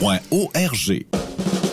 [0.00, 1.35] arpq.org.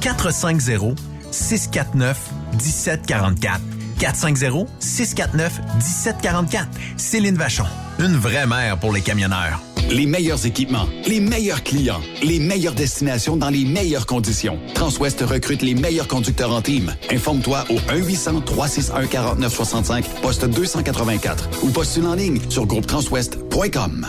[0.00, 0.98] 450
[1.30, 2.18] 649
[2.52, 3.60] 1744.
[3.98, 6.68] 450 649 1744.
[6.96, 7.64] Céline Vachon,
[7.98, 9.60] une vraie mère pour les camionneurs.
[9.90, 14.58] Les meilleurs équipements, les meilleurs clients, les meilleures destinations dans les meilleures conditions.
[14.74, 16.94] Transwest recrute les meilleurs conducteurs en team.
[17.10, 24.08] Informe-toi au 1-800-361-4965, poste 284 ou postule en ligne sur groupetranswest.com.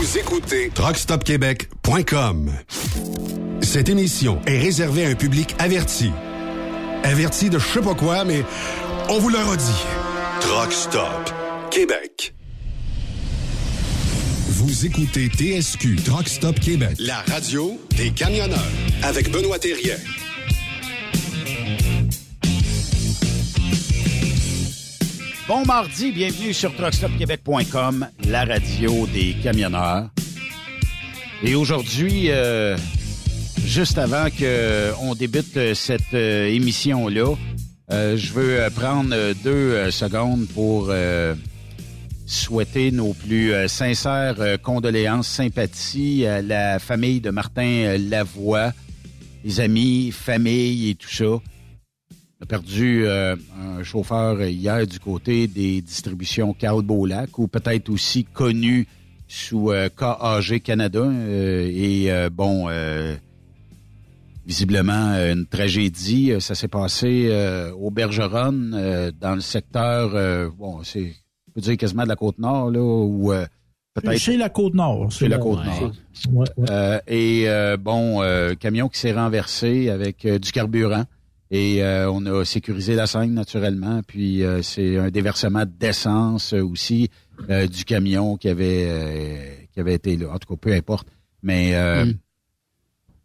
[0.00, 2.50] Vous écoutez TruckStopQuébec.com.
[3.60, 6.10] Cette émission est réservée à un public averti.
[7.02, 8.42] Averti de je sais pas quoi, mais
[9.10, 9.84] on vous le redit.
[10.40, 11.34] Truck Stop
[11.70, 12.32] Québec.
[14.48, 18.72] Vous écoutez TSQ Truck Stop Québec, la radio des camionneurs
[19.02, 19.96] avec Benoît Thérien.
[25.50, 30.08] Bon mardi, bienvenue sur truckstopquebec.com, la radio des camionneurs.
[31.42, 32.76] Et aujourd'hui, euh,
[33.64, 37.34] juste avant qu'on débute cette euh, émission-là,
[37.90, 41.34] euh, je veux euh, prendre euh, deux euh, secondes pour euh,
[42.26, 48.72] souhaiter nos plus euh, sincères euh, condoléances, sympathies à la famille de Martin euh, Lavoie,
[49.44, 51.40] les amis, famille et tout ça.
[52.40, 57.90] On a perdu euh, un chauffeur hier du côté des distributions Carl Beaulac, ou peut-être
[57.90, 58.86] aussi connu
[59.28, 61.00] sous euh, KAG Canada.
[61.00, 62.68] euh, et bon,
[64.46, 66.32] visiblement, une tragédie.
[66.40, 67.30] Ça s'est passé
[67.78, 71.12] au Bergeron, dans le secteur, bon, c'est,
[71.48, 73.32] on peut dire quasiment de la Côte-Nord, là, ou
[73.94, 74.18] peut-être...
[74.18, 75.12] C'est la Côte-Nord.
[75.12, 75.92] C'est la Côte-Nord.
[76.32, 76.70] Ouais, ouais.
[76.70, 81.04] Euh, et euh, bon, euh, camion qui s'est renversé avec du carburant.
[81.52, 84.02] Et euh, on a sécurisé la scène naturellement.
[84.06, 87.08] Puis euh, c'est un déversement d'essence euh, aussi
[87.48, 90.30] euh, du camion qui avait euh, qui avait été là.
[90.32, 91.08] En tout cas, peu importe.
[91.42, 92.14] Mais euh, Mm.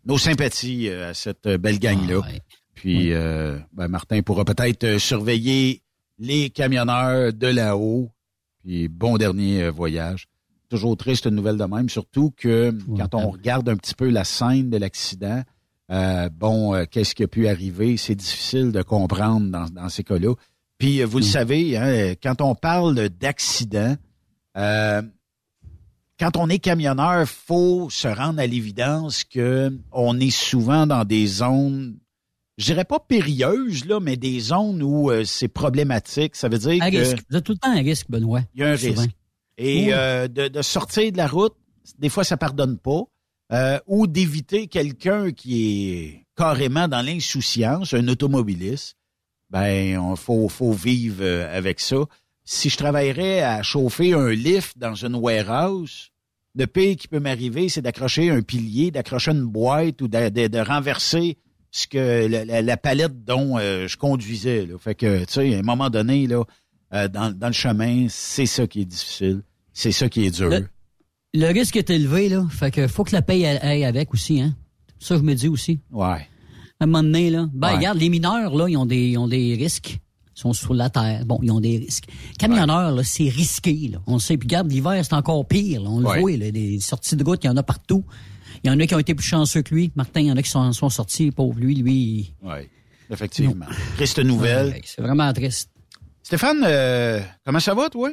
[0.05, 2.21] nos sympathies à cette belle gang-là.
[2.23, 2.41] Ah, ouais.
[2.73, 5.81] Puis euh, ben, Martin pourra peut-être surveiller
[6.17, 8.09] les camionneurs de là-haut.
[8.63, 10.27] Puis bon dernier voyage.
[10.69, 14.23] Toujours triste une nouvelle de même, surtout que quand on regarde un petit peu la
[14.23, 15.43] scène de l'accident,
[15.91, 17.97] euh, bon, euh, qu'est-ce qui a pu arriver?
[17.97, 20.33] C'est difficile de comprendre dans, dans ces cas-là.
[20.77, 23.95] Puis euh, vous le savez, hein, quand on parle d'accident,
[24.57, 25.01] euh,
[26.19, 31.27] quand on est camionneur, faut se rendre à l'évidence que on est souvent dans des
[31.27, 31.97] zones,
[32.57, 36.35] je dirais pas périlleuses là, mais des zones où c'est problématique.
[36.37, 37.17] Ça veut dire que risque.
[37.29, 38.41] Vous tout le temps à risque, Benoît.
[38.53, 39.01] il y a un Souvent.
[39.01, 39.15] risque.
[39.57, 39.91] Et Oui.
[40.29, 41.53] de, de sortir de la route,
[41.99, 43.01] des fois ça pardonne pas,
[43.51, 48.95] euh, ou d'éviter quelqu'un qui est carrément dans l'insouciance, un automobiliste.
[49.49, 51.97] Ben, on faut faut vivre euh, avec ça.
[52.43, 56.09] Si je travaillerais à chauffer un lift dans une warehouse,
[56.55, 60.47] le pire qui peut m'arriver, c'est d'accrocher un pilier, d'accrocher une boîte ou de, de-
[60.47, 61.37] de renverser
[61.71, 64.65] ce que la, la- palette dont euh, je conduisais.
[64.65, 64.77] Là.
[64.79, 66.43] Fait que, tu sais, à un moment donné, là,
[66.93, 69.41] euh, dans, dans le chemin, c'est ça qui est difficile.
[69.73, 70.49] C'est ça qui est dur.
[71.35, 72.45] Le risque est élevé, là.
[72.49, 74.55] Fait que faut que la paye aille avec aussi, hein.
[74.99, 75.79] Ça, je me dis aussi.
[75.91, 76.27] Ouais.
[76.79, 77.47] À un moment donné, là.
[77.53, 77.75] Ben, Ouais.
[77.75, 79.99] regarde, les mineurs, là, ils ont des, ils ont des risques.
[80.37, 81.25] Ils sont sur la terre.
[81.25, 82.05] Bon, ils ont des risques.
[82.39, 83.99] Camionneurs, là, c'est risqué, là.
[84.07, 84.37] On le sait.
[84.37, 85.89] Puis regarde, l'hiver, c'est encore pire, là.
[85.89, 86.19] On le Ouais.
[86.21, 86.51] voit, là.
[86.51, 88.03] Des sorties de route, il y en a partout.
[88.63, 89.91] Il y en a qui ont été plus chanceux que lui.
[89.95, 91.31] Martin, il y en a qui sont, sont sortis.
[91.31, 92.33] Pauvre lui, lui.
[92.41, 92.69] Ouais.
[93.09, 93.65] Effectivement.
[93.97, 94.79] Triste nouvelle.
[94.85, 95.69] C'est vraiment triste.
[96.23, 98.09] Stéphane, euh, comment ça va, toi?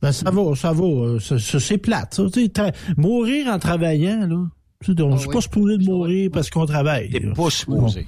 [0.00, 0.84] Ben, ça va, ça va.
[0.84, 2.14] euh, ça- ça- C'est plate.
[2.14, 2.22] ça.
[2.24, 4.46] Tra- mourir en travaillant, là.
[4.84, 5.32] tu sais, On Ah n'est oui.
[5.32, 7.10] pas supposé de mourir parce qu'on travaille.
[7.10, 8.06] T'es pas supposé.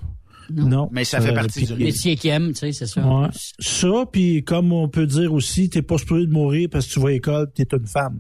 [0.53, 0.89] Non.
[0.93, 3.01] Mais ça fait Euh, partie du métier qu'il aime, tu sais, c'est ça.
[3.07, 3.29] Ouais.
[3.61, 7.01] Ça, puis comme on peut dire aussi, t'es pas supposé de mourir parce que tu
[7.01, 8.19] vas à l'école, t'es une femme.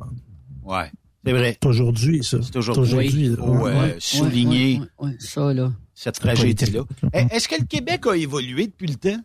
[0.64, 0.90] Ouais.
[1.26, 1.58] C'est vrai.
[1.62, 2.38] C'est aujourd'hui, ça.
[2.42, 3.28] C'est aujourd'hui.
[3.28, 3.36] là.
[3.36, 5.72] Faut, euh, Ouais, souligner ouais, ouais, ouais, ça, là.
[5.94, 6.82] cette tragédie-là.
[7.14, 9.20] Eh, Est-ce que le Québec a évolué depuis le temps?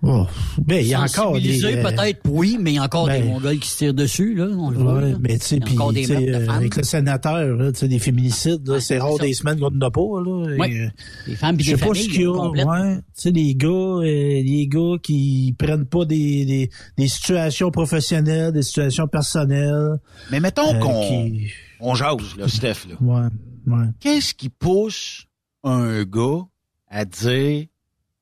[0.00, 0.26] Oh.
[0.58, 1.64] Ben, il y a encore des...
[1.64, 4.32] Euh, peut-être, oui, mais il y a encore ben, des Mongols qui se tirent dessus,
[4.34, 4.46] là.
[4.56, 5.16] On le voit, Ouais, là.
[5.20, 6.54] mais tu sais, puis euh, femmes.
[6.54, 9.24] avec le sénateur, là, tu sais, des féminicides, là, Ouais, c'est rare ça.
[9.24, 10.00] des semaines qu'on n'a pas.
[10.00, 10.70] Là, Ouais.
[10.70, 10.88] Et, euh,
[11.26, 12.32] Des femmes puis Je des sais pas ce qu'il y a.
[12.32, 12.66] complètes.
[12.66, 12.96] Ouais.
[12.96, 18.52] Tu sais, les gars, euh, les gars qui prennent pas des, des, des situations professionnelles,
[18.52, 19.98] des situations personnelles.
[20.30, 21.48] Mais mettons euh, qu'on qui...
[21.80, 22.86] on jase, là, Steph.
[22.88, 22.94] Là.
[23.00, 23.26] Ouais,
[23.66, 23.86] ouais.
[23.98, 25.24] Qu'est-ce qui pousse
[25.64, 26.42] un gars
[26.88, 27.66] à dire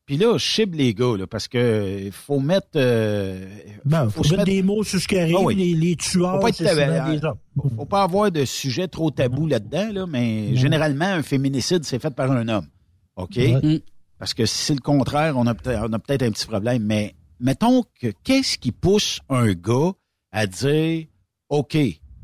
[0.07, 2.69] Puis là, je les gars, là, parce que il faut mettre...
[2.77, 3.45] Euh,
[3.85, 5.57] ben, faut, faut mettre, des mots sur ce qui arrive, ah oui.
[5.57, 7.37] les, les, tueurs, faut pas être des hommes.
[7.61, 10.57] Faut, faut pas avoir de sujet trop tabou là-dedans, là, mais non.
[10.57, 12.69] généralement, un féminicide, c'est fait par un homme.
[13.17, 13.37] OK?
[13.37, 13.83] Ouais.
[14.19, 16.85] Parce que si c'est le contraire, on a peut-être peut un petit problème.
[16.85, 19.93] Mais mettons que qu'est-ce qui pousse un gars
[20.33, 21.07] à dire
[21.49, 21.77] OK,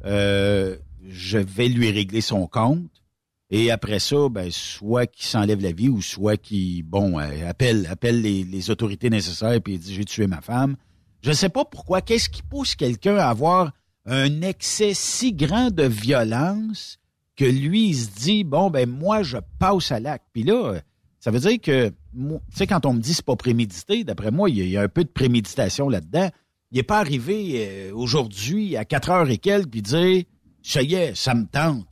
[0.04, 0.76] euh,
[1.08, 2.90] je vais lui régler son compte.
[3.54, 7.86] Et après ça, ben, soit qu'il s'enlève la vie ou soit qu'il, bon, euh, appelle,
[7.90, 10.74] appelle les, autorités nécessaires et dit j'ai tué ma femme.
[11.20, 12.00] Je ne sais pas pourquoi.
[12.00, 13.72] Qu'est-ce qui pousse quelqu'un à avoir
[14.06, 16.98] un excès si grand de violence
[17.36, 20.24] que lui, il se dit bon, ben moi, je passe à l'acte.
[20.32, 20.80] Puis là,
[21.20, 24.48] ça veut dire que, tu sais, quand on me dit c'est pas prémédité, d'après moi,
[24.48, 26.30] il y, a, il y, a un peu de préméditation là-dedans.
[26.70, 30.24] Il n'est pas arrivé euh, aujourd'hui à 4 heures et quelques puis dire
[30.62, 31.91] ça y est, ça me tente.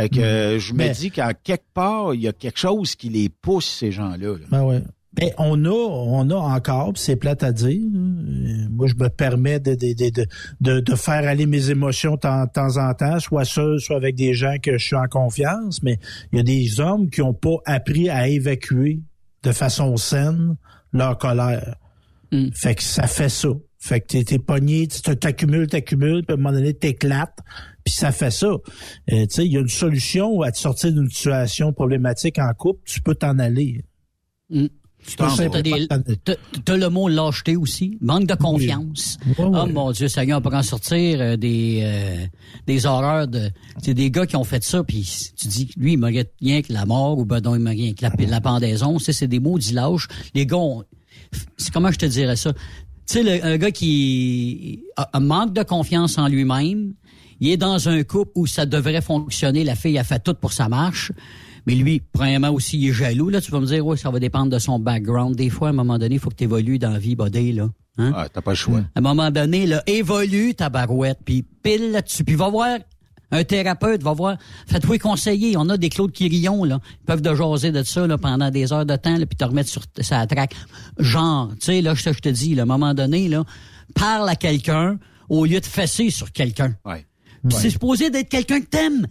[0.00, 3.10] Fait que euh, je me dis qu'en quelque part, il y a quelque chose qui
[3.10, 4.38] les pousse, ces gens-là.
[4.38, 4.46] là.
[4.50, 4.82] Ben ouais.
[5.12, 7.80] Ben, on a, on a encore, puis c'est plate à dire.
[7.82, 10.26] euh, Moi, je me permets de, de,
[10.60, 14.34] de, de, faire aller mes émotions de temps, en temps, soit seul, soit avec des
[14.34, 15.82] gens que je suis en confiance.
[15.82, 15.98] Mais
[16.32, 19.00] il y a des hommes qui n'ont pas appris à évacuer
[19.42, 20.54] de façon saine
[20.92, 21.74] leur colère.
[22.30, 22.50] Mm.
[22.54, 23.48] Fait que ça fait ça.
[23.78, 27.38] Fait que t'es, t'es pogné, tu t'accumules, t'accumules, puis à un moment donné, t'éclates,
[27.90, 28.46] puis ça fait ça.
[28.46, 28.58] Euh,
[29.08, 32.80] tu sais, il y a une solution à te sortir d'une situation problématique en couple,
[32.84, 33.82] tu peux t'en aller.
[34.48, 34.66] Mm.
[35.06, 39.16] Tu t'as le mot lâcheté aussi, manque de confiance.
[39.38, 39.58] Ouais, ouais.
[39.62, 42.26] Oh mon Dieu, Seigneur, on peut en sortir euh, des euh,
[42.66, 43.50] des horreurs de
[43.82, 46.72] c'est des gars qui ont fait ça puis tu dis lui il mérite rien que
[46.74, 49.40] la mort ou ben non il mérite rien que la, la pendaison, c'est c'est des
[49.40, 50.06] mots lâches.
[50.34, 50.84] Les gars ont-
[51.56, 52.52] c'est comment je te dirais ça?
[52.52, 56.92] Tu sais un gars qui a un manque de confiance en lui-même,
[57.40, 60.50] il est dans un couple où ça devrait fonctionner, la fille a fait tout pour
[60.50, 61.12] que ça marche.
[61.66, 63.28] Mais lui, premièrement aussi, il est jaloux.
[63.28, 65.36] Là, tu vas me dire, oui, ça va dépendre de son background.
[65.36, 67.52] Des fois, à un moment donné, il faut que tu évolues dans la vie, buddy,
[67.52, 67.68] là.
[67.98, 68.12] Hein?
[68.14, 68.78] Ah, t'as pas le choix.
[68.78, 72.78] À un moment donné, là, évolue ta barouette, puis pile là-dessus, puis va voir
[73.32, 75.56] un thérapeute, va voir, fais-toi conseiller.
[75.56, 78.72] On a des Claude Quirillon, là, ils peuvent te jaser de ça là, pendant des
[78.72, 80.54] heures de temps, là, puis te remettre sur sa traque.
[80.98, 83.44] Genre, tu sais, là, je te dis, là, à un moment donné, là,
[83.94, 86.74] parle à quelqu'un au lieu de fesser sur quelqu'un.
[86.84, 87.06] Ouais.
[87.48, 89.06] Puis C'est supposé d'être quelqu'un que t'aimes.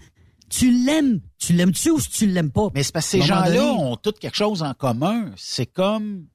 [0.50, 1.19] Tu l'aimes.
[1.38, 2.69] Tu l'aimes-tu ou si tu l'aimes pas?
[2.74, 5.31] Mais c'est parce que ces gens-là donné- ont tous quelque chose en commun.
[5.38, 6.25] C'est comme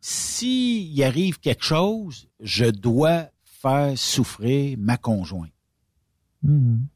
[0.00, 5.52] s'il arrive quelque chose, je dois faire souffrir ma conjointe.
[6.42, 6.86] Mhm.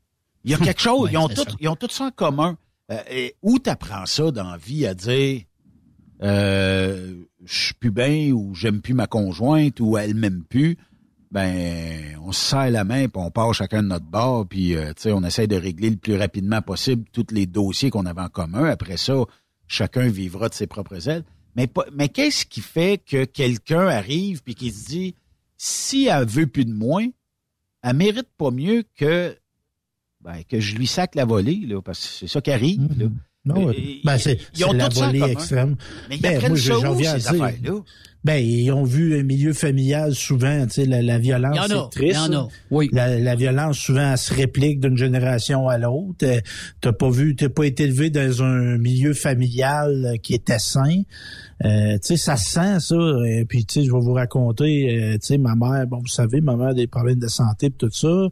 [0.44, 1.56] Il y a quelque chose, Ouais, ils, ont c'est tout, ça.
[1.60, 2.58] ils ont tout ça en commun.
[2.90, 5.42] Euh, et où t'apprends ça dans la vie à dire
[6.22, 10.76] euh, je suis plus bien ou j'aime plus ma conjointe ou elle m'aime plus?
[11.36, 14.94] Ben, on se serre la main puis on part chacun de notre bord puis euh,
[14.94, 18.22] tu sais, on essaie de régler le plus rapidement possible tous les dossiers qu'on avait
[18.22, 18.64] en commun.
[18.64, 19.12] Après ça,
[19.68, 21.24] chacun vivra de ses propres ailes.
[21.54, 25.14] Mais mais qu'est-ce qui fait que quelqu'un arrive puis qui se dit
[25.58, 27.02] si elle veut plus de moi,
[27.82, 29.36] elle mérite pas mieux que
[30.22, 32.80] ben, que je lui sac la volée, là, parce que c'est ça qui arrive.
[32.80, 32.98] Mhm.
[32.98, 33.06] Là.
[33.44, 33.70] Non.
[33.72, 35.76] Et- ben, c'est, ils ont la volée extrême.
[36.08, 37.82] Mais ils Ben, apprennent moi, j'en viens à dire.
[38.26, 42.20] Ben, ils ont vu un milieu familial souvent, tu sais, la, la violence, c'est triste.
[42.26, 42.48] Il y en a.
[42.72, 42.88] Oui.
[42.92, 46.24] La, la violence, souvent, elle se réplique d'une génération à l'autre.
[46.24, 46.40] Euh,
[46.80, 51.02] T'as pas vu, t'as pas été élevé dans un milieu familial euh, qui était sain.
[51.64, 52.96] Euh, tu sais, ça se sent, ça.
[53.26, 56.06] Et puis, tu sais, je vais vous raconter, euh, tu sais, ma mère, bon, vous
[56.06, 58.28] savez, ma mère a des problèmes de santé pis tout ça.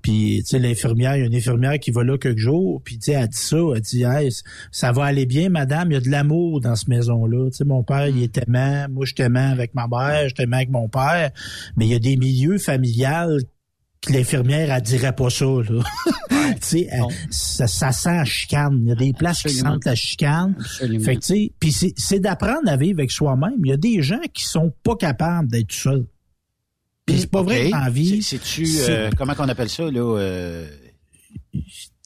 [0.00, 2.80] Puis, tu sais, l'infirmière, il y a une infirmière qui va là quelques jours.
[2.82, 4.30] Puis, tu sais, elle dit ça, elle dit, hey,
[4.70, 7.50] ça va aller bien, madame, il y a de l'amour dans cette maison-là.
[7.50, 10.70] Tu sais, mon père, il est aimant, moi, je avec ma mère, je t'aimant avec
[10.70, 11.30] mon père.
[11.76, 13.38] Mais il y a des milieux familiales
[14.00, 15.82] que l'infirmière, elle dirait pas ça, là.
[16.72, 16.88] elle-
[17.30, 18.80] ça, ça sent la chicane.
[18.82, 20.56] Il y a des places qui sentent la chicane.
[20.58, 21.04] Absolument.
[21.04, 23.54] Fait que, puis c'est, c'est d'apprendre à vivre avec soi-même.
[23.64, 26.04] Il y a des gens qui sont pas capables d'être seuls.
[27.06, 29.68] Puis c'est pas vrai que dans la vie, C'est- C'est-tu, c'est- euh, comment qu'on appelle
[29.70, 30.18] ça, là?
[30.18, 30.68] euh,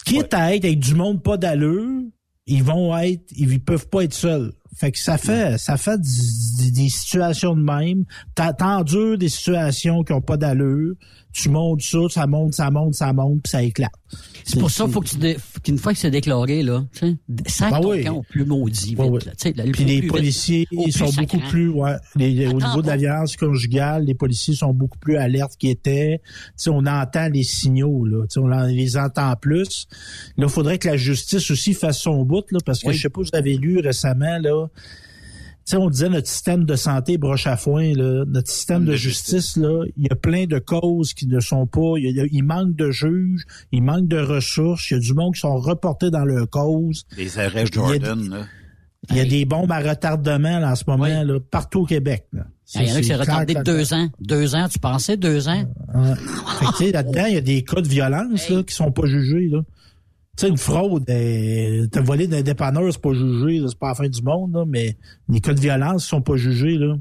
[0.04, 2.02] quitte à être avec du monde pas d'allure,
[2.47, 4.52] ils vont être, ils peuvent pas être seuls.
[4.78, 8.04] Fait que ça fait, ça fait des situations de même.
[8.35, 10.95] T'as- T'endures des situations qui ont pas d'allure.
[11.38, 13.93] Tu montes ça, ça monte, ça monte, ça monte, puis ça éclate.
[14.45, 16.85] C'est pour ça qu'il faut que tu dé- qu'une fois que c'est déclaré, là,
[17.47, 18.05] sac Ben oui.
[18.05, 22.47] camp au plus maudit, vite, là, le Puis les policiers sont beaucoup plus, ouais, les-
[22.47, 22.97] au niveau de la pas.
[22.97, 26.21] violence conjugale, les policiers sont beaucoup plus alertes qu'ils étaient.
[26.25, 28.23] Tu sais, on entend les signaux, là.
[28.28, 29.88] Tu sais, on en- les entend plus.
[30.38, 32.95] Là, il faudrait que la justice aussi fasse son bout, là, parce que Oui.
[32.95, 34.69] je sais pas si vous avez lu récemment, là.
[35.66, 38.25] Tu sais, on disait notre système de santé broche à foin, là.
[38.28, 41.66] Notre système de de justice, là, il y a plein de causes qui ne sont
[41.66, 41.94] pas.
[41.99, 43.42] Il, y a- il manque de juges,
[43.73, 44.88] il manque de ressources.
[44.90, 47.04] Il y a du monde qui sont reportés dans leur cause.
[47.16, 48.44] des arrêts Il y a Jordan, là.
[49.11, 51.11] Il y a des bombes à retardement là, en ce moment Oui.
[51.26, 52.26] là, partout au Québec.
[52.32, 52.44] là.
[52.75, 54.08] Il y en a qui s'est retardé clair, deux ans.
[54.20, 55.64] Deux ans, tu pensais deux ans?
[55.94, 56.14] Ouais.
[56.58, 58.90] Fait que, tu sais, là-dedans, il y a des cas de violence là, qui sont
[58.92, 59.49] pas jugés.
[59.49, 59.61] Là.
[60.37, 63.95] Tu sais, une fraude, euh, t'as volé d'un dépanneur, c'est pas jugé, c'est pas la
[63.95, 64.97] fin du monde, là, mais
[65.31, 66.76] les cas de violence sont pas jugés.
[66.76, 66.97] Là.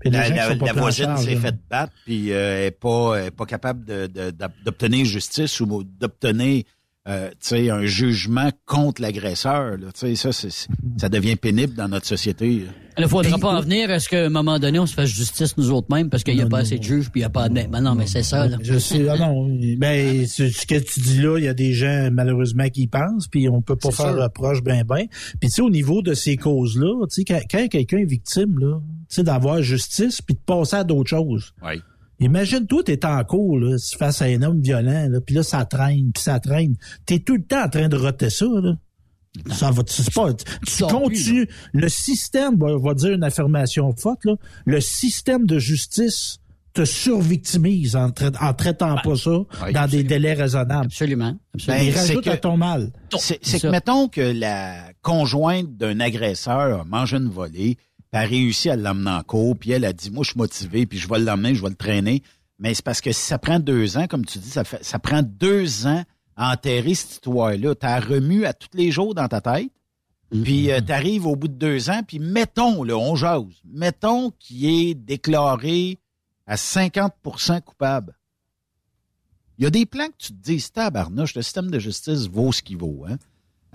[0.00, 3.24] Puis La, la- qui sont pas la voisine s'est faite battre, puis euh, est pas
[3.26, 6.64] est pas capable de- de- d'obtenir justice ou d'obtenir
[7.06, 9.76] euh, tu sais, un jugement contre l'agresseur.
[9.76, 9.92] là.
[9.92, 12.60] Tu sais, Ça, c'est- ça devient pénible dans notre société.
[12.60, 12.72] là.
[12.96, 14.94] Il ne faudra Puis- pas en venir à ce qu'à un moment donné, on se
[14.94, 16.62] fasse justice nous autres mêmes parce qu'il n'y a Non, pas non.
[16.62, 17.54] assez de juges puis il n'y a pas de...
[17.54, 18.56] Ben non, mais c'est ça, là.
[18.62, 19.48] Je sais, ah non,
[19.78, 23.26] ben, ce que tu dis là, il y a des gens, malheureusement, qui y pensent,
[23.26, 24.22] puis on peut pas C'est faire sûr.
[24.22, 25.06] reproche ben ben.
[25.40, 28.58] Puis tu sais, au niveau de ces causes-là, tu sais, quand, quand quelqu'un est victime,
[28.58, 31.52] là, tu sais, d'avoir justice, puis de passer à d'autres choses.
[31.64, 31.80] Oui.
[32.20, 35.64] Imagine, toi, t'es en cours, là, face à un homme violent, là, puis là, ça
[35.64, 36.76] traîne, puis ça traîne.
[37.06, 38.74] T'es tout le temps en train de roter ça, là.
[39.52, 41.48] Ça va, c'est pas, tu, tu sors plus, continues.
[41.72, 44.34] le système va, va dire une affirmation forte, là.
[44.64, 46.38] Le système de justice
[46.72, 49.30] te survictimise en, trai- en traitant pas ça
[49.64, 50.86] oui, dans des délais raisonnables.
[50.86, 51.36] Absolument.
[51.54, 51.84] absolument.
[51.84, 52.92] Il Ben, rajoute que- à ton mal.
[53.18, 57.76] C'est que, mettons que la conjointe d'un agresseur a mangé une volée,
[58.10, 60.86] puis a réussi à l'emmener en cours, puis elle a dit, moi, je suis motivé,
[60.86, 62.22] puis je vais l'emmener, je vais le traîner.
[62.58, 64.98] Mais c'est parce que si ça prend deux ans, comme tu dis, ça, fait, ça
[64.98, 66.02] prend deux ans
[66.36, 67.74] enterrer cette histoire-là.
[67.74, 69.70] T'as remue à tous les jours dans ta tête,
[70.42, 74.66] puis euh, t'arrives au bout de deux ans, puis mettons, là, on jase, mettons qu'il
[74.66, 75.98] est déclaré
[76.46, 78.14] à 50% coupable.
[79.58, 82.52] Il y a des plans que tu te dis, tabarnouche, le système de justice vaut
[82.52, 83.04] ce qu'il vaut.
[83.08, 83.18] Hein?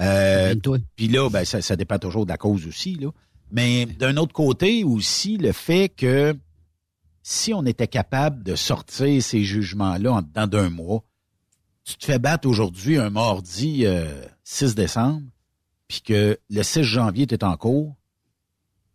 [0.01, 0.56] Euh,
[0.96, 2.96] puis là, ben, ça, ça dépend toujours de la cause aussi.
[2.96, 3.12] Là.
[3.51, 6.36] Mais d'un autre côté aussi, le fait que
[7.24, 11.04] si on était capable de sortir ces jugements-là en dedans d'un mois,
[11.83, 15.24] tu te fais battre aujourd'hui un mardi euh, 6 décembre,
[15.88, 17.95] puis que le 6 janvier, tu es en cours,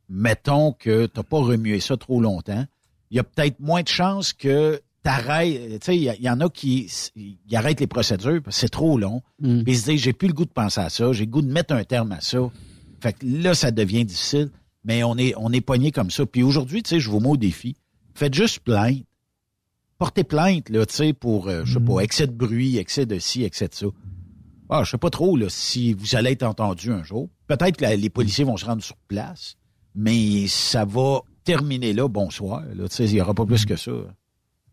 [0.08, 2.64] mettons que tu n'as pas remué ça trop longtemps,
[3.10, 5.80] il y a peut-être moins de chances que t'arrêtes.
[5.80, 6.90] Tu sais, il y, en a qui
[7.52, 9.22] arrêtent les procédures parce que c'est trop long.
[9.40, 9.62] Mm.
[9.62, 11.42] Puis ils se disent, j'ai plus le goût de penser à ça, j'ai le goût
[11.42, 12.38] de mettre un terme à ça.
[13.00, 14.50] Fait que là, ça devient difficile,
[14.82, 16.26] mais on est, on est pogné comme ça.
[16.26, 17.76] Puis aujourd'hui, tu sais, je vous mets au défi.
[18.14, 19.04] Faites juste plainte.
[19.98, 23.18] Portez plainte, là, tu sais, pour, euh, je sais pas, excès de bruit, excès de
[23.18, 23.86] ci, excès de ça.
[24.68, 27.28] Ah, je sais pas trop, là, si vous allez être entendu un jour.
[27.46, 29.56] Peut-être que la- les policiers vont se rendre sur place,
[29.94, 33.76] mais ça va terminer là, bonsoir, là, tu sais, il y aura pas plus que
[33.76, 33.92] ça.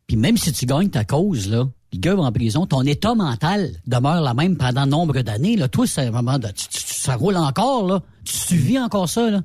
[0.07, 3.13] Puis même si tu gagnes ta cause, là, le gars va en prison, ton état
[3.15, 5.55] mental demeure la même pendant nombre d'années.
[5.57, 5.67] Là.
[5.67, 8.01] Toi, c'est vraiment de, tu- tu- ça roule encore, là.
[8.23, 9.41] Tu, vis encore ça, là.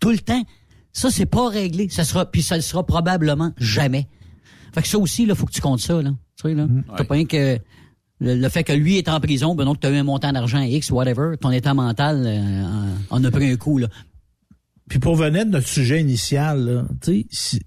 [0.00, 0.42] Tout le temps.
[0.92, 1.88] Ça, c'est pas réglé.
[1.88, 4.08] Ça sera, puis ça le sera probablement jamais.
[4.74, 6.10] Fait que ça aussi, là, faut que tu comptes ça, là.
[6.36, 6.66] Tu sais, là.
[6.88, 7.04] T'as Ouais.
[7.06, 7.58] pas rien que
[8.20, 10.32] le, le fait que lui est en prison, ben donc tu as eu un montant
[10.32, 12.64] d'argent X, whatever, ton état mental euh,
[13.10, 13.88] en, en a pris un coup, là.
[14.88, 16.86] Puis pour venir de notre sujet initial, là,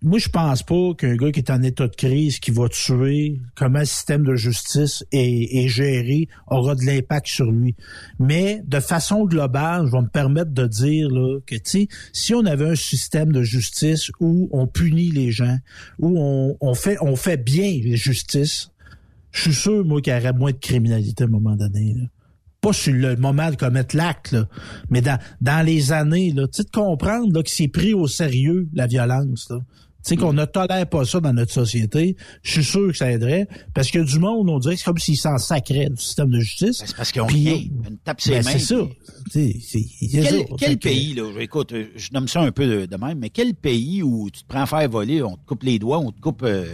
[0.04, 3.42] moi je pense pas qu'un gars qui est en état de crise, qui va tuer,
[3.56, 7.76] comment le système de justice est, est géré, aura de l'impact sur lui.
[8.20, 11.56] Mais de façon globale, je vais me permettre de dire là, que
[12.14, 15.58] si on avait un système de justice où on punit les gens,
[15.98, 18.70] où on, fait on fait bien la justice,
[19.32, 21.96] je suis sûr moi qu'il y aurait moins de criminalité à un moment donné.
[22.62, 24.36] Pas sur le moment de commettre l'acte,
[24.90, 28.08] mais dans, dans les années, là, tu sais, de comprendre là, que c'est pris au
[28.08, 29.52] sérieux, la violence.
[30.08, 33.12] Tu sais, qu'on ne tolère pas ça dans notre société, je suis sûr que ça
[33.12, 36.30] aiderait, parce que du monde, on dirait que c'est comme s'ils s'en sacraient du système
[36.30, 36.80] de justice.
[36.80, 37.28] Ben, c'est parce qu'on
[38.06, 38.52] tape ses Ben, mains.
[38.52, 38.76] c'est ça.
[39.32, 39.66] puis-
[40.12, 43.20] Quel, quel que- pays, là, écoute, euh, je nomme ça un peu de, de même,
[43.20, 46.00] mais quel pays où tu te prends à faire voler, on te coupe les doigts,
[46.00, 46.66] on te coupe euh,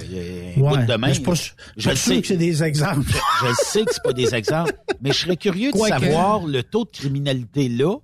[0.56, 1.12] un Ouais, bout de main.
[1.13, 2.22] je pas, sais.
[2.22, 3.12] que c'est des exemples.
[3.41, 6.86] Je sais que c'est pas des exemples, mais je serais curieux de savoir le taux
[6.86, 7.96] de criminalité là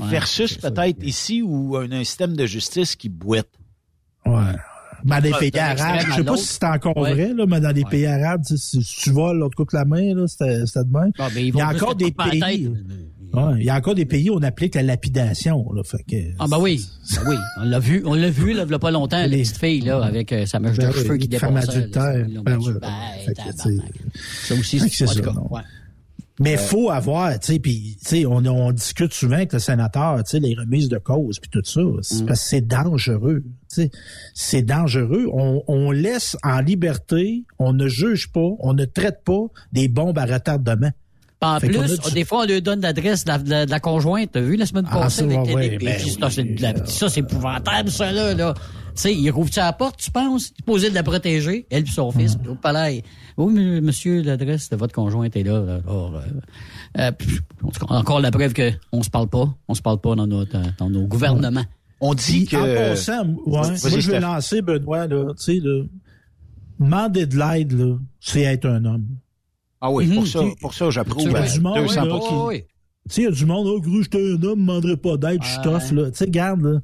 [0.00, 3.48] Ouais, versus peut-être ici où un, un système de justice qui boite.
[4.26, 4.32] Ouais.
[5.04, 7.12] Ben, dans les Ah, pays arabes, je sais pas si c'est encore Ouais.
[7.12, 7.90] vrai, là, mais dans les Ouais.
[7.90, 10.92] pays arabes, tu sais, si tu voles, l'autre coupe la main, là, c'était c'était de
[10.92, 11.10] même.
[11.18, 12.38] Ah, ils Il y vont a encore des pays.
[12.40, 12.70] tête.
[13.34, 15.72] Ouais, il y a encore des pays où on applique la lapidation.
[15.72, 16.84] Là, fait que, Ah ben oui,
[17.16, 19.38] ben oui, on l'a vu, on l'a vu là, il y a pas longtemps, Les-
[19.42, 22.28] petite fille là avec euh, sa mèche Ben de cheveux qui là, adultères.
[22.28, 23.82] là, Ben tabarnak.
[24.44, 25.60] Ça aussi, c'est ça, ouais.
[26.40, 30.22] Mais faut avoir, tu sais, puis tu sais, on, on discute souvent avec le sénateur,
[30.24, 33.42] tu sais, les remises de cause puis tout ça, c'est parce que c'est dangereux,
[34.34, 35.26] c'est dangereux.
[35.32, 40.18] On, on laisse en liberté, on ne juge pas, on ne traite pas des bombes
[40.18, 40.90] à retardement.
[41.44, 44.30] En Fait qu'on plus, du- des fois, on lui donne l'adresse de la, de conjointe.
[44.32, 47.08] T'as vu la semaine Ah, passée ça, avec ouais, ben Ça, c'est de la- ça,
[47.08, 48.32] c'est épouvantable, ça, là.
[48.32, 48.54] là.
[48.94, 50.52] sais, il rouvre-tu la porte, tu penses?
[50.56, 52.36] Il posait de la protéger, elle puis son fils.
[52.36, 53.02] Puis au palais,
[53.36, 55.60] oui, monsieur, l'adresse de votre conjoint est là.
[55.64, 55.80] là.
[55.84, 56.14] Alors,
[56.98, 57.10] euh, euh,
[57.88, 59.52] encore la preuve que on se parle pas.
[59.66, 61.64] On se parle pas dans, notre, euh, dans nos gouvernements.
[62.04, 62.74] On dit Puis, en que...
[62.90, 64.20] passant, ouais, moi, je vais Steph.
[64.20, 65.84] lancer, Benoît, là, tu sais, là,
[66.80, 69.06] demander de l'aide, là, c'est être un homme.
[69.80, 70.26] Ah oui, pour Mhm.
[70.26, 72.64] ça, pour ça, j'approuve Tu vois, à du monde, 200 là, Oh, oui.
[73.16, 75.48] Il y a du monde, oh, gros, j'étais un homme, ne demanderais pas d'aide, je
[75.48, 76.10] suis tough, là.
[76.10, 76.80] Tu sais, regarde, là.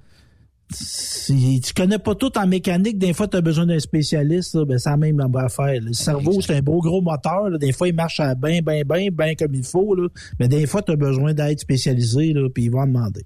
[0.70, 4.64] Si tu connais pas tout en mécanique, des fois, tu as besoin d'un spécialiste, là,
[4.66, 5.80] ben, c'est la même affaire.
[5.80, 7.58] Le cerveau, c'est un beau gros moteur, là.
[7.58, 10.08] Des fois, il marche à bien, bien, bien, bien comme il faut, là.
[10.38, 13.24] Mais des fois, tu as besoin d'aide spécialisée, là, puis ils vont en demander.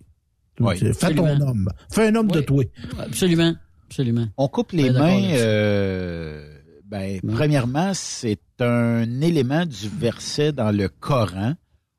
[0.60, 1.68] Oui, Fais ton homme.
[1.90, 2.64] Fais un homme de toi.
[2.98, 3.54] Absolument.
[3.86, 4.26] Absolument.
[4.36, 5.22] On coupe les mains.
[5.34, 11.54] euh, ben, premièrement, c'est un élément du verset dans le Coran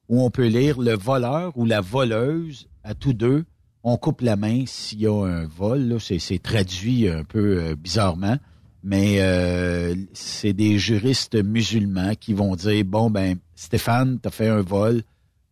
[0.10, 3.46] où on peut lire le voleur ou la voleuse à tous deux.
[3.84, 5.82] On coupe la main s'il y a un vol.
[5.88, 5.98] là.
[6.00, 8.38] C'est, c'est traduit un peu euh, bizarrement,
[8.84, 14.62] mais euh, c'est des juristes musulmans qui vont dire bon ben Stéphane, t'as fait un
[14.62, 15.04] vol.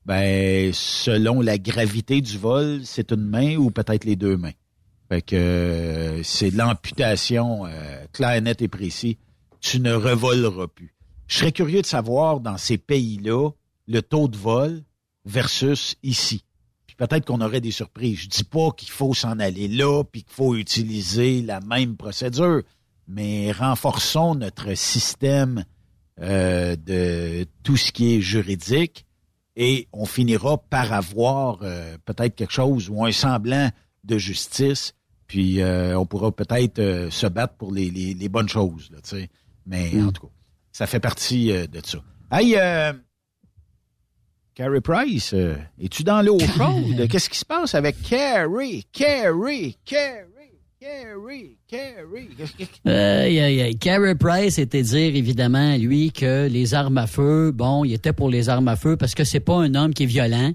[0.05, 4.53] Ben selon la gravité du vol, c'est une main ou peut-être les deux mains.
[5.09, 9.17] Fait que euh, c'est de l'amputation euh, clair, net et précis.
[9.59, 10.95] Tu ne revoleras plus.
[11.27, 13.51] Je serais curieux de savoir dans ces pays-là
[13.87, 14.81] le taux de vol
[15.25, 16.43] versus ici.
[16.87, 18.19] Puis peut-être qu'on aurait des surprises.
[18.19, 22.63] Je dis pas qu'il faut s'en aller là, puis qu'il faut utiliser la même procédure,
[23.07, 25.63] mais renforçons notre système
[26.21, 29.05] euh, de tout ce qui est juridique
[29.55, 33.69] et on finira par avoir euh, peut-être quelque chose ou un semblant
[34.03, 34.93] de justice,
[35.27, 38.99] puis euh, on pourra peut-être euh, se battre pour les, les, les bonnes choses, là,
[39.03, 39.29] tu sais.
[39.65, 40.33] Mais en tout cas,
[40.71, 41.99] ça fait partie de ça.
[42.31, 42.55] Hey,
[44.55, 45.33] Carrie Price,
[45.79, 47.07] es-tu dans l'eau chaude?
[47.09, 48.85] Qu'est-ce qui se passe avec Carrie?
[48.91, 50.30] Carrie, Carrie,
[50.81, 52.29] Carrie, Carrie.
[52.35, 53.77] Qu'est-ce que- Aïe, aïe, aïe.
[53.77, 58.29] Carey Price était dire, évidemment, lui, que les armes à feu, bon, il était pour
[58.29, 60.53] les armes à feu parce que c'est pas un homme qui est violent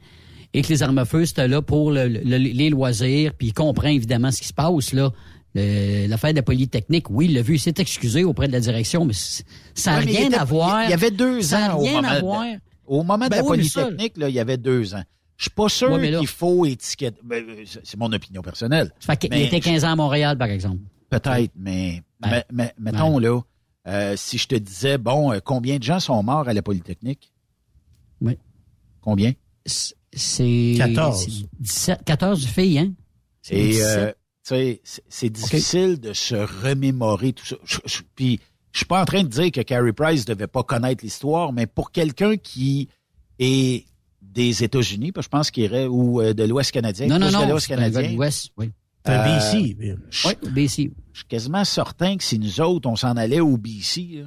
[0.52, 3.52] et que les armes à feu, c'était là pour le- le- les loisirs, puis il
[3.52, 5.12] comprend évidemment ce qui se passe, là.
[5.54, 9.04] L'affaire de la Polytechnique, oui, il l'a vu, il s'est excusé auprès de la direction,
[9.06, 10.84] mais ça n'a Ouais, rien était- à voir.
[10.84, 12.44] Il y avait deux Ça ans au rien moment, à voir.
[12.86, 15.02] au moment Ben de la oui, Polytechnique, là, il y avait deux ans.
[15.36, 17.18] Je suis pas sûr Ouais, qu'il faut étiqueter.
[17.22, 18.92] ben, euh, c'est mon opinion personnelle.
[19.00, 20.80] Fait qu'il Mais était 15 ans à Montréal, par exemple.
[21.10, 23.40] Peut-être, mais, mais- mais- mettons là,
[23.86, 27.32] euh, si je te disais, bon, euh, combien de gens sont morts à la Polytechnique?
[28.20, 28.38] Oui.
[29.02, 29.32] Combien?
[30.12, 30.74] C'est...
[30.78, 31.24] 14.
[31.24, 32.92] c'est 17, 14 filles, hein?
[33.42, 33.86] C'est Et 17.
[33.98, 37.56] euh, tu sais, c'est- difficile de se remémorer tout ça.
[37.64, 38.40] Je, je- puis
[38.72, 41.66] je suis pas en train de dire que Carrie Price devait pas connaître l'histoire, mais
[41.66, 42.88] pour quelqu'un qui
[43.38, 43.84] est
[44.36, 47.26] des États-Unis, parce que je pense qu'il irait ou euh, de l'Ouest canadien, non, non,
[47.26, 47.48] plus de non.
[47.48, 48.70] l'Ouest de canadien, l'Ouest, oui.
[49.08, 49.76] Euh, BC.
[50.10, 50.92] je, Oui, BC.
[51.12, 54.26] je suis quasiment certain que si nous autres, on s'en allait au BC, là,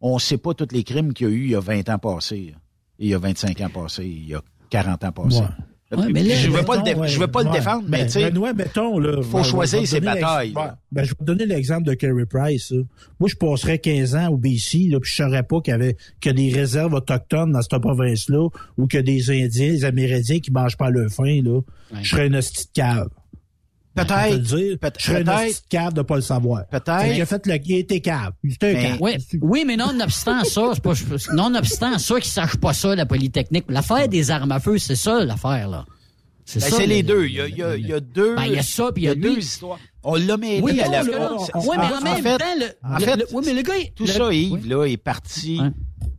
[0.00, 1.98] on sait pas tous les crimes qu'il y a eu il y a 20 ans
[1.98, 2.54] passés,
[2.98, 5.40] il y a 25 ans passés, il y a 40 ans passés.
[5.40, 5.46] Ouais.
[5.92, 7.58] Ouais, mais là, je veux pas le, dé- Mettons, je veux pas le ouais.
[7.58, 9.22] défendre, mais Ben, tu sais, Benoît, mettons, là.
[9.22, 10.52] faut ouais, choisir je vais te ses batailles.
[10.92, 12.70] Ben, je vais te donner l'exemple de Kerry Price.
[12.70, 12.82] là.
[13.18, 15.96] Moi, je passerais 15 ans au BC, là, puis je saurais pas qu'il y avait
[16.20, 18.48] que des réserves autochtones dans cette province-là,
[18.78, 21.60] ou que des Indiens, des Amérindiens qui mangent pas leur faim, là.
[22.02, 23.08] Je serais une hostie de cave.
[23.08, 24.78] Je vais te le peut-être, dire.
[24.80, 25.62] peut- Je serais une peut-être.
[25.68, 26.66] cave de pas le savoir.
[26.68, 27.14] Peut-être.
[27.14, 28.32] J'ai fait le qui était cave.
[28.44, 28.98] Un Mais- cave.
[29.00, 30.92] Oui, oui, mais nonobstant ça, c'est pas,
[31.32, 33.64] nonobstant ça qu'ils sachent pas ça, la Polytechnique.
[33.68, 35.84] L'affaire des armes à feu, c'est ça, l'affaire, là.
[36.44, 37.26] C'est Ben, ça, c'est les le- deux.
[37.26, 38.34] Il y a, il y a- il y a deux.
[38.34, 39.22] Ben, il y a ça, puis il y a lui.
[39.22, 39.78] deux histoires.
[40.02, 42.98] On l'a mêlé Oui, à la oui, mais en, en même fait, temps, le, en
[42.98, 44.68] le- fait, le- oui, mais le gars, il- tout le- ça, Yves, oui.
[44.68, 45.60] là, est parti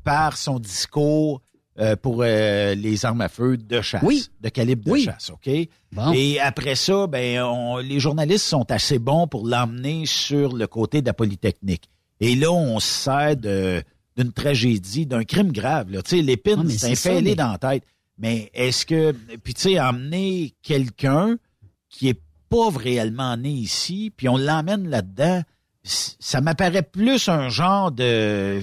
[0.06, 1.42] par son discours
[1.80, 4.28] euh, pour euh, les armes à feu de chasse, Oui.
[4.42, 5.04] de calibre de Oui.
[5.06, 5.50] chasse, OK?
[5.94, 6.12] Bon.
[6.14, 11.02] Et après ça, ben, on- les journalistes sont assez bons pour l'emmener sur le côté
[11.02, 11.90] de la Polytechnique.
[12.20, 13.82] Et là, on se sert de-
[14.18, 15.88] d'une tragédie, d'un crime grave.
[16.04, 17.84] Tu sais, l'épine, Ah, c'est un ça, fêlé mais- dans la tête.
[18.18, 19.14] Mais est-ce que...
[19.44, 21.38] Puis tu sais, emmener quelqu'un
[21.90, 25.42] qui est pas réellement né ici, puis on l'emmène là-dedans,
[25.84, 28.60] ça m'apparaît plus un genre de...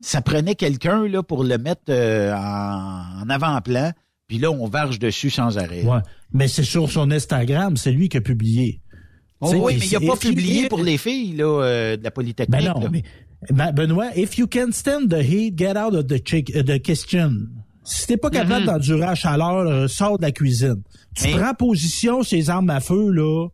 [0.00, 3.92] Ça prenait quelqu'un là pour le mettre euh, en, en avant-plan,
[4.26, 5.82] puis là, on varge dessus sans arrêt.
[5.82, 5.98] Ouais.
[6.32, 8.80] Mais c'est sur son Instagram, c'est lui qui a publié.
[9.40, 12.60] Oh, oui, mais il n'a pas publié pour les filles là, euh, de la Polytechnique.
[12.60, 12.88] Ben non, là.
[12.90, 13.02] mais
[13.50, 16.78] Ben- Benoît, if you can stand the heat, get out of the, chick, uh, the
[16.80, 17.48] kitchen.
[17.84, 20.82] Si t'es pas capable d'endurer la chaleur, euh, sors de la cuisine.
[21.14, 23.48] Tu Mais- prends position sur les armes à feu, là,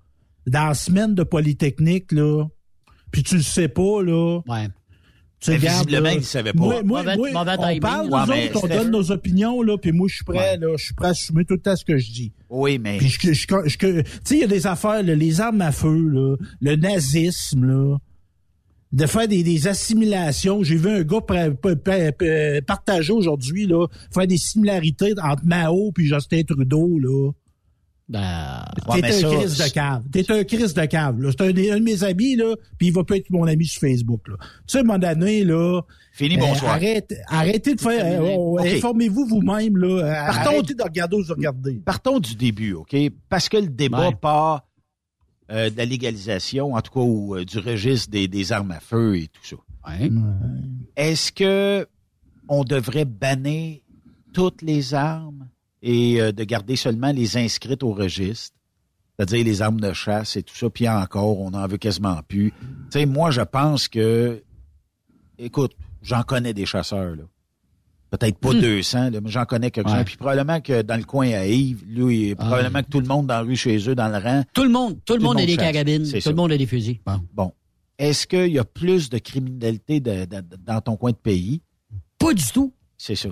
[0.48, 2.44] dans la semaine de Polytechnique, là,
[3.12, 4.68] puis tu le sais pas, là, Ouais.
[5.46, 6.59] Tu Mais regardes, visiblement, là, il ne savait pas.
[6.59, 7.80] Moi, moi, Mauvais- moi, mauvais on timing.
[7.80, 10.85] parle, nous autres, on donne nos opinions, là, puis moi, je suis prêt, là, je
[10.85, 12.32] suis prêt à assumer tout le temps ce que je dis.
[12.50, 15.61] Oui, mais Puis, je, je, tu sais, il y a des affaires, là, les armes
[15.62, 17.96] à feu, là, le nazisme, là,
[18.92, 20.62] de faire des, des assimilations.
[20.62, 21.20] J'ai vu un gars
[22.66, 27.30] partager aujourd'hui, là, faire des similarités entre Mao puis Justin Trudeau, là.
[28.09, 30.03] Ben, Ouais, T'es un ça, Christ de c'est- cave.
[30.12, 31.16] T'es un Christ de cave.
[31.31, 33.81] C'est un, un de mes amis, là, puis il va pas être mon ami sur
[33.81, 34.29] Facebook.
[34.29, 34.35] Là.
[34.40, 35.81] Tu sais, à un moment donné, là.
[36.12, 36.75] fini, euh, bonsoir.
[36.75, 38.05] arrête, arrêtez de faire.
[38.23, 38.59] euh, oh.
[38.61, 39.88] Informez-vous vous-même, là.
[40.05, 41.75] Euh, Partons- Arrêtez de regarder où vous regardez.
[41.85, 42.95] Partons du début, OK?
[43.29, 44.14] Parce que le débat Ouais.
[44.14, 44.62] part
[45.51, 48.81] euh, de la légalisation, en tout cas, ou euh, du registre des, des armes à
[48.81, 49.57] feu et tout ça.
[49.88, 50.11] ouais.
[50.97, 51.87] Est-ce que
[52.49, 53.79] on devrait bannir
[54.33, 55.49] toutes les armes
[55.88, 58.55] et euh, de garder seulement les inscrites au registre?
[59.16, 62.51] C'est-à-dire les armes de chasse et tout ça, puis encore, on en veut quasiment plus.
[62.51, 64.42] Tu sais, moi, je pense que,
[65.38, 65.72] écoute,
[66.03, 67.22] j'en connais des chasseurs, là.
[68.11, 69.99] Peut-être pas 200, là, mais j'en connais quelques-uns.
[69.99, 70.05] Ouais.
[70.05, 73.35] Puis probablement que dans le coin à Yves, lui, probablement que tout le monde dans
[73.35, 75.38] la rue chez eux, dans le rang, Tout le monde, tout le Tout le monde
[75.40, 75.72] a des chasse.
[75.72, 76.31] carabines, tout ça.
[76.31, 77.01] le monde a des fusils.
[77.05, 77.20] Bon.
[77.35, 77.53] bon.
[77.99, 81.62] Est-ce qu'il y a plus de criminalité de- de- de- dans ton coin de pays?
[82.18, 82.72] Pas du tout.
[82.96, 83.31] C'est ça.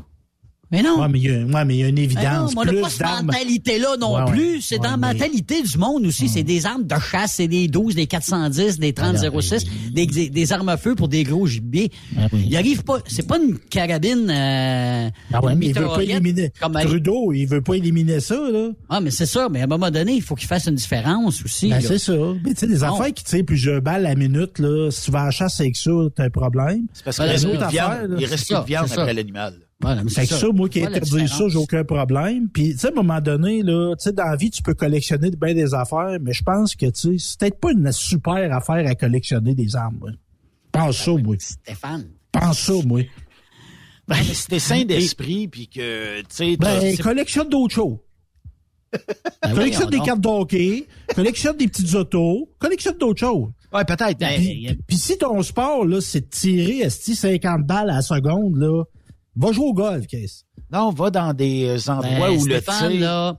[0.74, 1.00] Mais non.
[1.00, 2.54] Ouais, mais il y a, ouais, y a une Ben non, évidence.
[2.54, 4.60] mais on n'a pas cette mentalité-là non Ouais, plus.
[4.60, 6.28] C'est Ouais, dans la mais- mentalité du monde aussi.
[6.28, 10.52] C'est des armes de chasse, c'est des 12, des 410, des 30-06, des, des, des
[10.52, 11.90] armes à feu pour des gros gibiers.
[12.18, 12.46] Ah oui.
[12.48, 12.98] Il arrive pas.
[13.06, 14.28] C'est pas une carabine.
[14.30, 16.52] Euh, Ah une mais il veut pas éliminer.
[16.60, 18.70] comme elle- Trudeau, il veut pas éliminer ça, là.
[18.88, 19.48] Ah, mais c'est ça.
[19.50, 21.68] Mais à un moment donné, il faut qu'il fasse une différence aussi.
[21.70, 22.12] Ben, c'est ça.
[22.44, 22.94] Mais tu sais, des Bon.
[22.94, 25.60] affaires qui tirent plusieurs balles à la minute, là, si tu vas à la chasse
[25.60, 26.86] avec ça, t'as un problème.
[26.92, 28.16] C'est parce Ben, qu'il reste plus de viande.
[28.18, 29.54] Il reste plus de viande après l'animal.
[29.80, 32.48] Voilà, mais c'est Fait que ça, moi qui Voilà la interdis ça, j'ai aucun problème.
[32.48, 34.72] Puis, tu sais, à un moment donné, là, tu sais, dans la vie, tu peux
[34.74, 38.52] collectionner bien des affaires, mais je pense que, tu sais, c'est peut-être pas une super
[38.56, 40.10] affaire à collectionner des armes, moi.
[40.72, 41.36] Pense ça, moi.
[41.38, 42.06] Stéphane.
[42.32, 43.02] Pense ça, moi.
[44.06, 47.98] Ben, mais si t'es sain d'esprit, puis que, tu sais, Ben, collectionne d'autres choses.
[49.42, 53.48] Ben, collectionne des cartes d'hockey, collectionne des petites autos, collectionne d'autres choses.
[53.72, 54.18] ouais, peut-être.
[54.18, 58.02] Ben, a- Puis, si ton sport, là, c'est de tirer, esti, 50 balles à la
[58.02, 58.84] seconde, là,
[59.36, 60.42] va jouer au golf, qu'est-ce.
[60.72, 63.00] non, va dans des euh, endroits Ben, où le Stéphane, tir...
[63.00, 63.38] là,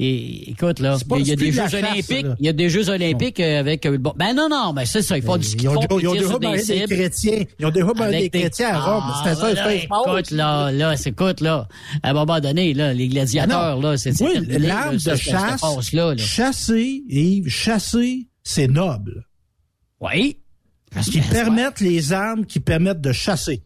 [0.00, 2.22] et, écoute, là, il y a c'est des Jeux chasse, olympiques.
[2.26, 2.34] là.
[2.40, 3.86] Il y a des Jeux olympiques euh, avec.
[3.86, 5.16] euh, bon, ben non, non, ben c'est ça.
[5.16, 6.88] Il faut du ski Ils ont, fond, ils ont des des cibles.
[6.88, 7.44] chrétiens.
[7.60, 9.04] Ils ont des Avec des- chrétiens à Rome.
[9.06, 10.18] Ah, C'était ça, voilà, c'était un sport.
[10.18, 11.68] Écoute, là, là, c'est- écoute, là,
[12.02, 15.16] à un moment donné, là, les gladiateurs, là, c'est c'est Oui, l'arme là, ça, de
[15.16, 16.16] chasse, phase-là, là.
[16.16, 19.24] chasser, Yves, chasser, c'est noble.
[20.00, 20.38] Oui.
[20.92, 23.62] Parce qu'ils permettent les armes qui permettent de chasser.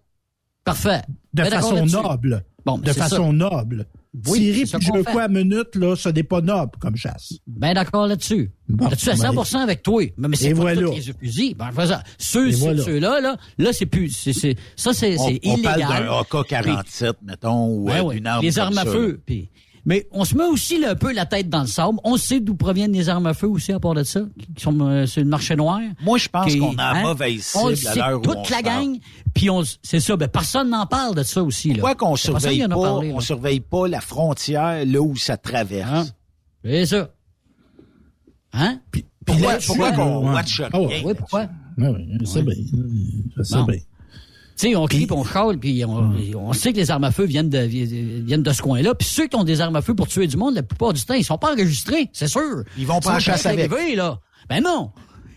[0.69, 1.03] Parfait.
[1.35, 2.45] De Ben, façon noble.
[2.65, 3.87] Bon, ben, de façon noble.
[4.27, 7.35] Oui, Tirer plus de quoi à minute, là, ce n'est pas noble comme chasse.
[7.47, 8.51] Ben d'accord là-dessus.
[8.69, 10.03] Bon, là-dessus à ben, 100% avec toi?
[10.17, 10.81] Mais, mais c'est pas voilà.
[10.83, 11.55] tous les fusils.
[11.55, 12.03] Ben, fais ça.
[12.17, 12.83] Ceux, voilà.
[12.83, 16.07] ceux-là, là, là, c'est plus, c'est, c'est, ça, c'est, on, c'est on parle illégal.
[16.07, 19.21] d'un AK-47, mettons, ou euh, d'une arme Les comme armes à feu.
[19.25, 19.51] puis-
[19.89, 21.99] mais on se met aussi là, un peu la tête dans le sable.
[22.05, 24.21] On sait d'où proviennent les armes à feu aussi à part de ça,
[24.55, 25.81] qui sont euh, sur le marché noir.
[26.03, 26.95] Moi, je pense qu'on a hein?
[26.97, 28.99] un mauvaise On le cible à sait, l'heure où toute on la gang.
[29.35, 30.15] Puis on, c'est ça.
[30.19, 31.77] Ben personne n'en parle de ça aussi là.
[31.77, 35.91] Pourquoi qu'on surveille pas, parlé, on surveille pas la frontière là où ça traverse?
[35.91, 36.07] Hein?
[36.63, 37.09] C'est ça.
[38.53, 38.81] Hein?
[38.91, 40.69] Puis Pourquoi, pourquoi qu'on watch rien?
[40.71, 41.47] Ah ouais, Oui, pourquoi?
[41.79, 42.55] Oui, je sais bien.
[43.39, 43.65] Je sais Bon.
[43.65, 43.79] bien.
[44.59, 47.13] Tu sais, on crie, puis on chale, puis on, on sait que les armes à
[47.13, 48.93] feu viennent de, viennent de ce coin-là.
[48.97, 51.05] Puis ceux qui ont des armes à feu pour tuer du monde, la plupart du
[51.05, 52.65] temps, ils sont pas enregistrés, c'est sûr.
[52.77, 53.71] Ils vont pas en chasse avec.
[53.71, 54.19] arriver, là.
[54.49, 54.91] Ben non.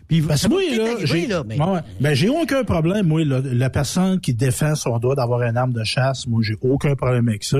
[0.07, 1.61] Puis Parce peut moi, là, j'ai, mais...
[1.61, 1.79] Ouais.
[1.99, 5.71] ben, j'ai aucun problème, moi, la, la personne qui défend son droit d'avoir une arme
[5.71, 7.59] de chasse, moi, j'ai aucun problème avec ça.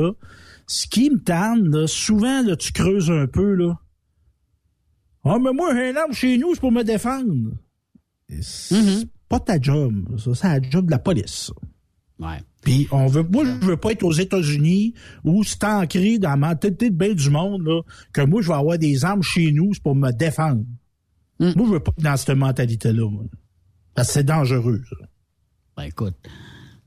[0.65, 3.77] Ce qui me tanne, souvent, là, tu creuses un peu, là.
[5.23, 7.51] Ah, mais moi, j'ai une arme chez nous, c'est pour me défendre.
[9.31, 10.35] Pas ta job, ça.
[10.35, 11.51] C'est la job de la police.
[12.19, 12.39] Ouais.
[12.61, 16.35] Puis on veut, moi, je veux pas être aux États-Unis où c'est ancré dans la
[16.35, 17.81] mentalité de bien du monde là,
[18.13, 20.63] que moi, je vais avoir des armes chez nous, c'est pour me défendre.
[21.39, 21.51] Mm.
[21.55, 23.09] Moi, je veux pas être dans cette mentalité-là.
[23.09, 23.23] moi.
[23.95, 24.81] Parce que c'est dangereux.
[24.89, 25.05] ça.
[25.77, 26.15] Ben écoute,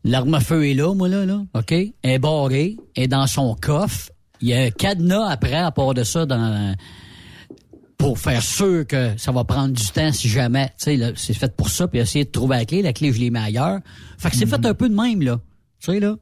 [0.04, 1.72] l'arme à feu est là, moi, là, là, OK?
[1.72, 4.11] Elle est barrée, elle est dans son coffre.
[4.42, 6.76] Il y a un cadenas après, à part de ça, dans
[7.98, 11.54] pour faire sûr que ça va prendre du temps si jamais, tu sais, c'est fait
[11.57, 12.83] pour ça, puis essayer de trouver la clé.
[12.83, 13.80] La clé, je l'ai mis ailleurs.
[14.18, 15.40] Fait que c'est fait un peu de même, là.
[15.80, 16.16] Tu sais, là.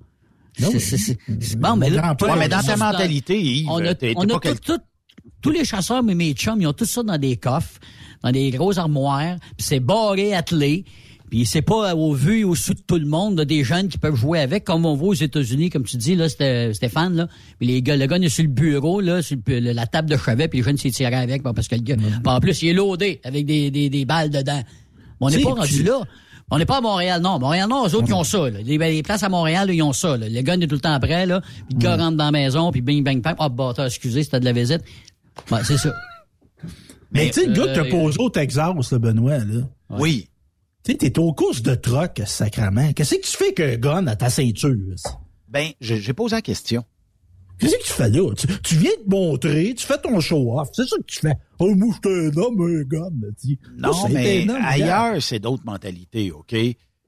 [0.70, 4.74] C'est- Bon, mais là, Ouais, mais dans ta mentalité, Yves, on a, on a tout,
[4.74, 4.82] tout-
[5.40, 7.78] tous les chasseurs, mais mes chums, ils ont tout ça dans des coffres,
[8.22, 10.85] dans des grosses armoires, puis c'est barré, attelé,
[11.32, 13.88] puis c'est pas au vu et au sous de tout le monde, là, des jeunes
[13.88, 17.16] qui peuvent jouer avec, comme on voit aux États-Unis, comme tu dis, là, Sté- Stéphane,
[17.16, 17.26] là,
[17.58, 20.10] puis les gars, le gars il est sur le bureau, là, sur le- la table
[20.10, 22.60] de chevet, puis les jeunes s'y tiraient avec, parce que le gars, bon, en plus,
[22.60, 24.60] il est loadé avec des, des, des balles dedans.
[25.18, 26.00] Bon, on n'est pas rendu là.
[26.50, 27.38] On n'est pas à Montréal, non.
[27.38, 28.50] Montréal, non, eux autres, ils ont ça.
[28.50, 28.58] Là.
[28.62, 30.18] Les, les places à Montréal, là, ils ont ça.
[30.18, 30.28] Là.
[30.28, 31.40] Le gun est tout le temps prêt, là.
[31.40, 33.34] Puis le gars rentre dans la maison, puis bing, bang, bang.
[33.38, 34.82] Ah, oh, bâtard, excusez, c'était de la visite.
[35.50, 35.94] Ouais, c'est ça.
[37.10, 39.62] Mais tu sais, le gars que euh, t'as posé au Texas, là, Benoît, là.
[39.98, 40.28] Oui.
[40.84, 42.92] Tu sais, t'es aux courses de troc, sacrament.
[42.92, 44.76] Qu'est-ce que tu fais qu'un gun à ta ceinture?
[45.48, 46.84] Ben, j'ai j'ai posé la question.
[47.58, 48.32] Qu'est-ce que tu fais là?
[48.34, 50.70] Tu, tu viens te montrer, tu fais ton show-off.
[50.72, 51.34] C'est ça que tu fais.
[51.60, 53.10] Oh, moi, je un homme, un.
[53.78, 56.56] Non, mais ailleurs, c'est d'autres mentalités, OK?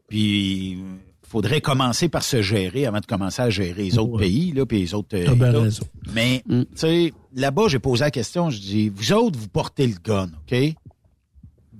[0.08, 0.78] Puis,
[1.26, 4.26] faudrait commencer par se gérer avant de commencer à gérer les autres Ouais.
[4.26, 5.16] pays, là, puis les autres...
[5.16, 5.60] euh, T'as bien États.
[5.62, 5.84] raison.
[6.14, 9.94] Mais, tu sais, là-bas, j'ai posé la question, je dis, vous autres, vous portez le
[10.04, 10.54] gun, OK?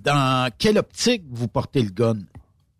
[0.05, 2.19] Dans quelle optique vous portez le gun?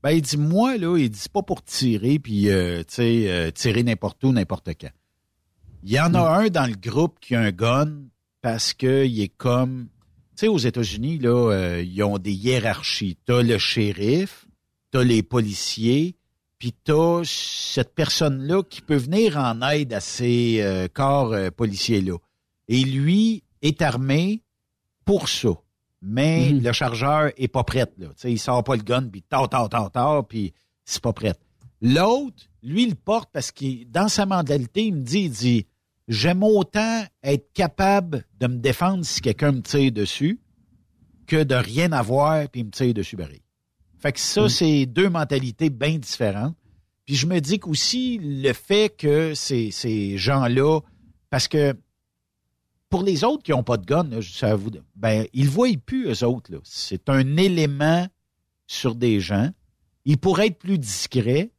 [0.03, 3.51] Ben, il dit, moi, là, il dit, pas pour tirer, puis, euh, tu sais, euh,
[3.51, 4.91] tirer n'importe où, n'importe quand.
[5.83, 8.05] Il y en a un dans le groupe qui a un gun
[8.43, 9.89] parce que il est comme...
[10.37, 13.17] Tu sais, aux États-Unis, là, euh, ils ont des hiérarchies.
[13.25, 14.47] T'as le shérif,
[14.91, 16.17] t'as les policiers,
[16.59, 22.19] puis t'as cette personne-là qui peut venir en aide à ces euh, corps euh, policiers-là.
[22.69, 24.43] Et lui est armé
[25.05, 25.51] pour ça.
[26.07, 26.63] Mais Mhm.
[26.63, 28.09] le chargeur est pas prêt, là.
[28.09, 30.53] Tu sais, il sort pas le gun, puis tard, tard, tard, tard, puis
[30.85, 31.33] c'est pas prêt.
[31.81, 35.67] L'autre, lui, il le porte parce qu'il, dans sa mentalité, il me dit, il dit,
[36.07, 40.41] j'aime autant être capable de me défendre si quelqu'un me tire dessus
[41.27, 43.41] que de rien avoir puis me tire dessus pareil.
[43.99, 46.55] Fait que ça, c'est deux mentalités bien différentes.
[47.07, 50.81] Puis je me dis qu'aussi le fait que ces, ces gens-là,
[51.31, 51.75] parce que
[52.91, 55.69] pour les autres qui n'ont pas de gun, là, ça vous, ben, ils ne voient
[55.85, 56.51] plus, eux autres.
[56.63, 58.07] C'est un élément
[58.67, 59.51] sur des gens.
[60.05, 61.51] Ils pourraient être plus discrets,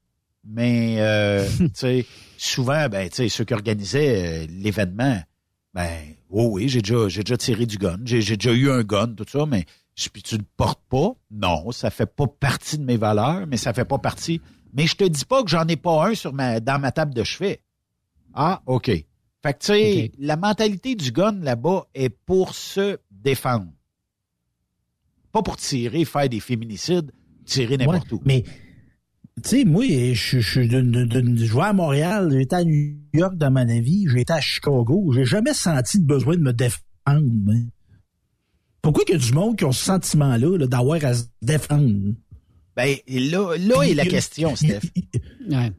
[0.43, 1.47] mais euh,
[2.37, 5.19] souvent, ben, ceux qui organisaient euh, l'événement,
[5.73, 9.07] ben, oh oui, j'ai déjà, j'ai déjà tiré du gun, j'ai, déjà eu un gun,
[9.07, 9.65] tout ça, mais
[10.11, 11.13] puis tu le portes pas?
[11.31, 14.41] Non, ça fait pas partie de mes valeurs, mais ça fait pas partie.
[14.73, 17.13] Mais je te dis pas que j'en ai pas un sur ma, dans ma table
[17.13, 17.61] de chevet.
[18.33, 18.91] Ah, OK.
[19.45, 23.71] Fait que, tu sais, la mentalité du gun là-bas est pour se défendre.
[25.31, 27.11] Pas pour tirer, faire des féminicides,
[27.45, 28.21] tirer n'importe Ouais, où.
[28.25, 28.41] Mais,
[29.43, 33.51] tu sais, moi, je, je, je, vais à Montréal, j'ai été à New York dans
[33.51, 36.81] ma vie, j'ai été à Chicago, j'ai jamais senti le besoin de me défendre.
[37.21, 37.53] moi.
[38.81, 42.15] Pourquoi qu'il y a du monde qui ont ce sentiment-là, là, d'avoir à se défendre?
[42.75, 44.81] Ben, là, là est la question, Steph.
[45.51, 45.71] Ouais.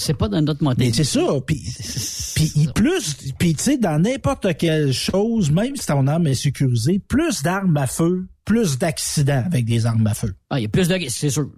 [0.00, 1.04] C'est pas dans notre Mais mentalité.
[1.04, 1.26] c'est ça.
[1.46, 6.98] Puis, plus, puis tu sais, dans n'importe quelle chose, même si ton arme est sécurisée,
[6.98, 10.34] plus d'armes à feu, plus d'accidents avec des armes à feu.
[10.48, 10.98] Ah, il y a plus de...
[11.08, 11.50] C'est sûr.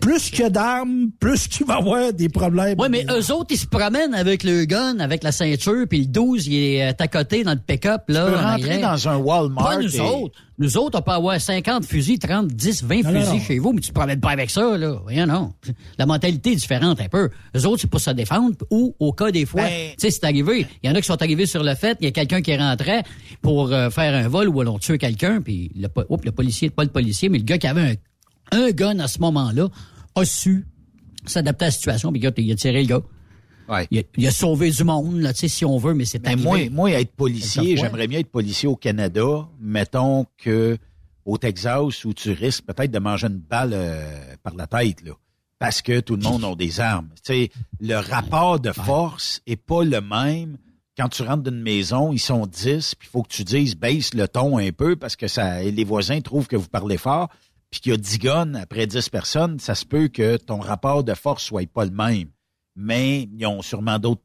[0.00, 2.76] Plus qu'il y a d'armes, plus qu'il va y avoir des problèmes.
[2.78, 6.06] Oui, mais eux autres, ils se promènent avec le gun, avec la ceinture, puis le
[6.06, 8.26] 12, il est euh, à côté dans le pick-up, là.
[8.26, 8.90] Tu peux en rentrer arrière.
[8.92, 9.64] dans un Walmart.
[9.70, 10.38] Pas nous et- autres.
[10.56, 13.40] Nous autres, on peut avoir 50 fusils, 30, 10, 20 Non, non, fusils non.
[13.44, 15.00] chez vous, mais tu te promènes pas avec ça, là.
[15.04, 15.52] Rien, non.
[15.98, 17.28] La mentalité est différente un peu.
[17.56, 20.22] Eux autres, c'est pour se défendre ou, au cas des fois, Ben- tu sais, c'est
[20.24, 20.64] arrivé.
[20.82, 22.56] Il y en a qui sont arrivés sur le fait, il y a quelqu'un qui
[22.56, 23.02] rentrait
[23.42, 25.88] pour euh, faire un vol ou on tuer quelqu'un, puis le,
[26.24, 27.94] le policier, pas le policier, mais le gars qui avait un,
[28.52, 29.68] un gun à ce moment-là
[30.14, 30.66] a su
[31.26, 33.02] s'adapter à la situation, puis il a tiré le gars.
[33.68, 33.86] Ouais.
[33.90, 36.58] Il a, il a sauvé du monde, là, si on veut, mais c'est Mais moi,
[36.70, 39.48] moi, être policier, j'aimerais mieux être policier au Canada.
[39.58, 40.76] Mettons que
[41.24, 45.12] au Texas où tu risques peut-être de manger une balle euh, par la tête, là.
[45.58, 47.08] Parce que tout le monde a des armes.
[47.80, 50.58] Le rapport de force est pas le même.
[50.98, 54.12] Quand tu rentres d'une maison, ils sont 10, puis il faut que tu dises baisse
[54.12, 57.30] le ton un peu parce que ça les voisins trouvent que vous parlez fort,
[57.74, 61.02] puis qu'il y a 10 guns après 10 personnes, ça se peut que ton rapport
[61.02, 62.28] de force soit pas le même.
[62.76, 64.22] Mais ils ont sûrement d'autres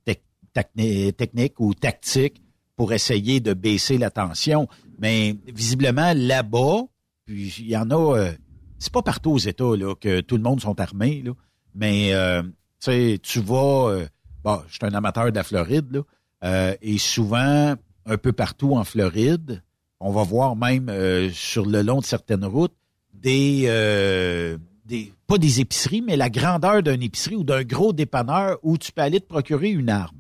[0.54, 2.44] techniques ou tactiques
[2.76, 4.68] pour essayer de baisser la tension.
[5.00, 6.84] Mais visiblement, là-bas,
[7.26, 8.18] puis il y en a...
[8.20, 8.32] euh,
[8.78, 11.32] c'est pas partout aux États là, que tout le monde sont armés, là,
[11.74, 12.44] mais euh,
[12.86, 13.90] tu vas...
[13.90, 14.08] euh,
[14.44, 16.02] bon, je suis un amateur de la Floride, là,
[16.44, 17.74] euh, et souvent,
[18.06, 19.64] un peu partout en Floride,
[20.00, 20.92] on va voir même
[21.34, 22.76] sur le long de certaines routes
[23.22, 28.58] des, euh, des pas des épiceries, mais la grandeur d'une épicerie ou d'un gros dépanneur
[28.64, 30.18] où tu peux aller te procurer une arme.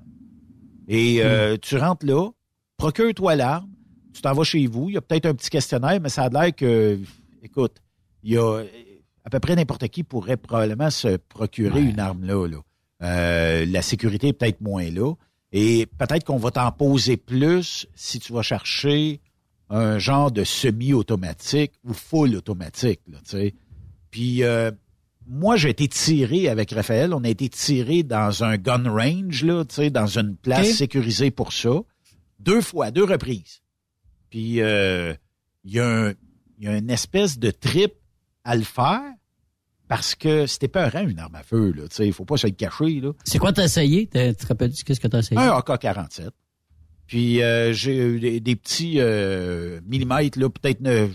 [0.88, 2.30] Et euh, tu rentres là,
[2.78, 3.70] procure-toi l'arme,
[4.14, 6.30] tu t'en vas chez vous, il y a peut-être un petit questionnaire, mais ça a
[6.30, 7.00] l'air que,
[7.42, 7.78] écoute,
[8.24, 8.64] il y a
[9.24, 12.48] à peu près n'importe qui pourrait probablement se procurer une arme là.
[12.48, 12.58] là.
[13.02, 15.14] Euh, la sécurité est peut-être moins là.
[15.52, 19.22] Et peut-être qu'on va t'en poser plus si tu vas chercher
[19.70, 23.56] un genre de semi-automatique ou full automatique, là, tu sais.
[24.12, 24.72] Puis euh,
[25.28, 27.14] moi, j'ai été tiré avec Raphaël.
[27.14, 31.30] On a été tiré dans un gun range, là, tu sais, dans une place sécurisée
[31.32, 31.70] pour ça.
[32.40, 33.62] Deux fois, deux reprises.
[34.30, 35.14] Puis euh,
[35.64, 36.14] il y, a un-
[36.60, 37.94] y a une espèce de trip
[38.44, 39.04] à le faire,
[39.88, 41.72] parce que c'était peurant, une arme à feu.
[41.76, 43.00] Là, il faut pas se le cacher.
[43.02, 43.12] Là.
[43.24, 44.08] C'est quoi t'as essayé?
[44.08, 45.40] Tu te rappelles qu'est-ce que t'as essayé?
[45.42, 46.30] Un AK-47.
[47.10, 51.10] Puis euh, j'ai eu des, des petits euh, millimètres, là, peut-être 9,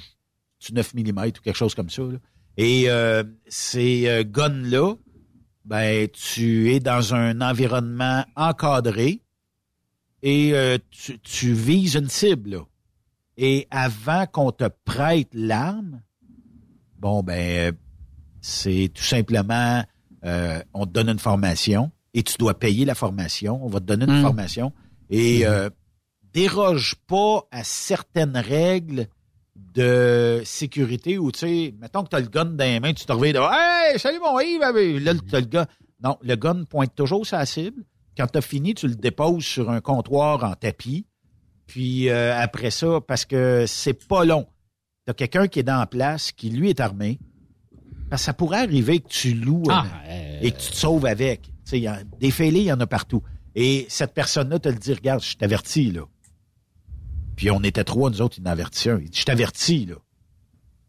[0.72, 2.02] 9 millimètres ou quelque chose comme ça.
[2.02, 2.18] là.
[2.56, 4.94] Et euh, ces euh, guns-là,
[5.64, 9.20] ben, tu es dans un environnement encadré
[10.22, 12.50] et euh, tu, tu vises une cible.
[12.50, 12.58] là.
[13.36, 16.02] Et avant qu'on te prête l'arme,
[16.98, 17.72] bon, ben,
[18.40, 19.84] c'est tout simplement,
[20.24, 23.64] euh, on te donne une formation et tu dois payer la formation.
[23.64, 24.22] On va te donner une Mm.
[24.22, 24.72] formation
[25.08, 25.70] et euh,
[26.34, 29.06] déroge pas à certaines règles
[29.56, 33.04] de sécurité où, tu sais, mettons que tu as le gun dans les mains, tu
[33.06, 34.60] te reviens de Hey, salut mon Yves!
[34.62, 35.66] ah ben, Là, tu as le gun.
[36.02, 37.84] Non, le gun pointe toujours sa cible.
[38.16, 41.06] Quand tu as fini, tu le déposes sur un comptoir en tapis.
[41.66, 44.46] Puis euh, après ça, parce que c'est pas long.
[45.06, 47.18] Tu as quelqu'un qui est dans la place, qui lui est armé.
[48.10, 51.06] Parce que ça pourrait arriver que tu loues Ah, euh, et que tu te sauves
[51.06, 51.42] avec.
[51.42, 53.22] Tu sais, il y a- des fêlés, il y en a partout.
[53.54, 56.02] Et cette personne-là te le dit, regarde, je t'avertis, là.
[57.36, 58.98] Puis on était trois, nous autres, il en avertit un.
[59.00, 59.96] Il dit, je t'avertis, là.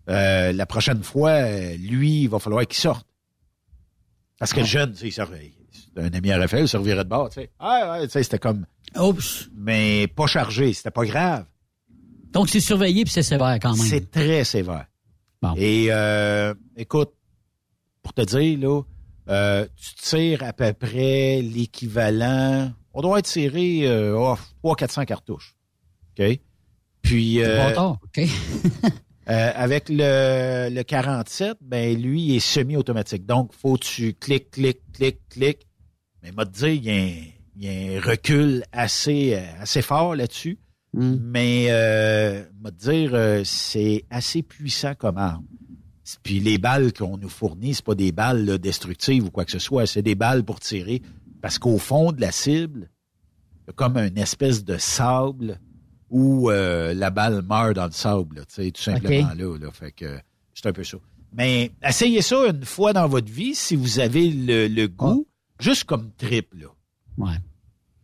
[0.07, 3.07] Euh, la prochaine fois, euh, lui, il va falloir qu'il sorte.
[4.37, 5.21] Parce que le jeune, tu sais,
[5.97, 7.49] un ami à Raphaël, il se revirait de bord, tu sais.
[7.59, 8.65] Ah, ouais, tu sais, c'était comme,
[8.97, 9.49] Oups.
[9.55, 11.45] mais pas chargé, c'était pas grave.
[12.31, 13.85] Donc, c'est surveillé puis c'est sévère quand même.
[13.85, 14.85] C'est très sévère.
[15.41, 15.53] Bon.
[15.55, 17.13] Et euh, écoute,
[18.03, 18.81] pour te dire, là,
[19.29, 22.71] euh, tu tires à peu près l'équivalent.
[22.93, 25.55] On doit être tiré euh, oh, 300-400 cartouches.
[26.18, 26.39] OK?
[27.01, 28.20] Puis C'est euh, OK?
[29.30, 33.26] euh, avec le, le 47, ben lui, il est semi-automatique.
[33.26, 35.68] Donc, faut que tu cliques, cliques, cliques, cliques.
[36.24, 37.16] Mais m'a te dire, il y, a un,
[37.57, 40.57] il y a un recul assez, euh, assez fort là-dessus.
[40.93, 41.18] Hmm.
[41.22, 45.45] Mais euh, m'a te dire, c'est assez puissant comme arme.
[46.24, 49.51] Puis les balles qu'on nous fournit, c'est pas des balles là, destructives ou quoi que
[49.51, 51.01] ce soit, c'est des balles pour tirer.
[51.41, 52.89] Parce qu'au fond de la cible,
[53.63, 55.59] il y a comme une espèce de sable
[56.10, 59.72] où euh, la balle meurt dans le sable, là, tu sais, tout simplement là, là.
[59.72, 60.18] Fait que
[60.53, 60.97] c'est un peu ça.
[61.38, 65.28] Mais essayez ça une fois dans votre vie si vous avez le, le goût,
[65.60, 66.68] juste comme trip, là.
[67.18, 67.36] Ouais.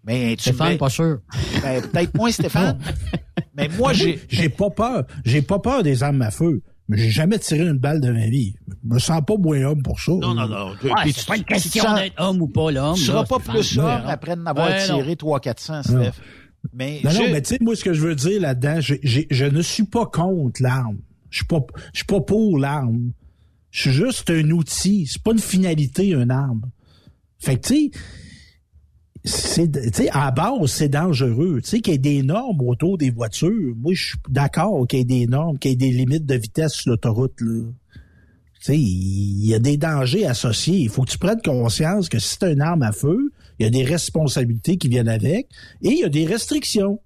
[0.03, 1.19] Mais tu Stéphane, mets- pas sûr.
[1.61, 2.79] ben, peut-être moins Stéphane.
[3.53, 4.19] mais moi, j'ai.
[4.29, 5.05] J'ai pas peur.
[5.23, 6.61] J'ai pas peur des armes à feu.
[6.87, 8.53] Mais j'ai jamais tiré une balle de ma vie.
[8.67, 10.11] Je me sens pas moins homme pour ça.
[10.11, 10.71] Non, non, non.
[10.83, 12.95] Ouais, Puis c'est tu- pas une question sens- d'être homme ou pas l'homme.
[12.95, 13.55] Tu seras pas Stéphane.
[13.55, 16.01] plus homme après en avoir Ouais, tiré 300-400, Non.
[16.01, 16.21] Steph.
[16.73, 18.99] Mais, Non, non, je- mais tu sais, moi, ce que je veux dire là-dedans, j'ai-
[19.03, 20.97] j'ai- je ne suis pas contre l'arme.
[21.29, 23.11] Je suis pas, je suis pas pour l'arme.
[23.71, 25.07] Je suis juste un outil.
[25.07, 26.61] C'est pas une finalité, une arme.
[27.39, 27.91] Fait que, tu sais,
[29.23, 31.61] c'est, tu sais, à base, c'est dangereux.
[31.63, 33.73] Tu sais, qu'il y ait des normes autour des voitures.
[33.77, 36.35] Moi, je suis d'accord qu'il y ait des normes, qu'il y ait des limites de
[36.35, 37.63] vitesse sur l'autoroute, là.
[38.59, 40.77] Tu sais, il y a des dangers associés.
[40.77, 43.67] Il faut que tu prennes conscience que si c'est une arme à feu, il y
[43.67, 45.47] a des responsabilités qui viennent avec
[45.81, 46.99] et il y a des restrictions.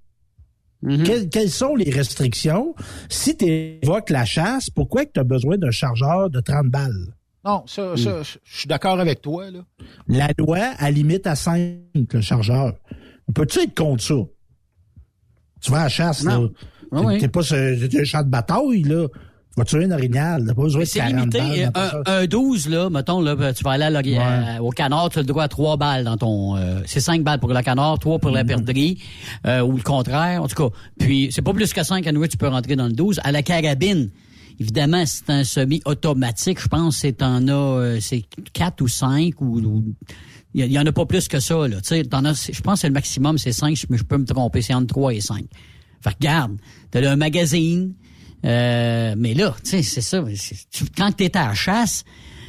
[0.81, 1.03] Mhm.
[1.03, 2.75] Quelles, quelles sont les restrictions?
[3.09, 7.13] Si tu évoques la chasse, pourquoi tu as besoin d'un chargeur de 30 balles?
[7.43, 9.59] non, ça, ça, je suis d'accord avec toi, là.
[10.07, 11.77] La loi, à limite à 5,
[12.11, 12.73] le chargeur.
[13.35, 14.15] Peux-tu être contre ça?
[15.61, 16.43] Tu vas à la chasse, Non.
[16.43, 16.49] là.
[16.91, 17.17] Ah T'es- oui.
[17.19, 19.07] T'es pas un champ de bataille, là.
[19.55, 20.43] Tu vas tuer un orignal.
[20.45, 21.37] T'as pas besoin Mais de c'est 40 limité.
[21.73, 25.09] balles Un, un 12, là, mettons, là, tu vas aller à l'ori- à- au canard,
[25.09, 26.57] tu as le droit à trois balles dans ton...
[26.57, 28.47] euh, c'est cinq balles pour le canard, trois pour la Mhm.
[28.47, 28.97] perdrix,
[29.47, 30.75] euh, ou le contraire, en tout cas.
[30.99, 33.21] Puis, c'est pas plus que cinq à nouveau, tu peux rentrer dans le 12.
[33.23, 34.09] À la carabine,
[34.59, 37.51] évidemment, c'est un semi-automatique, je pense, c'est en a...
[37.53, 39.59] euh, c'est quatre ou cinq, ou...
[39.59, 39.83] ou-
[40.53, 41.77] il y en a pas plus que ça, là.
[41.81, 44.17] Tu sais, t'en as- je pense que c'est le maximum, c'est cinq, mais je peux
[44.17, 45.43] me tromper, c'est entre trois et cinq.
[46.01, 46.57] Fait que regarde,
[46.91, 47.93] t'as un magazine,
[48.45, 50.23] euh, mais là, tu sais, c'est ça.
[50.71, 52.03] tu- quand tu es à la chasse,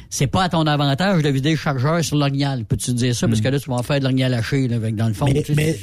[0.09, 2.63] c'est pas à ton avantage de vider le chargeur sur l'orignal.
[2.65, 3.27] Peux-tu dire ça?
[3.27, 5.25] Parce que là, tu vas en faire de l'orignal haché, là, avec, dans le fond.
[5.25, 5.77] Mais, tu sais,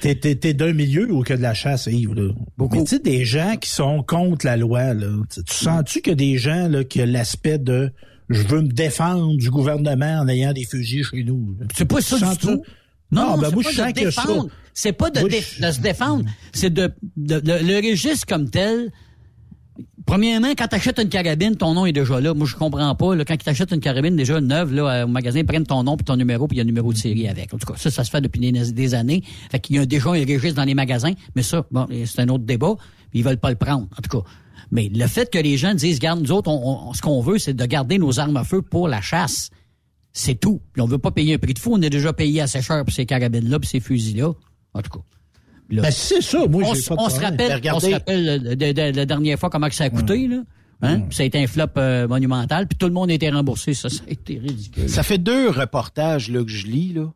[0.00, 2.32] t'es, t'es- t'es d'un milieu ou que de la chasse, Yves, là?
[2.58, 2.76] Beaucoup.
[2.76, 5.08] Mais tu sais, des gens qui sont contre la loi, là.
[5.32, 7.90] Tu tu sens-tu qu'il y a des gens, là, qui ont l'aspect de
[8.28, 11.66] je veux me défendre du gouvernement en ayant des fusils chez nous, là?
[11.74, 12.48] C'est pas ça Tu du sens tout.
[12.48, 12.52] ça?
[13.10, 14.48] Non, Ah, non, ben c'est moi, pas je de défendre.
[14.74, 16.24] C'est pas de, Moi, dé- je- de se défendre.
[16.52, 18.90] C'est de, de- le, le registre comme tel.
[20.08, 22.32] Premièrement, quand tu achètes une carabine, ton nom est déjà là.
[22.32, 23.14] Moi, je comprends pas.
[23.14, 25.98] Là, quand tu achètes une carabine déjà neuve là, au magasin, ils prennent ton nom
[25.98, 27.52] puis ton numéro puis il y a un numéro de série avec.
[27.52, 29.22] En tout cas, ça, ça se fait depuis des, années.
[29.50, 31.12] Fait qu'il y a déjà un registre dans les magasins.
[31.36, 32.74] Mais ça, bon, c'est un autre débat.
[33.12, 33.86] Ils veulent pas le prendre.
[33.98, 34.26] En tout cas.
[34.70, 37.36] Mais le fait que les gens disent, garde, nous autres, on- on- ce qu'on veut,
[37.36, 39.50] c'est de garder nos armes à feu pour la chasse.
[40.14, 40.62] C'est tout.
[40.72, 41.74] Puis on veut pas payer un prix de fou.
[41.74, 44.32] On est déjà payé assez cher pour ces carabines-là puis ces fusils-là.
[44.72, 45.00] En tout cas.
[45.70, 47.86] Là, Ben, c'est ça, moi, on, j'ai s- pas de on se rappelle, Mais regardez-
[47.86, 50.42] on se rappelle de, de- de la dernière fois comment que ça a coûté, là.
[50.80, 51.00] Hein?
[51.00, 53.74] Puis ça a été un flop euh, monumental, puis tout le monde a été remboursé.
[53.74, 54.88] Ça, ça a été ridicule.
[54.88, 57.12] Ça fait deux reportages là, que je lis, là.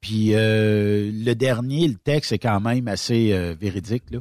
[0.00, 4.04] Puis euh, le dernier, le texte est quand même assez euh, véridique.
[4.10, 4.18] Là.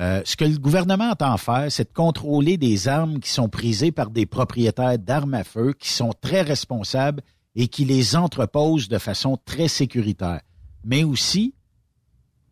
[0.00, 3.92] Euh, ce que le gouvernement entend faire, c'est de contrôler des armes qui sont prisées
[3.92, 7.22] par des propriétaires d'armes à feu qui sont très responsables
[7.54, 10.40] et qui les entreposent de façon très sécuritaire.
[10.84, 11.54] Mais aussi,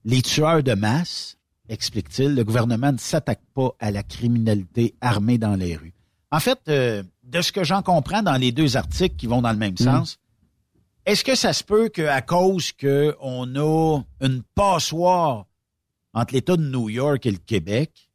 [0.04, 1.36] les tueurs de masse,
[1.68, 5.94] explique-t-il, le gouvernement ne s'attaque pas à la criminalité armée dans les rues.
[6.30, 9.52] En fait, euh, de ce que j'en comprends dans les deux articles qui vont dans
[9.52, 10.18] le même sens,
[11.06, 15.46] est-ce que ça se peut qu'à cause qu'on a une passoire
[16.12, 18.10] entre l'État de New York et le Québec,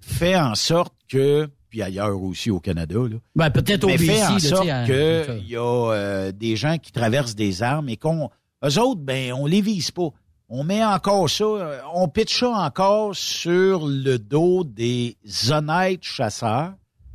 [0.00, 4.06] fait en sorte que, puis ailleurs aussi au Canada, là, Ben, peut-être au mais BC,
[4.06, 8.30] fait en sorte qu'il y a euh, des gens qui traversent des armes et qu'on,
[8.64, 10.10] eux autres, ben, on les vise pas.
[10.54, 15.16] On met encore ça, euh, on pitche ça encore sur le dos des
[15.50, 16.74] honnêtes chasseurs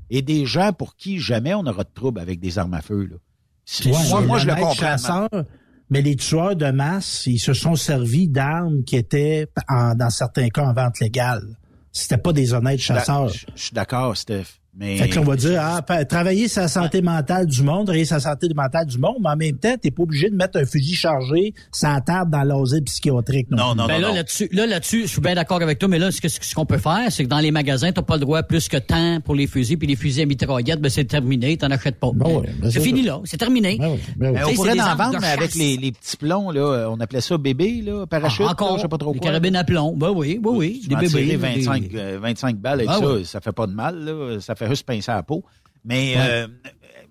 [0.10, 3.06] et des gens pour qui jamais on aura de trouble avec des armes à feu.
[3.12, 3.18] Là.
[3.86, 4.74] Ouais, moi, je le comprends.
[4.74, 5.30] chasseurs,
[5.92, 10.50] mais les tueurs de masse, ils se sont servis d'armes qui étaient, en- dans certains
[10.50, 11.44] cas, en vente légale.
[11.92, 13.28] C'était pas des honnêtes chasseurs.
[13.30, 14.46] Je suis d'accord, Steph.
[14.80, 18.06] Mais Fait que là, on va dire, ah, travailler sa santé mentale du monde, travailler
[18.06, 20.66] sa santé mentale du monde, mais en même temps, t'es pas obligé de mettre un
[20.66, 23.48] fusil chargé sans table dans l'asile psychiatrique.
[23.50, 24.14] non, non, Ben non, là, non.
[24.16, 26.66] là-dessus, là, là-dessus, je suis bien d'accord avec toi, mais là, ce que- ce qu'on
[26.68, 29.34] peut faire, c'est que dans les magasins, t'as pas le droit plus que tant pour
[29.34, 32.12] les fusils, puis les fusils à mitraillette, ben c'est terminé, t'en achètes pas.
[32.14, 33.78] Ben ben c'est fini ça- là, c'est terminé.
[33.80, 34.32] Ben oui, ben.
[34.34, 37.00] Ben, on pourrait c'est des en vendre, mais avec les, les petits plombs, là, on
[37.00, 39.30] appelait ça bébé, là, parachute, Ah, encore, là, je sais pas trop les quoi.
[39.30, 41.08] carabines à plomb, ben oui, oui, oui, des bébés.
[41.08, 43.26] tirer des- 25, euh, 25 balles avec ça, oui.
[43.26, 45.44] ça fait pas de mal, là, ça fait juste pincer à la peau.
[45.86, 46.48] Mais euh,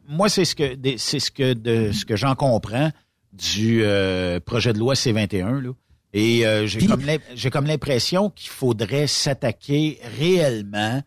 [0.08, 2.90] moi, c'est ce que c'est ce que de ce que j'en comprends
[3.32, 5.70] du euh, projet de loi C21 là.
[6.12, 11.02] Et euh, j'ai comme l'im- j'ai comme l'impression qu'il faudrait s'attaquer réellement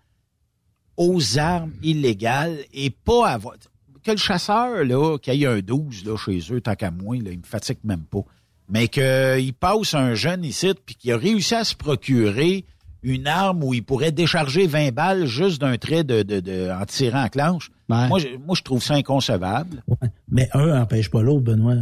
[0.97, 3.55] aux armes illégales et pas avoir
[4.03, 7.15] que le chasseur là qu'il y ait un 12 là chez eux tant qu'à moi
[7.17, 8.19] là, il me fatigue même pas.
[8.67, 12.65] Mais qu'il passe un jeune ici puis qu'il a réussi à se procurer
[13.03, 16.85] une arme où il pourrait décharger 20 balles juste d'un trait de, de, de en
[16.85, 17.69] tirant en clenche.
[17.89, 18.07] Ouais.
[18.07, 19.81] Moi, je, moi, je trouve ça inconcevable.
[19.87, 20.09] Ouais.
[20.29, 21.75] Mais un empêche pas l'autre, Benoît.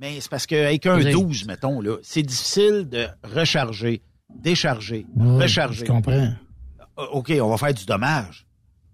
[0.00, 1.12] Mais c'est parce qu'avec un Oui.
[1.12, 4.02] 12, mettons, là, c'est difficile de recharger,
[4.34, 5.86] décharger, Ouais, recharger.
[5.86, 6.12] Je comprends.
[6.98, 8.46] Euh, OK, on va faire du dommage.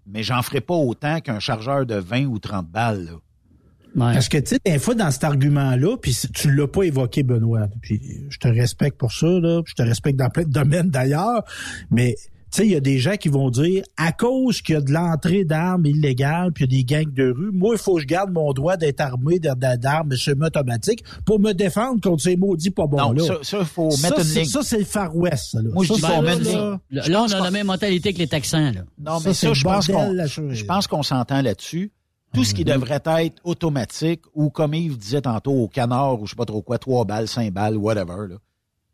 [0.05, 3.05] Mais j'en ferai pas autant qu'un chargeur de 20 ou 30 balles.
[3.05, 3.11] là.
[3.95, 4.13] Ouais.
[4.13, 7.67] Parce que, tu sais, des fois, dans cet argument-là, puis tu l'as pas évoqué, Benoît,
[7.81, 10.89] puis je te respecte pour ça, là, puis je te respecte dans plein de domaines
[10.89, 11.43] d'ailleurs,
[11.89, 12.15] mais,
[12.51, 14.81] tu sais, il y a des gens qui vont dire, à cause qu'il y a
[14.81, 17.95] de l'entrée d'armes illégales, puis il y a des gangs de rue, moi, il faut
[17.95, 22.71] que je garde mon droit d'être armé d'armes semi-automatiques pour me défendre contre ces maudits
[22.71, 24.49] pas bons non, ça, ça, faut Ça, mettre une c'est- ligne.
[24.49, 25.69] ça, c'est le Far West, ça, là.
[25.73, 27.39] Moi, je Ça, dis ça, qu'on là, met une là, Là, je là, on a
[27.43, 28.81] la même mentalité que les Texans, là.
[28.99, 30.15] Non, Ça, mais c'est ça, je pense qu'on
[30.53, 31.91] je pense qu'on s'entend là-dessus.
[32.33, 32.71] Tout ce qui Mhm.
[32.73, 36.61] devrait être automatique ou comme Yves disait tantôt au canard ou je sais pas trop
[36.61, 38.27] quoi, trois balles, cinq balles, whatever.
[38.29, 38.35] Là.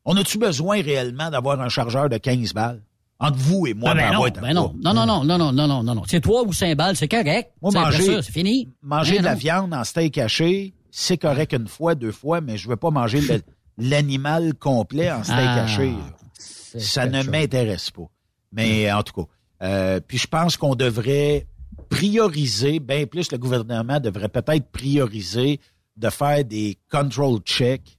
[0.06, 2.82] On a-tu besoin réellement d'avoir un chargeur de 15 balles?
[3.20, 5.52] Entre vous et moi, Ah, ben ma non, ben non, non, non, non, non, non,
[5.54, 6.04] non, non, non, non.
[6.06, 7.52] C'est trois ou cinq balles, c'est correct.
[7.62, 8.70] Moi, manger- c'est fini.
[8.82, 12.58] Manger Ben de la viande en steak haché, c'est correct une fois, deux fois, mais
[12.58, 13.20] je veux pas manger
[13.78, 15.94] l'animal complet en steak Ah, haché.
[16.38, 18.10] Ça ne m'intéresse pas.
[18.52, 19.28] Mais en tout cas,
[19.64, 21.48] euh, puis je pense qu'on devrait
[21.96, 25.62] prioriser, bien plus le gouvernement devrait peut-être prioriser
[25.96, 27.98] de faire des control checks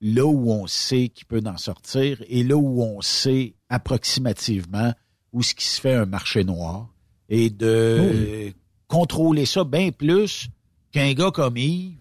[0.00, 4.92] là où on sait qu'il peut en sortir et là où on sait approximativement
[5.32, 6.88] où ce qui se fait un marché noir
[7.28, 8.50] et de euh,
[8.88, 10.48] contrôler ça bien plus
[10.90, 11.98] qu'un gars comme Yves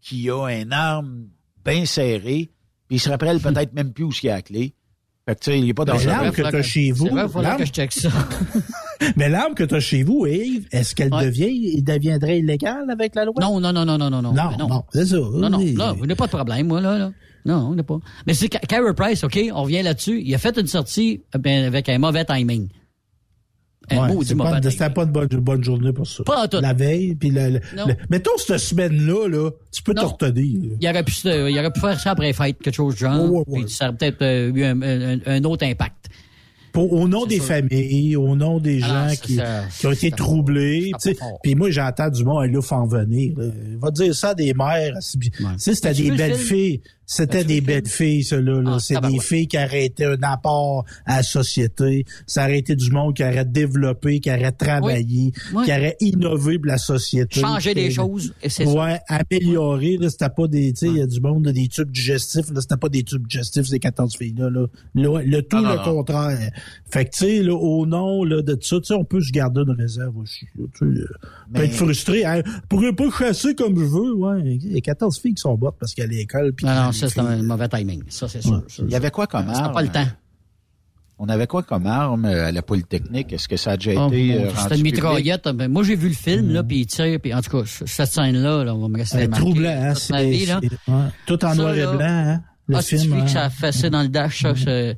[0.00, 1.28] qui a une arme
[1.64, 2.50] bien serrée
[2.86, 4.74] puis il se rappelle peut-être même plus où il y a la clé.
[5.26, 7.08] Fait que tu sais, il est pas dans Mais sa l'arme que t'as chez vous,
[7.08, 8.08] vrai, que je check ça.
[9.16, 11.24] mais l'arme que tu as chez vous, Yves, est-ce qu'elle Ouais.
[11.26, 13.34] devient, il deviendrait illégale avec la loi?
[13.40, 14.32] Non, non, non, non, non, non, non.
[14.32, 15.16] Non, non, c'est ça.
[15.16, 17.12] Non, non, là, vous n'avez pas de problème, moi, là, là.
[17.46, 17.98] Non, on n'a pas.
[18.26, 20.20] Mais c'est Carey Price, OK, on revient là-dessus.
[20.22, 22.68] Il a fait une sortie euh, ben, avec un mauvais timing.
[23.90, 24.22] Un Ouais,
[24.70, 26.22] C'était pas une bonne, bonne journée pour ça.
[26.24, 26.58] Pas en tout.
[26.60, 27.86] La veille, puis le, Non.
[27.86, 30.08] le- mettons cette semaine-là, là, tu peux te Non.
[30.08, 30.72] retenir.
[30.78, 33.30] Il aurait, pu, il aurait pu faire ça après fête, quelque chose du genre.
[33.32, 33.60] Ouais, ouais.
[33.62, 35.97] Puis ça aurait peut-être euh, eu un, un- un autre impact.
[36.78, 37.44] Pour, au nom des sûr.
[37.44, 40.92] familles, au nom des Ah gens qui, ça- qui ont été troublés.
[41.42, 43.34] Puis moi, j'entends du monde, là, faut en venir.
[43.36, 43.46] là.
[43.80, 44.94] Va dire ça à des mères.
[45.00, 46.80] Sais, c'était des belles filles.
[47.10, 48.60] C'était des belles filles, ça, là.
[48.60, 48.72] là.
[48.74, 52.04] Ah, c'est des filles qui été un apport à la société.
[52.26, 55.64] Ça aurait été du monde qui aurait développé, qui aurait travaillé, Oui.
[55.64, 57.40] qui aurait innové pour la société.
[57.40, 58.70] Changer des choses, et c'est ça.
[58.72, 61.90] Ouais, améliorer, là, c'était pas des, tu sais, il y a du monde, des tubes
[61.90, 64.66] digestifs, là, c'était pas des tubes digestifs, ces 14 filles-là, là.
[64.94, 65.82] Le, le tout, Ah, non, le non.
[65.84, 66.50] contraire.
[66.90, 69.32] Fait que, tu sais, là, au nom, là, de ça, tu sais, on peut se
[69.32, 70.84] garder une réserve aussi, tu sais.
[70.84, 71.08] euh, peut
[71.60, 74.42] Mais- être frustré, hein, pourrais pas chasser comme je veux, ouais.
[74.62, 76.66] Il y a 14 filles qui sont mortes parce qu'à l'école, puis
[76.98, 78.02] ça, c'est filles- un mauvais timing.
[78.08, 78.62] Ça, c'est sûr.
[78.68, 79.72] sûr, Il y avait quoi comme arme?
[79.72, 80.06] pas le temps.
[81.20, 83.32] On avait quoi comme arme euh, à la Polytechnique?
[83.32, 85.48] Est-ce que ça a déjà Oh, été euh, C'était une mitraillette.
[85.48, 88.12] Ben, moi, j'ai vu le film, là, puis il tire, puis en tout cas, cette
[88.12, 90.60] scène-là, là, on va me rester C'est marqué troublant, hein, c'est, vie, là.
[90.62, 93.12] c'est- ouais, tout en Ça, noir et blanc, hein, le ah, film.
[93.14, 93.24] hein.
[93.24, 94.96] que ça a fessé dans le dash, ça, c'est-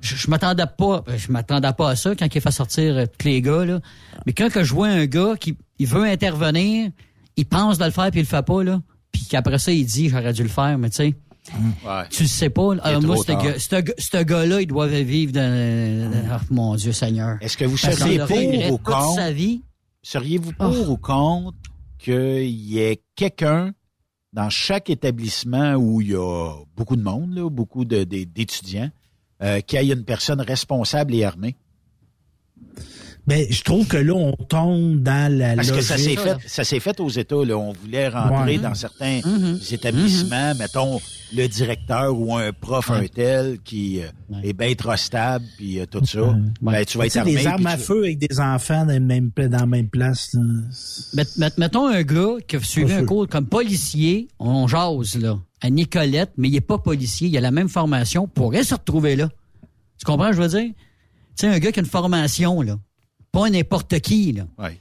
[0.00, 3.26] je, je m'attendais pas, je m'attendais pas à ça quand il fait sortir euh, tous
[3.28, 3.80] les gars, là.
[4.24, 6.90] Mais quand que je vois un gars qui, il veut intervenir,
[7.36, 8.80] il pense de le faire puis il le fait pas, là.
[9.12, 11.14] Puis qu'après ça, il dit, j'aurais dû le faire, mais tu sais.
[11.84, 12.02] Ouais.
[12.10, 12.74] Tu le sais pas.
[12.82, 17.36] Alors, est moi, ce gars-là, il doit vivre dans, ah, mon Dieu Seigneur.
[17.40, 18.26] Est-ce que vous Parce seriez qu'il
[18.68, 18.86] pour ou toute
[19.16, 19.32] sa contre?
[19.32, 19.62] vie.
[20.02, 20.64] Seriez-vous Oh.
[20.64, 21.56] pour ou contre
[21.98, 23.72] qu'il y ait quelqu'un
[24.32, 28.90] dans chaque établissement où il y a beaucoup de monde, là, beaucoup d'étudiants,
[29.42, 31.56] euh, qui ait une personne responsable et armée?
[33.28, 36.64] Ben, je trouve que là, on tombe dans la Parce que ça s'est fait, ça
[36.64, 37.44] s'est fait aux États.
[37.44, 37.58] Là.
[37.58, 38.58] On voulait rentrer Ouais.
[38.58, 39.74] dans certains Mm-hmm.
[39.74, 40.98] établissements, mettons
[41.36, 44.48] le directeur ou un prof, un tel qui euh, Ouais.
[44.48, 46.20] est bien trop stable, puis euh, tout ça.
[46.62, 47.34] Ben, tu vas être armé.
[47.36, 50.34] des armes à tu- feu avec des enfants dans, le même, dans la même place.
[50.34, 51.50] là.
[51.58, 56.30] Mettons un gars qui a suivi un cours comme policier, on jase, là, à Nicolette,
[56.38, 59.28] mais il est pas policier, il a la même formation, pourrait se retrouver là.
[59.98, 60.72] Tu comprends, ce que je veux dire?
[61.36, 62.78] Tu sais, un gars qui a une formation, là.
[63.32, 64.46] Pas n'importe qui, là.
[64.58, 64.78] Ouais.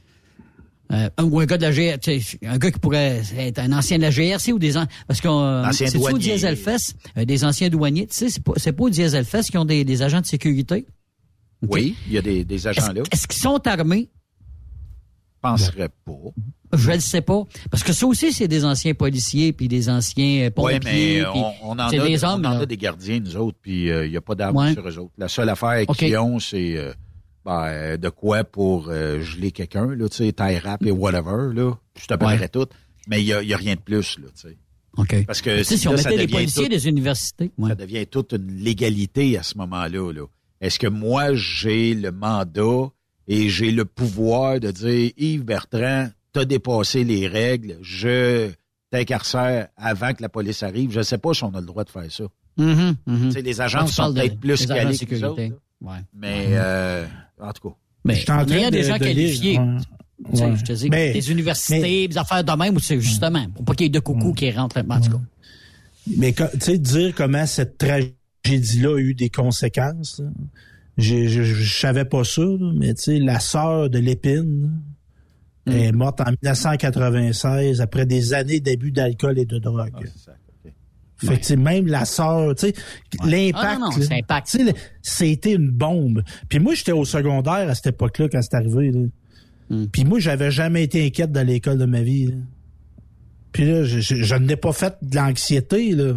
[0.93, 4.03] Euh, ou un gars de la GRC, un gars qui pourrait être un ancien de
[4.03, 6.17] la GRC ou des an- parce qu'on euh, c'est au.
[6.17, 9.65] Dieselfest, euh, des anciens douaniers, tu sais, c'est pas c'est pas au Dieselfest qui ont
[9.65, 10.85] des, des agents de sécurité.
[11.67, 13.01] Oui, il y a des, des Est-ce agents là.
[13.11, 14.07] est-ce qu'ils sont armés?
[15.35, 16.13] Je penserais pas.
[16.73, 17.43] Je le sais pas.
[17.69, 21.19] Parce que ça aussi, c'est des anciens policiers puis des anciens euh, Oui, pompiers.
[21.23, 23.57] mais puis on, on en, a, des hommes, on en a des gardiens, nous autres,
[23.61, 24.73] puis euh, il n'y a pas d'armes Ouais.
[24.73, 25.11] sur eux autres.
[25.17, 26.77] La seule affaire qu'ils ont, c'est
[27.47, 31.75] ben, de quoi pour euh, geler quelqu'un, là, tu sais, tie rap et whatever, là.
[31.97, 32.47] Je te Ouais.
[32.49, 32.67] tout.
[33.07, 34.57] Mais il n'y a, y a rien de plus, là, tu sais.
[34.97, 35.25] OK.
[35.25, 37.51] Parce que sais, si on là, mettait devient policiers tout- des universités.
[37.57, 37.69] ouais.
[37.69, 40.11] ça devient toute une légalité à ce moment-là.
[40.11, 40.25] Là.
[40.59, 42.89] Est-ce que moi, j'ai le mandat
[43.29, 48.49] et j'ai le pouvoir de dire, Yves Bertrand, t'as dépassé les règles, je
[48.91, 50.91] t'incarcère avant que la police arrive.
[50.91, 52.25] Je ne sais pas si on a le droit de faire ça.
[52.57, 55.41] Tu sais, les agents Quand tu sont peut-être plus calés que autres.
[55.79, 55.99] Ouais.
[56.13, 57.05] Mais, euh,
[57.39, 57.75] en tout cas.
[58.05, 59.51] Mais on train a des de- gens de qualifiés.
[59.53, 59.77] lire, ouais.
[60.31, 60.55] Tu sais, Ouais.
[60.55, 63.65] Je te dis, Mais- des universités, mais- des affaires de même, ou c'est justement, pour
[63.65, 64.79] pas qu'il y ait de coucou qui rentrent.
[64.89, 65.21] En tout cas.
[66.17, 70.29] Mais co- tu sais, dire comment cette tragédie-là a eu des conséquences, là.
[70.97, 72.41] Je, je, je savais pas ça,
[72.75, 74.71] mais tu sais, la sœur de Lépine
[75.67, 79.91] là, est morte en 1996 après des années d'abus d'alcool et de drogue.
[80.05, 80.46] C'est ça, ok.
[81.17, 82.73] Fait que même la sœur, tu sais,
[83.25, 84.47] l'impact, Ah, non, non, là, c'est impact.
[84.51, 86.21] tu sais, le- c'était une bombe.
[86.49, 88.91] Puis moi, j'étais au secondaire à cette époque-là quand c'est arrivé.
[88.91, 89.01] Là.
[89.69, 89.85] Hmm.
[89.87, 92.27] Puis moi, j'avais jamais été inquiète dans l'école de ma vie.
[92.27, 92.35] là.
[93.51, 96.13] Puis là, je, je, je n'ai pas fait de l'anxiété, là.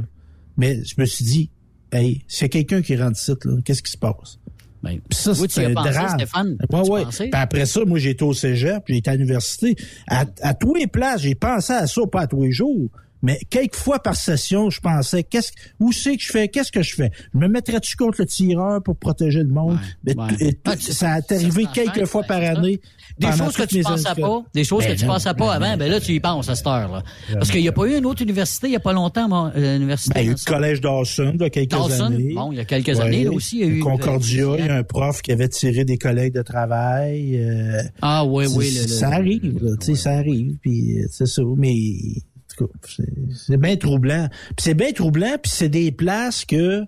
[0.56, 1.50] Mais je me suis dit,
[1.92, 4.38] hey, s'il y a quelqu'un qui rentre ici, là, qu'est-ce qui se passe?
[4.82, 6.18] Ben, Puis ça, oui, tu c'est un pensé, drame.
[6.18, 6.56] Stéphane?
[6.70, 7.04] Ouais, ouais.
[7.10, 9.76] Puis après ça, moi, j'ai été au cégep, j'ai été à l'université.
[10.08, 12.88] À, à tous les places, j'ai pensé à ça, pas à tous les jours.
[13.22, 16.82] Mais quelques fois par session, je pensais, qu'est-ce, où c'est que je fais, qu'est-ce que
[16.82, 17.10] je fais?
[17.34, 19.78] Je me mettrais-tu contre le tireur pour protéger le monde?
[20.04, 20.28] Mais ouais.
[20.40, 22.50] et Ah, tu- ça a arrivé ça quelques fois ouais, par ça.
[22.52, 22.80] année.
[23.18, 25.64] Des choses que tu pensais pas, des choses Ben que tu non, pensais pas ben
[25.66, 27.02] avant, ben là, tu y penses à cette heure-là.
[27.34, 29.52] Parce qu'il n'y a pas eu une autre université il n'y a pas longtemps, moi,
[29.56, 30.14] euh, l'université.
[30.14, 32.32] Ben, il y a eu le collège Dawson, il y a quelques Dawson, années.
[32.34, 33.00] bon, il y a quelques Ouais.
[33.00, 33.80] années, là aussi, il y a eu...
[33.80, 37.36] Concordia, il y a un prof qui avait tiré des collègues de travail.
[37.36, 38.70] euh, Ah, oui, oui.
[38.74, 41.42] Le- le- ça arrive, là, tu sais, ça arrive, puis euh, c'est ça.
[41.58, 41.74] Mais
[42.66, 42.88] tout cas,
[43.34, 44.28] c'est- bien troublant.
[44.48, 46.84] Puis c'est bien troublant, puis c'est des places que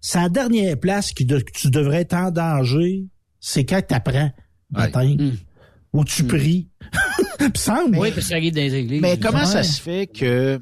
[0.00, 3.04] c'est la dernière place qui de- que tu devrais être en danger,
[3.40, 4.32] c'est quand tu apprends
[4.74, 4.90] Ouais.
[4.90, 5.16] matin,
[5.92, 6.68] ou tu pries.
[7.38, 7.98] Puis semble.
[7.98, 9.02] Oui, parce qu'il arrive dans les églises.
[9.02, 10.60] Mais comment ça se fait que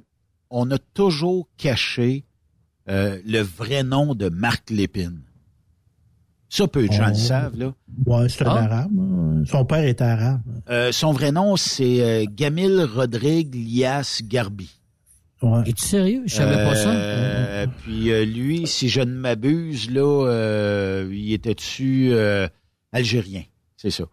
[0.50, 2.24] on a toujours caché
[2.88, 5.22] euh, le vrai nom de Marc Lépine?
[6.52, 7.10] Ça, peu de gens Oh.
[7.10, 7.72] le savent, là.
[8.06, 8.64] Ouais, c'est un Ah.
[8.64, 8.90] arabe.
[8.98, 9.42] hein.
[9.46, 10.40] Son père est arabe.
[10.68, 14.68] Euh, son vrai nom, c'est euh, Gamil Rodrigue Lias Garbi.
[15.42, 15.62] Ouais.
[15.66, 16.22] Es-tu sérieux?
[16.26, 16.90] Je savais pas ça.
[16.90, 22.46] Euh, puis euh, lui, si je ne m'abuse, là, euh, il était-tu euh,
[22.92, 23.44] algérien,
[23.76, 24.04] c'est ça.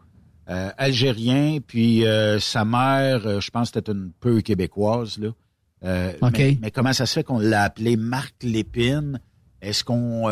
[0.50, 5.30] Euh, algérien, puis euh, sa mère, je pense que c'était une peu québécoise, là.
[5.84, 6.38] Euh, OK.
[6.38, 9.20] mais, mais comment ça se fait qu'on l'a appelé Marc Lépine?
[9.62, 10.30] Est-ce qu'on...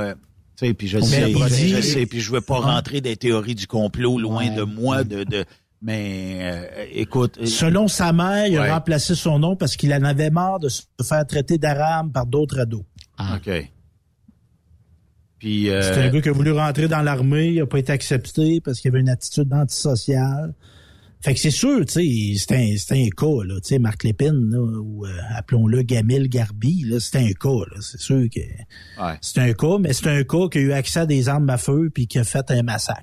[0.58, 3.56] tu sais, puis je sais, dit- je sais, puis je veux pas rentrer des théories
[3.56, 4.56] du complot loin Ouais.
[4.56, 5.45] de moi, de, de
[5.82, 8.70] mais euh, écoute, euh, Selon sa mère, il Ouais.
[8.70, 12.26] a remplacé son nom parce qu'il en avait marre de se faire traiter d'arabe par
[12.26, 12.84] d'autres ados.
[13.18, 13.38] Ah.
[13.38, 13.70] OK.
[15.39, 17.91] Puis, euh, C'est un gars qui a voulu rentrer dans l'armée, il a pas été
[17.91, 20.53] accepté parce qu'il avait une attitude antisociale.
[21.26, 24.03] Fait que c'est sûr, tu sais, c'est un, c'est un cas, là, tu sais, Marc
[24.03, 28.39] Lépine, là, ou euh, appelons-le Gamil Garbi, là, c'est un cas, là, c'est sûr que
[28.41, 29.17] ouais.
[29.21, 31.57] c'est un cas, mais c'est un cas qui a eu accès à des armes à
[31.57, 33.01] feu puis qui a fait un massacre.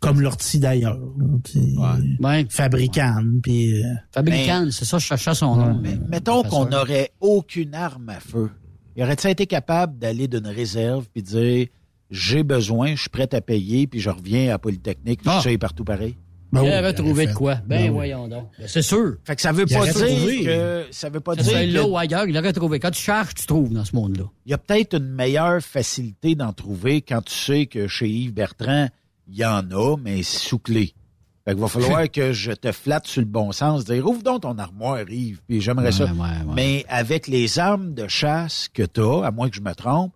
[0.00, 0.98] Comme l'ortie d'ailleurs,
[2.18, 2.44] Ouais.
[3.44, 5.78] Puis euh, Fabricant, c'est ça, je cherchais son nom.
[5.80, 8.50] Mais Euh, mettons qu'on n'aurait aucune arme à feu.
[8.96, 11.66] Il aurait-il été capable d'aller d'une réserve puis de dire
[12.10, 15.38] j'ai besoin, je suis prêt à payer, puis je reviens à Polytechnique, Ah.
[15.44, 16.16] je sais partout pareil?
[16.50, 17.32] Ben Il oui, a retrouvé fait.
[17.32, 17.54] de quoi?
[17.56, 17.88] Ben, Ben oui.
[17.90, 18.48] voyons donc.
[18.58, 19.16] Ben, c'est sûr.
[19.24, 20.44] Fait que ça veut Il pas dire trouvé.
[20.44, 22.80] que ça veut pas Que dire c'est là que- ou ailleurs, il aurait trouvé.
[22.80, 24.24] Quand tu cherches, tu trouves dans ce monde-là.
[24.46, 28.32] il y a peut-être une meilleure facilité d'en trouver quand tu sais que chez Yves
[28.32, 28.88] Bertrand,
[29.28, 30.94] il y en a, mais sous clé.
[31.44, 34.42] Fait qu'il va falloir que je te flatte sur le bon sens, dire ouvre donc
[34.42, 36.04] ton armoire, Yves, puis j'aimerais ça.
[36.04, 36.54] Ouais, ouais, ouais.
[36.54, 40.12] Mais avec les armes de chasse que tu as, à moins que je me trompe,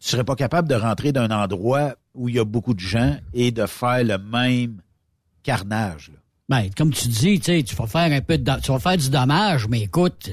[0.00, 3.16] tu serais pas capable de rentrer d'un endroit où il y a beaucoup de gens
[3.32, 4.80] et de faire le même
[5.44, 6.10] carnage.
[6.12, 6.18] là.
[6.48, 8.96] Ben, comme tu dis, tu sais, tu vas faire un peu de, tu vas faire
[8.98, 10.28] du dommage, mais écoute,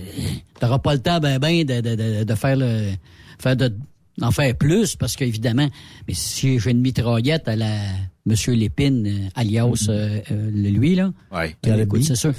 [0.60, 2.92] t'auras pas le temps ben ben de, de, de, de faire le,
[3.40, 3.74] faire de,
[4.18, 5.70] d'en faire plus parce qu'évidemment,
[6.08, 7.78] mais si j'ai une mitraillette à la
[8.26, 11.56] Monsieur Lépine, euh, alias euh, euh, lui là, Ouais.
[11.64, 12.34] ben, écoute, c'est sûr.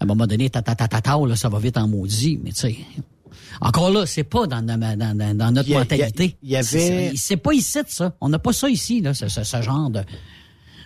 [0.00, 2.40] À un moment donné, ta ta ta ta ta, là, ça va vite en maudit,
[2.42, 2.76] mais tu sais.
[3.60, 6.36] Encore là, c'est pas dans, dans, dans, notre Il y a- mentalité.
[6.42, 8.16] il y avait- c'est- C'est pas ici, ça.
[8.20, 10.00] On n'a pas ça ici, là, ce, ce, ce genre de,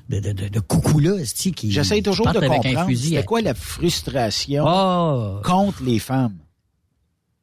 [0.09, 1.71] de, de, de, de coucou-là, qui.
[1.71, 5.41] J'essaie toujours qui de comprendre c'était quoi la frustration Ah!
[5.45, 6.39] contre les femmes.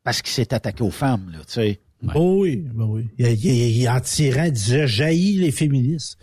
[0.04, 1.80] Parce qu'il s'est attaqué aux femmes, là, tu sais.
[2.14, 3.08] Oh oui, ben oui.
[3.18, 6.18] Il, il- il- il- en tirant, il disait jaillit les féministes.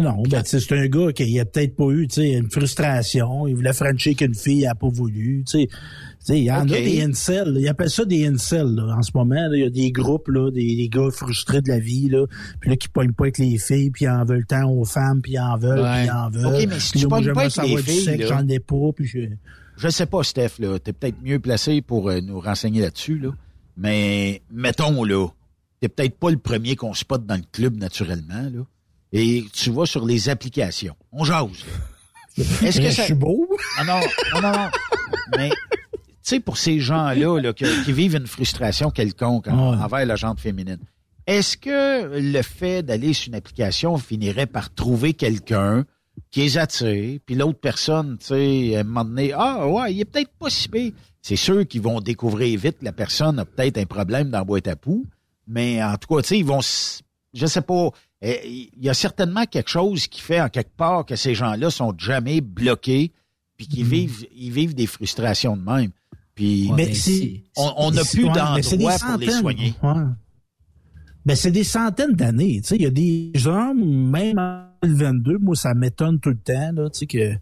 [0.00, 3.46] Non, non, ben, c'est un gars qui a peut-être pas eu, une frustration.
[3.46, 5.44] Il voulait frencher qu'une fille n'a pas voulu,
[6.28, 6.72] il y en Ok.
[6.72, 7.56] a des incels.
[7.58, 9.34] Ils appellent ça des incels, là, en ce moment.
[9.34, 9.50] là.
[9.52, 12.26] Il y a des groupes, là, des, des gars frustrés de la vie, là.
[12.60, 15.20] Puis là, qui pognent pas avec les filles, puis ils en veulent tant aux femmes,
[15.22, 15.98] puis ils en veulent, Ouais.
[15.98, 16.46] puis ils en veulent.
[16.62, 18.04] Ok, mais si Puis tu là, moi, pognes pas j'aimerais avec savoir les du filles,
[18.04, 18.38] sexe, là.
[18.40, 19.18] J'en ai pas, puis je...
[19.76, 20.78] Je sais pas, Steph, là.
[20.78, 23.30] T'es peut-être mieux placé pour euh, nous renseigner là-dessus, là.
[23.76, 25.28] Mais, mettons, là,
[25.80, 28.64] t'es peut-être pas le premier qu'on spot dans le club, naturellement, là.
[29.16, 30.96] Et tu vas sur les applications.
[31.12, 31.64] On jase.
[32.36, 33.04] Est-ce que Je ça...
[33.04, 33.48] suis beau?
[33.78, 34.00] Ah non,
[34.34, 34.68] non, non, non.
[35.38, 35.56] Mais, tu
[36.22, 39.82] sais, pour ces gens-là, là, qui, qui vivent une frustration quelconque en- Ouais.
[39.82, 40.80] envers la gente féminine,
[41.28, 45.84] est-ce que le fait d'aller sur une application finirait par trouver quelqu'un
[46.32, 50.00] qui les attire, puis l'autre personne, tu sais, à un moment donné, ah ouais, il
[50.00, 50.92] est peut-être pas si pire.
[51.22, 54.44] C'est sûr qu'ils vont découvrir vite que la personne a peut-être un problème dans la
[54.44, 55.06] boîte à poux,
[55.46, 56.60] mais en tout cas, tu sais, ils vont,
[57.32, 57.90] je sais pas,
[58.24, 61.94] il y a certainement quelque chose qui fait en quelque part que ces gens-là sont
[61.98, 63.12] jamais bloqués,
[63.56, 65.90] puis qu'ils vivent, ils vivent des frustrations de même.
[66.34, 69.74] Puis Ouais, Mais ben, on- on n'a plus d'endroit pour les soigner.
[69.82, 69.92] Ouais.
[71.26, 72.60] Ben, c'est des centaines d'années.
[72.62, 76.36] Tu sais, il y a des gens, même en 2022, moi, ça m'étonne tout le
[76.36, 77.34] temps, là, tu sais, que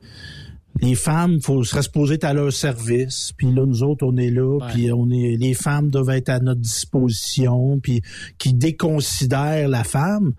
[0.81, 4.57] les femmes, faut se être à leur service, puis là, nous autres, on est là,
[4.59, 4.67] Ouais.
[4.73, 8.03] puis on est, les femmes doivent être à notre disposition, puis
[8.39, 10.33] qui déconsidèrent la femme.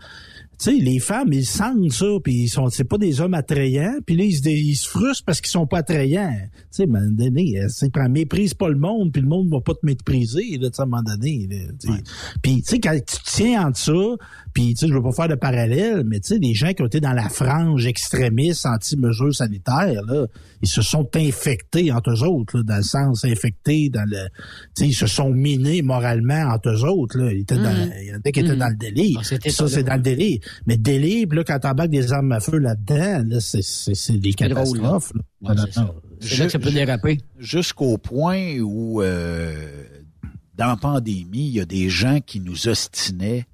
[0.60, 3.98] Tu sais, les femmes, ils sentent ça, puis ils sont, c'est pas des hommes attrayants,
[4.06, 6.32] puis là, ils se, ils se frustrent parce qu'ils sont pas attrayants.
[6.32, 9.50] Tu sais, à un moment donné, euh, c'est, méprise pas le monde, puis le monde
[9.50, 11.48] va pas te mépriser, là, à un moment donné.
[12.42, 13.94] Puis, tu sais, quand tu tiens entre ça,
[14.54, 16.82] puis, tu sais, je veux pas faire de parallèle, mais tu sais, les gens qui
[16.84, 20.28] ont été dans la frange extrémiste anti-mesures sanitaires, là,
[20.62, 24.28] ils se sont infectés entre eux autres, là, dans le sens infectés, dans le,
[24.76, 27.32] tu sais, ils se sont minés moralement entre eux autres, là.
[27.34, 28.60] Ils étaient dans, il y en a qui étaient Mhm.
[28.60, 29.18] dans le délire.
[29.20, 30.40] Ah, c'était ça, c'est dans le délire.
[30.68, 34.34] Mais délire, là, quand t'embarques des armes à feu là-dedans, là, c'est, c'est, c'est des
[34.38, 34.84] C'est drôle, là.
[34.84, 35.50] catastrophes, là.
[35.50, 35.94] Ouais, c'est ça.
[36.22, 37.18] C'est là que ça peut déraper.
[37.40, 39.84] jusqu'au point où, euh,
[40.58, 43.46] dans la pandémie, il y a des gens qui nous ostinaient,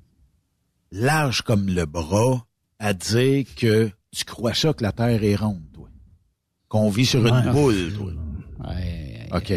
[0.91, 2.45] large comme le bras,
[2.79, 5.89] à dire que tu crois ça que la Terre est ronde, toi.
[6.67, 8.11] Qu'on vit sur une boule, toi.
[8.69, 9.53] Ouais, OK.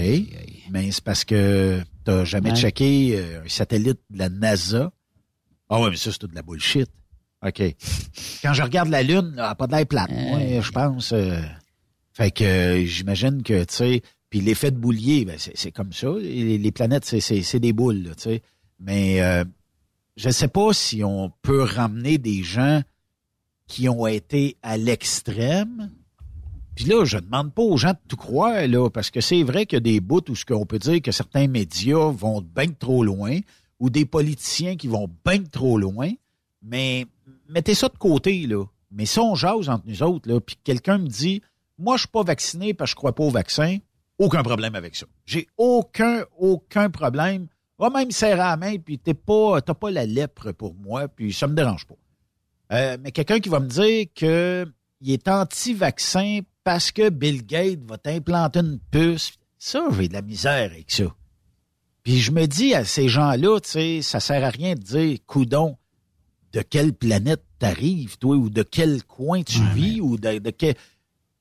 [0.71, 2.57] Mais c'est parce que t'as jamais Ouais.
[2.57, 4.91] checké euh, un satellite de la NASA.
[5.69, 6.89] Ah ouais, mais ça, c'est tout de la bullshit.
[7.45, 7.63] OK.
[8.43, 10.11] Quand je regarde la Lune, elle n'a pas de l'air plate.
[10.11, 11.13] Moi, je pense.
[11.13, 11.41] euh,
[12.13, 15.93] fait que euh, j'imagine que, tu sais, puis l'effet de boulier, ben, c'est c'est comme
[15.93, 16.09] ça.
[16.21, 18.43] Les, les planètes, c'est- c'est c'est des boules, tu sais.
[18.79, 19.45] Mais euh,
[20.17, 22.83] je sais pas si on peut ramener des gens
[23.67, 25.91] qui ont été à l'extrême
[26.75, 29.67] Puis là, je demande pas aux gens de tout croire, là, parce que c'est vrai
[29.67, 32.69] qu'il y a des bouts où ce qu'on peut dire que certains médias vont bien
[32.69, 33.39] trop loin,
[33.79, 36.11] ou des politiciens qui vont bien trop loin,
[36.63, 37.07] mais
[37.49, 38.65] mettez ça de côté, là.
[38.91, 41.43] Mais si on jase entre nous autres, là, puis quelqu'un me dit,
[41.79, 43.79] moi, je suis pas vacciné parce que je crois pas au vaccin,
[44.19, 45.07] aucun problème avec ça.
[45.27, 47.49] J'ai aucun, aucun problème.
[47.83, 51.33] Va même serrer la main, puis t'es pas, t'as pas la lèpre pour moi, puis
[51.33, 51.97] ça me dérange pas.
[52.71, 54.65] Euh, mais quelqu'un qui va me dire que
[55.01, 60.23] il est anti-vaccin parce que Bill Gates va t'implanter une puce, ça, j'ai de la
[60.23, 61.13] misère avec ça.
[62.05, 65.19] Puis je me dis à ces gens-là, tu sais, ça sert à rien de dire,
[65.27, 65.77] coudon,
[66.53, 70.77] de quelle planète t'arrives, toi, ou de quel coin tu vis, ou de, de quel...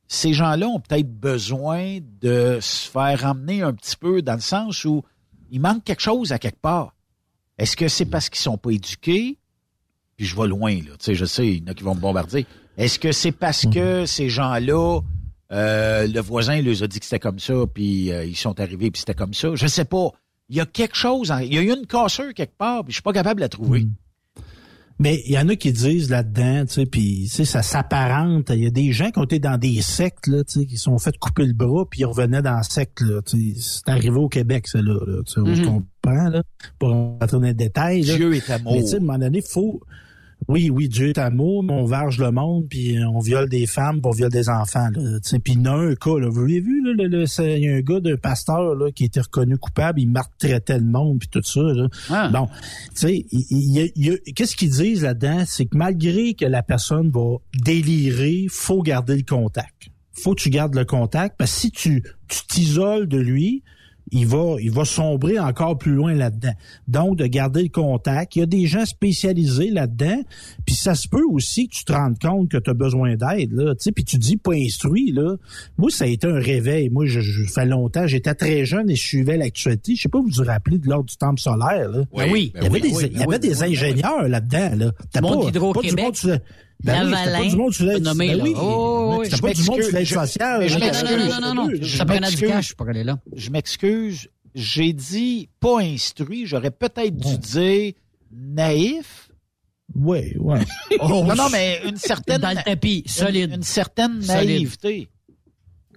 [0.08, 4.86] Ces gens-là ont peut-être besoin de se faire emmener un petit peu dans le sens
[4.86, 5.04] où
[5.52, 6.96] il manque quelque chose à quelque part.
[7.60, 9.38] Est-ce que c'est parce qu'ils sont pas éduqués?
[10.18, 10.92] Puis je vais loin, là.
[10.98, 12.46] Tu sais, je sais, il y en a qui vont me bombarder.
[12.78, 15.02] Est-ce que c'est parce que ces gens-là,
[15.52, 18.90] euh, le voisin leur a dit que c'était comme ça, puis euh, ils sont arrivés,
[18.92, 19.54] puis c'était comme ça?
[19.56, 20.10] Je sais pas.
[20.50, 22.92] Il y a quelque chose, en- il y a eu une cassure quelque part, puis
[22.92, 23.86] je suis pas capable de la trouver.
[25.02, 28.52] Mais il y en a qui disent là-dedans, tu sais, puis tu sais, ça s'apparente.
[28.52, 30.78] Il y a des gens qui ont été dans des sectes, là, tu sais, qui
[30.78, 33.20] se sont fait couper le bras, puis ils revenaient dans la secte, là.
[33.24, 33.60] tu sais.
[33.60, 34.94] C'est arrivé au Québec, ça, là.
[34.94, 36.44] là, tu sais, on se comprend, là.
[36.78, 38.16] Pas rentrer dans les détails, là.
[38.16, 38.74] Dieu est amour.
[38.74, 39.82] Mais tu sais, à un moment donné, faut...
[40.48, 44.02] Oui, oui, Dieu est amour, mais on varge le monde, puis on viole des femmes,
[44.02, 44.90] puis on viole des enfants.
[44.94, 47.60] Là, puis il y a un cas, là, vous l'avez vu, là, le- le- c'est-
[47.60, 50.86] il y a un gars d'un pasteur là, qui été reconnu coupable, il maltraitait le
[50.86, 51.62] monde, puis tout ça.
[51.62, 51.88] Là.
[52.10, 52.30] Ah.
[52.30, 52.48] Bon,
[52.96, 53.26] tu sais,
[54.36, 55.44] qu'est-ce qu'ils disent là-dedans?
[55.46, 59.90] C'est que malgré que la personne va délirer, faut garder le contact.
[60.14, 63.64] Faut que tu gardes le contact, parce que si tu tu t'isoles de lui,
[64.12, 66.54] il va, il va sombrer encore plus loin là-dedans.
[66.88, 68.36] Donc, de garder le contact.
[68.36, 70.22] Il y a des gens spécialisés là-dedans.
[70.66, 73.54] Puis ça se peut aussi que tu te rendes compte que tu as besoin d'aide.
[73.54, 75.12] Là, tu sais, puis tu dis pas instruit.
[75.12, 75.36] Là.
[75.78, 76.90] Moi, ça a été un réveil.
[76.90, 78.06] Moi, je, je fais longtemps.
[78.06, 79.96] J'étais très jeune et je suivais l'actualité.
[79.96, 81.90] Je sais pas vous vous rappelez de l'ordre du temple solaire.
[81.90, 82.04] Là.
[82.16, 82.52] Ben oui.
[82.56, 84.72] Il y avait des, il y avait des ingénieurs là-dedans.
[84.76, 84.92] Là.
[85.12, 85.38] T'as pas,
[85.74, 86.42] pas du monde
[86.84, 88.44] ben oui, c'était Lavalin, pas du monde sur l'aide nommé, ben là.
[88.44, 88.54] oui.
[88.58, 90.68] Oh, oui, C'était je pas du monde sur l'aide sociale.
[90.68, 91.10] je Non, non, m'excuse.
[91.10, 91.70] non, non, non, non.
[91.82, 92.50] Je Ça prenait du m'excuse.
[92.50, 93.20] cash pour aller là.
[93.36, 94.28] Je m'excuse.
[94.56, 96.46] J'ai dit pas instruit.
[96.46, 97.94] J'aurais peut-être dû dire
[98.32, 99.30] naïf.
[99.96, 100.60] Oui, oui.
[101.00, 102.40] Oh, non, non, mais une certaine.
[102.40, 103.52] Dans le tapis, solide.
[103.56, 104.50] Une, certaine Solide.
[104.50, 105.10] naïveté.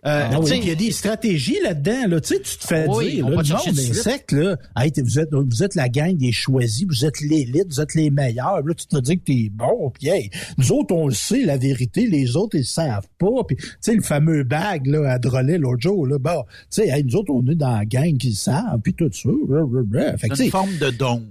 [0.07, 2.09] Euh, Ah oui, il y a des stratégies là-dedans.
[2.09, 2.20] Là.
[2.20, 3.76] Tu sais, tu te fais Oui, dire, on là, va le te monde chercher tout
[3.76, 4.02] de des suite.
[4.02, 7.80] sectes, là, hey, vous, êtes, vous êtes la gang des choisis, vous êtes l'élite, vous
[7.80, 8.61] êtes les meilleurs.
[8.66, 9.90] Là, tu te dis que t'es bon.
[9.90, 12.07] Puis hey, nous autres, on le sait, la vérité.
[12.07, 13.44] Les autres, ils le savent pas.
[13.48, 16.88] Puis tu sais, le fameux bag là, à Drolet l'autre jour, là, bon, tu sais,
[16.88, 19.30] hey, nous autres, on est dans la gang qui le savent, puis tout ça.
[20.18, 21.26] Fait que, une forme de dôme.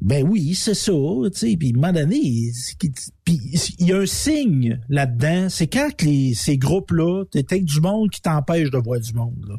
[0.00, 4.06] Ben oui, c'est ça, tu sais, puis à un moment donné, il y a un
[4.06, 8.78] signe là-dedans, c'est quand que les, ces groupes-là, t'es avec du monde qui t'empêche de
[8.78, 9.54] voir du monde, là.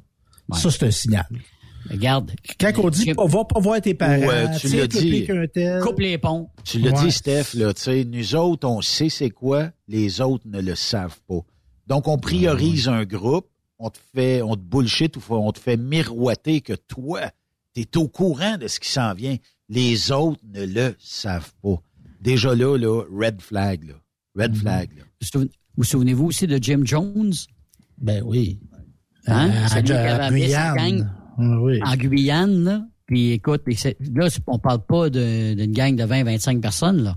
[0.49, 0.57] Ouais.
[0.59, 1.25] Ça, c'est un signal.
[1.89, 2.31] Regarde.
[2.59, 5.25] Quand on dit, pas, va pas voir tes parents, Ouais, tu l'as dit.
[5.53, 5.79] tel.
[5.81, 6.49] Coupe les ponts.
[6.65, 7.05] Tu l'as Ouais.
[7.05, 10.75] dit, Steph, là, tu sais, nous autres, on sait c'est quoi, les autres ne le
[10.75, 11.39] savent pas.
[11.87, 13.47] Donc, on priorise un groupe,
[13.79, 17.21] on te fait, on te bullshit ou on te fait miroiter que toi,
[17.75, 19.35] tu es au courant de ce qui s'en vient.
[19.73, 21.81] Les autres ne le savent pas.
[22.21, 23.93] Déjà là, là, red flag, là.
[24.35, 25.03] Red flag, là.
[25.35, 25.45] Vous
[25.77, 27.33] vous souvenez-vous aussi de Jim Jones?
[27.97, 28.59] Ben oui.
[29.27, 29.49] Hein?
[29.49, 30.75] Euh, C'est lui à sa Guyane.
[30.75, 31.07] gang.
[31.37, 31.79] Ah Oui.
[31.83, 32.63] en Guyane?
[32.63, 32.85] Là?
[33.07, 33.63] Puis écoute,
[34.13, 37.03] là, on parle pas de- d'une gang de 20-25 personnes.
[37.03, 37.15] là.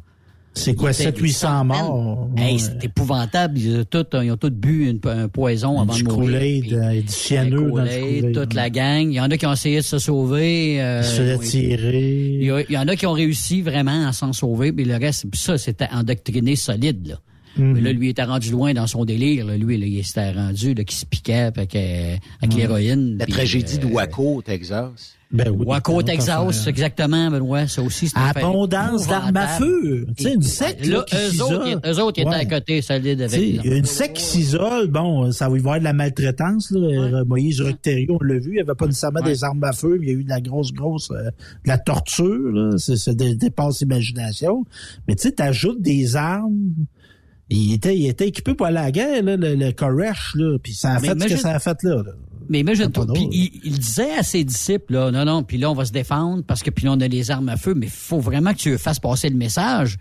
[0.58, 2.28] C'est quoi, C'était 700-800 une morts?
[2.36, 2.58] Hey, Ouais.
[2.58, 3.58] c'est épouvantable.
[3.58, 6.62] Ils ont tous, ils ont tous bu une- un poison avant Du de mourir.
[6.62, 9.06] Puis- euh, du cyanure dans le toute la gang.
[9.08, 10.80] Il y en a qui ont essayé de se sauver.
[10.82, 12.64] euh, Il se il, tirer.
[12.68, 15.58] il y en a qui ont réussi vraiment à s'en sauver, mais le reste, ça,
[15.58, 17.06] c'était endoctriné solide.
[17.06, 17.20] Là.
[17.58, 17.72] Mhm.
[17.72, 19.46] Mais là, lui, il était rendu loin dans son délire.
[19.46, 19.56] Là.
[19.56, 23.16] Lui, là, il s'était rendu là, qui se piquait avec, avec l'héroïne.
[23.18, 25.15] La puis, tragédie de euh, Waco, au Texas.
[25.32, 25.66] Ben oui.
[25.66, 26.68] Waco, Autre Texas, affaire.
[26.68, 27.66] exactement, Benoît.
[27.66, 30.06] Ça aussi, c'était Abondance d'armes à feu.
[30.16, 31.54] Tu sais, une secte, là, qui eux s'isole.
[31.54, 32.36] autres, eux autres, ils étaient Ouais.
[32.36, 33.64] à côté, solide avec.
[33.64, 33.74] là.
[33.76, 36.70] une secte qui s'isole, bon, ça va y avoir de la maltraitance.
[36.70, 36.78] Là.
[36.78, 39.32] Euh, Moïse Recterio, on l'a vu, il n'y avait pas nécessairement Ouais.
[39.32, 41.30] des armes à feu, mais il y a eu de la grosse, grosse, euh, de
[41.68, 42.52] la torture.
[42.52, 42.76] Là.
[42.78, 44.64] C'est, ça dé- dépasse l'imagination.
[45.08, 46.70] Mais tu sais, t'ajoutes des armes.
[47.48, 50.56] Il était, il était équipé pour aller à la guerre, là, le, le Koresh, là,
[50.60, 51.96] puis ça a Mais fait ce que ça a fait là.
[52.04, 52.12] là.
[52.48, 53.34] Mais imagine toi, pas puis drôle.
[53.34, 56.42] il, il disait à ses disciples, là, non, non, puis là, on va se défendre
[56.44, 58.58] parce que puis là, on a les armes à feu, mais il faut vraiment que
[58.58, 59.98] tu fasses passer le message.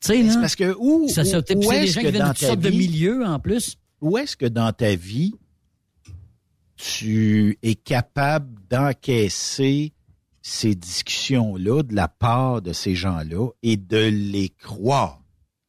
[0.00, 2.68] Tu sais, C'est parce que où, ça, ça, où, est-ce que dans ta sortes de
[2.68, 3.78] vie, milieux, en plus.
[4.00, 5.34] où est-ce que dans ta vie,
[6.76, 9.92] tu es capable d'encaisser
[10.40, 15.20] ces discussions-là de la part de ces gens-là et de les croire?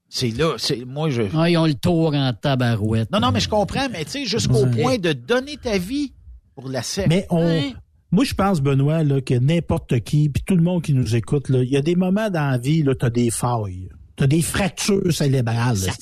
[0.09, 1.21] C'est là, c'est moi je.
[1.35, 3.11] Ah, ils ont le tour en tabarouette.
[3.11, 4.81] Non, non, mais je comprends, mais tu sais, jusqu'au Ouais.
[4.81, 6.13] point de donner ta vie
[6.55, 7.07] pour la secte.
[7.09, 7.61] Mais on,
[8.11, 11.47] moi, je pense, Benoît, là, que n'importe qui, puis tout le monde qui nous écoute,
[11.49, 13.87] là, il y a des moments dans la vie, là, t'as des failles.
[14.15, 15.93] T'as des fractures cérébrales, là,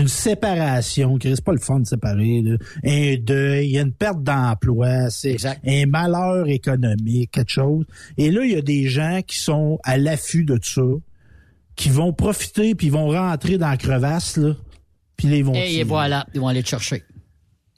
[0.00, 2.56] une séparation, Chris, c'est pas le fun de séparer, là.
[2.84, 5.60] un deuil, il y a une perte d'emploi, c'est Exact.
[5.66, 7.84] un malheur économique, quelque chose.
[8.16, 10.82] Et là, il y a des gens qui sont à l'affût de ça,
[11.78, 14.54] qui vont profiter puis ils vont rentrer dans la crevasse, là,
[15.16, 15.84] puis ils vont Et, tirer.
[15.84, 17.04] voilà, ils vont aller te chercher.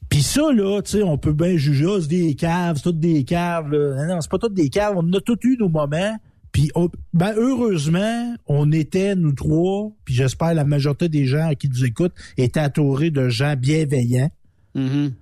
[0.08, 2.98] Puis ça, là, tu sais, on peut bien juger, ah, c'est des caves, c'est toutes
[2.98, 3.70] des caves.
[3.70, 3.94] Là.
[4.06, 4.94] Non, non, c'est pas toutes des caves.
[4.96, 6.16] On a tous eu nos moments.
[6.50, 11.68] Puis, on- ben, heureusement, on était, nous trois, puis j'espère la majorité des gens qui
[11.68, 14.30] nous écoutent, étaient entourés de gens bienveillants,
[14.74, 15.12] Mhm.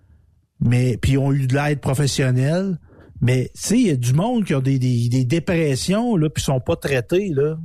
[0.60, 2.78] mais puis ont eu de l'aide professionnelle.
[3.20, 6.30] Mais, tu sais, il y a du monde qui a des, des, des dépressions, là,
[6.30, 7.58] puis sont pas traités, là.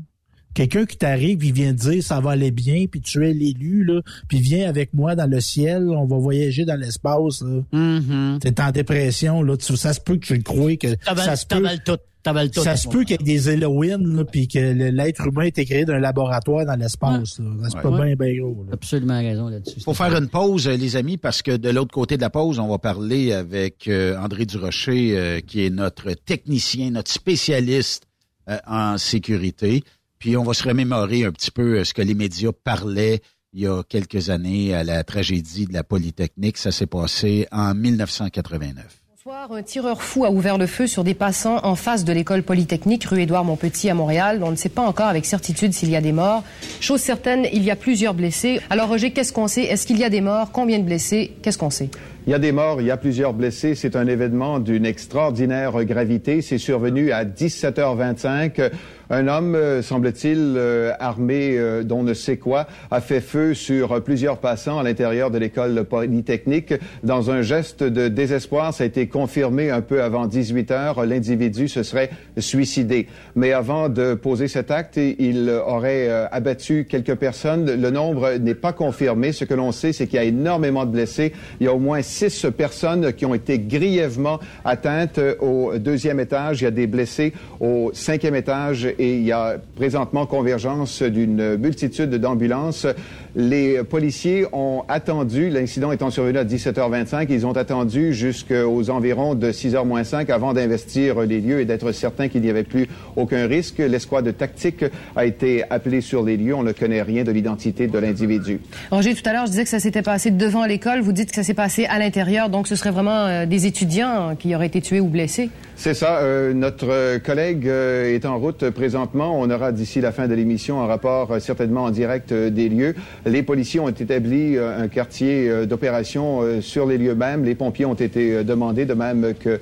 [0.53, 3.83] Quelqu'un qui t'arrive, il vient te dire ça va aller bien, puis tu es l'élu,
[3.85, 7.61] là, puis viens avec moi dans le ciel, on va voyager dans l'espace, là.
[7.71, 8.39] Mhm.
[8.39, 9.57] T'es en dépression, là.
[9.57, 11.55] Tu- ça se peut que tu le crois que T'avales ça se peut.
[11.55, 11.97] t'avales tout.
[12.21, 12.61] T'avales tout.
[12.61, 15.83] Ça se peut qu'il y ait des Elohim, là, puis que l'être humain est créé
[15.83, 17.37] d'un laboratoire dans l'espace.
[17.39, 17.45] là.
[17.63, 18.63] Ça se peut bien, bien gros.
[18.65, 18.69] là.
[18.73, 19.81] Absolument raison là-dessus.
[19.81, 22.59] faut faire une pause, euh, les amis, parce que de l'autre côté de la pause,
[22.59, 28.03] on va parler avec euh, André Durocher, euh, qui est notre technicien, notre spécialiste
[28.49, 29.83] euh, en sécurité.
[30.23, 33.19] Puis on va se remémorer un petit peu euh, ce que les médias parlaient
[33.51, 36.57] il y a quelques années à la tragédie de la Polytechnique.
[36.57, 38.85] Ça s'est passé en 1989.
[39.25, 42.43] Bonsoir, un tireur fou a ouvert le feu sur des passants en face de l'école
[42.43, 44.41] polytechnique rue Édouard Montpetit à Montréal.
[44.43, 46.43] On ne sait pas encore avec certitude s'il y a des morts.
[46.79, 48.61] Chose certaine, il y a plusieurs blessés.
[48.69, 49.63] Alors Roger, qu'est-ce qu'on sait?
[49.63, 50.51] Est-ce qu'il y a des morts?
[50.53, 51.33] Combien de blessés?
[51.41, 51.89] Qu'est-ce qu'on sait?
[52.25, 53.75] Il y a des morts, il y a plusieurs blessés.
[53.75, 56.41] C'est un événement d'une extraordinaire gravité.
[56.41, 58.71] C'est survenu à 17h25.
[59.13, 64.01] Un homme, euh, semble-t-il, euh, armé euh, d'on ne sait quoi, a fait feu sur
[64.01, 66.73] plusieurs passants à l'intérieur de l'école polytechnique.
[67.03, 71.05] Dans un geste de désespoir, ça a été confirmé un peu avant 18 heures.
[71.05, 72.09] L'individu se serait
[72.39, 73.05] suicidé.
[73.35, 77.65] Mais avant de poser cet acte, il aurait abattu quelques personnes.
[77.79, 79.31] Le nombre n'est pas confirmé.
[79.31, 81.33] Ce que l'on sait, c'est qu'il y a énormément de blessés.
[81.59, 86.61] Il y a au moins six personnes qui ont été grièvement atteintes au deuxième étage.
[86.61, 91.57] Il y a des blessés au cinquième étage et il y a présentement convergence d'une
[91.57, 92.87] multitude d'ambulances.
[93.35, 99.51] Les policiers ont attendu, l'incident étant survenu à 17h25, ils ont attendu jusqu'aux environs de
[99.51, 103.47] 6h moins 5 avant d'investir les lieux et d'être certain qu'il n'y avait plus aucun
[103.47, 103.79] risque.
[103.79, 106.53] L'escouade tactique a été appelée sur les lieux.
[106.53, 108.59] On ne connaît rien de l'identité de l'individu.
[108.91, 111.01] Roger, tout à l'heure, je disais que ça s'était passé devant l'école.
[111.01, 112.49] Vous dites que ça s'est passé à l'intérieur.
[112.49, 115.49] Donc ce serait vraiment euh, des étudiants qui auraient été tués ou blessés.
[115.75, 116.19] C'est ça.
[116.19, 119.39] Euh, notre euh, collègue euh, est en route présentement.
[119.39, 122.95] On aura d'ici la fin de l'émission un rapport certainement en direct des lieux.
[123.25, 127.45] Les policiers ont établi euh, un quartier euh, d'opération euh, sur les lieux même.
[127.45, 129.59] Les pompiers ont été demandés, de même que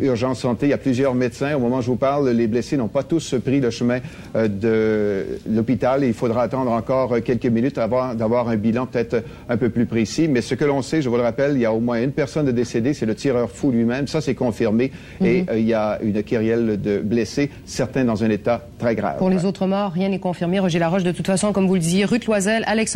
[0.00, 0.68] Urgence Santé.
[0.68, 1.54] Il y a plusieurs médecins.
[1.54, 3.98] Au moment où je vous parle, les blessés n'ont pas tous pris le chemin
[4.34, 6.02] de l'hôpital.
[6.02, 10.28] Il faudra attendre encore quelques minutes avant d'avoir un bilan peut-être un peu plus précis.
[10.28, 12.12] Mais ce que l'on sait, je vous le rappelle, il y a au moins une
[12.12, 14.06] personne de décédée, c'est le tireur fou lui-même.
[14.06, 14.92] Ça, c'est confirmé.
[15.20, 19.18] Et euh, il y a une kyrielle de blessés, certains dans un état très grave.
[19.18, 20.58] Pour les autres morts, rien n'est confirmé.
[20.58, 22.95] Roger Laroche, de toute façon, comme vous le disiez, Ruth Loisel, Alexandre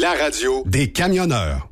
[0.00, 1.68] La radio des camionneurs.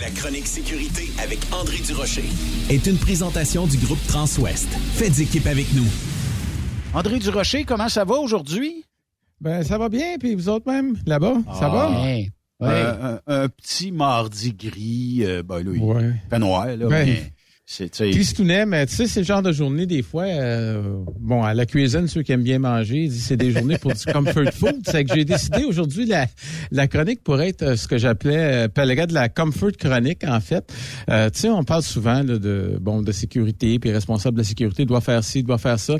[0.00, 2.24] La chronique sécurité avec André Durocher.
[2.70, 4.68] Est une présentation du groupe Transouest.
[4.94, 5.86] Faites équipe avec nous.
[6.94, 8.84] André Durocher, comment ça va aujourd'hui?
[9.40, 11.90] Ben, ça va bien, puis vous autres même, là-bas, ça va?
[11.90, 12.30] Ouais.
[12.62, 16.12] Euh, un, un petit mardi gris, euh, ben là, il Ouais.
[16.30, 17.32] fait noir, là, Ben, mais
[18.10, 20.82] Tristounet, mais tu sais, c'est le genre de journée, des fois, euh,
[21.18, 24.52] bon, à la cuisine, ceux qui aiment bien manger, c'est des journées pour du comfort
[24.52, 24.82] food.
[24.86, 26.26] C'est que j'ai décidé aujourd'hui, la,
[26.70, 30.40] la chronique pourrait être euh, ce que j'appelais, euh, appellerais de la comfort chronique, en
[30.40, 30.70] fait.
[31.08, 34.46] Euh, tu sais, on parle souvent là, de, bon, de sécurité, puis responsable de la
[34.46, 35.96] sécurité doit faire ci, doit faire ça.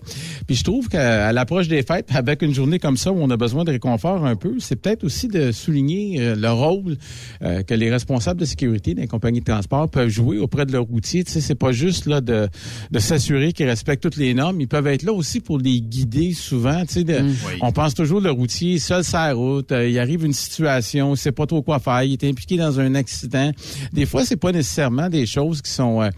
[0.46, 3.36] Puis je trouve qu'à l'approche des fêtes, avec une journée comme ça où on a
[3.36, 6.96] besoin de réconfort un peu, c'est peut-être aussi de souligner euh, le rôle
[7.42, 10.84] euh, que les responsables de sécurité des compagnies de transport peuvent jouer auprès de leurs
[10.84, 11.24] routiers.
[11.24, 12.48] Tu sais, pas juste là de,
[12.90, 14.60] de s'assurer qu'ils respectent toutes les normes.
[14.60, 16.80] Ils peuvent être là aussi pour les guider souvent.
[16.86, 17.58] Tu sais, de- Oui.
[17.60, 19.70] on pense toujours le routier seul sur la route.
[19.72, 22.02] euh, il arrive une situation, il sait pas trop quoi faire.
[22.02, 23.52] Il est impliqué dans un accident.
[23.92, 26.10] Des fois, c'est pas nécessairement des choses qui sont euh,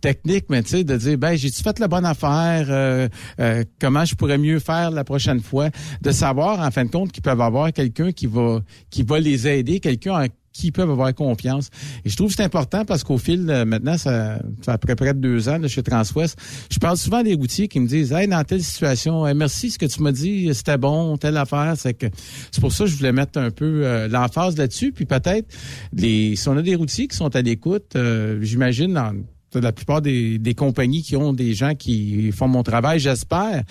[0.00, 3.08] techniques, mais tu sais, de dire ben j'ai-tu fait la bonne affaire Euh,
[3.40, 5.70] euh, Comment je pourrais mieux faire la prochaine fois?
[6.02, 9.46] De savoir en fin de compte qu'ils peuvent avoir quelqu'un qui va qui va les
[9.48, 11.70] aider, quelqu'un en qui peuvent avoir confiance.
[12.04, 15.48] Et je trouve que c'est important parce qu'au fil, maintenant, ça, ça fait près deux
[15.48, 16.38] ans là, chez Transwest,
[16.70, 19.78] je parle souvent des routiers qui me disent Hey, dans telle situation, hey, merci, ce
[19.78, 21.74] que tu m'as dit, c'était bon, telle affaire.
[21.76, 22.06] C'est que
[22.50, 24.92] c'est pour ça que je voulais mettre un peu euh, l'emphase là-dessus.
[24.92, 25.46] Puis peut-être,
[25.92, 29.14] les, si on a des routiers qui sont à l'écoute, euh, j'imagine dans
[29.54, 33.62] la plupart des, des compagnies qui ont des gens qui font mon travail, j'espère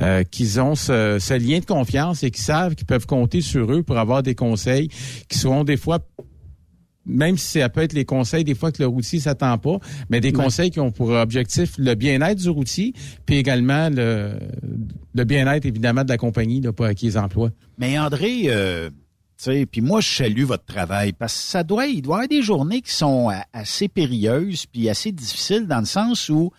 [0.00, 3.72] euh, qu'ils ont ce, ce lien de confiance et qu'ils savent qu'ils peuvent compter sur
[3.72, 4.88] eux pour avoir des conseils
[5.28, 6.00] qui seront des fois
[7.06, 9.78] même si ça peut être les conseils des fois que le routier s'attend pas,
[10.10, 12.92] mais des conseils qui ont pour objectif le bien-être du routier,
[13.26, 14.38] puis également le,
[15.14, 17.50] le bien-être évidemment de la compagnie là, pour qui les emploie.
[17.78, 18.90] Mais André, euh,
[19.70, 22.42] puis moi je salue votre travail parce que ça doit, il doit y avoir des
[22.42, 26.50] journées qui sont a- assez périlleuses puis assez difficiles dans le sens où,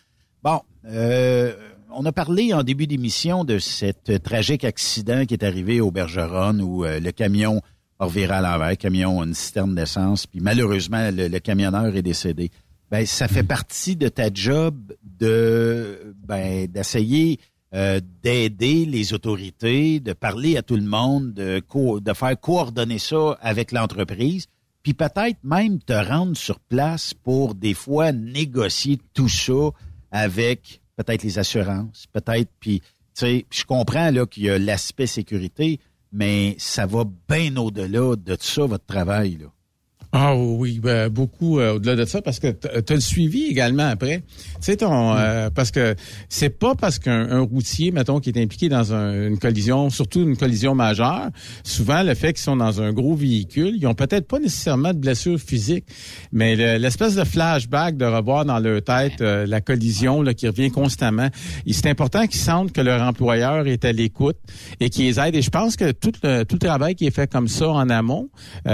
[0.44, 1.54] bon, euh,
[1.94, 6.60] on a parlé en début d'émission de cet tragique accident qui est arrivé au Bergeron
[6.60, 7.62] où euh, le camion
[8.00, 12.50] a reviré à l'envers, camion une citerne d'essence, puis malheureusement le, le camionneur est décédé.
[12.90, 17.40] Ben ça fait partie de ta job de ben d'essayer
[17.74, 21.64] euh, d'aider les autorités, de parler à tout le monde, de,
[22.14, 24.48] faire coordonner ça avec l'entreprise,
[24.84, 29.70] puis peut-être même te rendre sur place pour des fois négocier tout ça
[30.12, 35.08] avec peut-être les assurances, peut-être, puis tu sais, je comprends là qu'il y a l'aspect
[35.08, 35.80] sécurité,
[36.12, 39.48] mais ça va bien au-delà de ça, votre travail, là.
[40.14, 43.88] Ah oui, ben, beaucoup euh, au-delà de ça, parce que tu as le suivi également
[43.88, 44.18] après.
[44.18, 45.96] Tu sais, ton, euh, parce que
[46.28, 50.20] c'est pas parce qu'un un routier, mettons, qui est impliqué dans un- une collision, surtout
[50.22, 51.30] une collision majeure,
[51.64, 54.98] souvent le fait qu'ils sont dans un gros véhicule, ils ont peut-être pas nécessairement de
[55.00, 55.86] blessures physiques,
[56.34, 60.46] mais le- l'espèce de flashback de revoir dans leur tête euh, la collision là, qui
[60.46, 61.30] revient constamment,
[61.70, 64.36] c'est important qu'ils sentent que leur employeur est à l'écoute
[64.82, 65.36] et qu'ils les aide.
[65.36, 67.90] Et je pense que tout le, tout le travail qui est fait comme ça en
[67.90, 68.28] amont,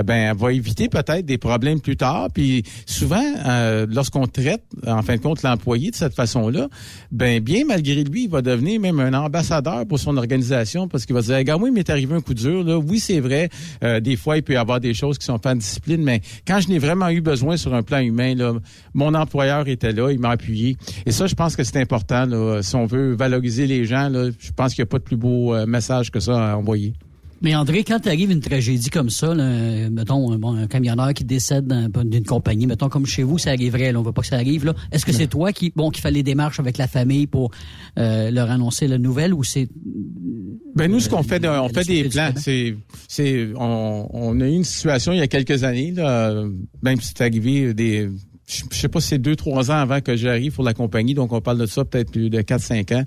[0.04, 2.30] ben va éviter peut-être des problèmes plus tard.
[2.34, 6.68] Puis souvent, euh, lorsqu'on traite en fin de compte l'employé de cette façon-là,
[7.12, 11.14] ben bien malgré lui, il va devenir même un ambassadeur pour son organisation parce qu'il
[11.14, 12.64] va dire, regarde, moi, il m'est arrivé un coup dur.
[12.64, 12.78] Là.
[12.78, 13.50] Oui, c'est vrai.
[13.84, 16.22] euh, des fois, il peut y avoir des choses qui sont pas en discipline, mais
[16.48, 18.54] quand je n'ai vraiment eu besoin sur un plan humain, là,
[18.94, 20.78] mon employeur était là, il m'a appuyé.
[21.06, 22.26] Et ça, je pense que c'est important.
[22.62, 25.18] Si on veut valoriser les gens, là, je pense qu'il n'y a pas de plus
[25.18, 26.94] beau euh, message que ça à envoyer.
[27.42, 31.14] Mais André, quand t'arrive une tragédie comme ça, là, euh, mettons un, bon, un camionneur
[31.14, 34.28] qui décède d'une compagnie, mettons comme chez vous, ça arriverait, là, on veut pas que
[34.28, 34.66] ça arrive.
[34.66, 34.74] là.
[34.92, 37.52] Est-ce que c'est toi qui, bon, qui fait les démarches avec la famille pour
[37.98, 39.68] euh, leur annoncer la nouvelle ou c'est
[40.76, 42.32] Ben nous, ce qu'on fait, on fait des plans.
[42.38, 42.76] C'est,
[43.08, 46.50] c'est, on, on a eu une situation il y a quelques années, là, euh,
[46.82, 48.10] même si c'est arrivé des,
[48.48, 51.34] je sais pas si c'est deux, trois ans avant que j'arrive pour la compagnie, donc
[51.34, 53.04] on parle de ça peut-être plus de quatre, cinq ans.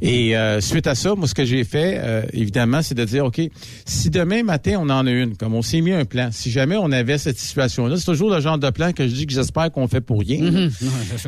[0.00, 3.24] Et euh, suite à ça, moi, ce que j'ai fait, euh, évidemment, c'est de dire,
[3.24, 3.40] OK,
[3.84, 6.76] si demain matin, on en a une, comme on s'est mis un plan, si jamais
[6.76, 9.72] on avait cette situation-là, c'est toujours le genre de plan que je dis que j'espère
[9.72, 10.48] qu'on fait pour rien.
[10.50, 10.68] là.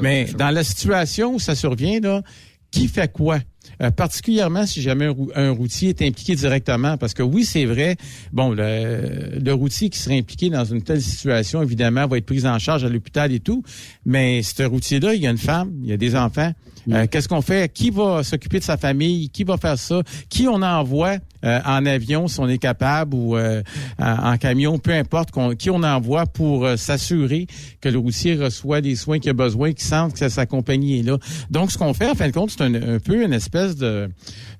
[0.01, 2.23] Mais dans la situation où ça survient, là,
[2.71, 3.39] qui fait quoi?
[3.83, 7.67] Euh, particulièrement si jamais un, rou- un routier est impliqué directement, parce que oui, c'est
[7.67, 7.97] vrai,
[8.33, 12.47] bon, le, le routier qui serait impliqué dans une telle situation, évidemment, va être pris
[12.47, 13.63] en charge à l'hôpital et tout,
[14.07, 16.53] mais ce routier-là, il y a une femme, il y a des enfants.
[16.91, 17.73] Euh, Qu'est-ce qu'on fait?
[17.73, 19.29] Qui va s'occuper de sa famille?
[19.31, 20.03] Qui va faire ça?
[20.29, 21.17] Qui on envoie?
[21.45, 23.63] Euh, en avion si on est capable ou euh,
[23.99, 27.47] en, camion, peu importe, qui on envoie pour euh, s'assurer
[27.81, 31.03] que le routier reçoit les soins qu'il a besoin, qu'il sente que sa compagnie est
[31.03, 31.19] là.
[31.51, 34.09] Donc, ce qu'on fait, en fin de compte, c'est un, peu une espèce euh,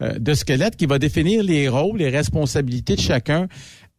[0.01, 3.49] de squelette qui va définir les rôles, les responsabilités de chacun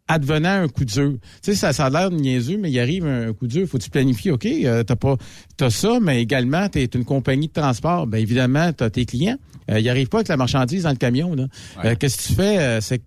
[0.07, 1.13] advenant un coup dur.
[1.43, 3.89] Tu sais, ça, ça a l'air niaiseux, mais il arrive un coup dur, faut tu
[3.89, 5.17] planifier, OK, euh, t'as pas
[5.57, 8.07] t'as ça, mais également, tu es une compagnie de transport.
[8.07, 9.37] Ben évidemment, tu as tes clients.
[9.69, 11.35] Euh, il arrive pas avec la marchandise dans le camion.
[11.35, 11.47] Là.
[11.83, 12.57] Euh, Qu'est-ce que tu fais?
[12.57, 13.01] Euh, c'est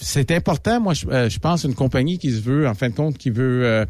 [0.00, 2.94] c'est important, moi, je, euh, je pense, une compagnie qui se veut, en fin de
[2.94, 3.84] compte, qui veut euh,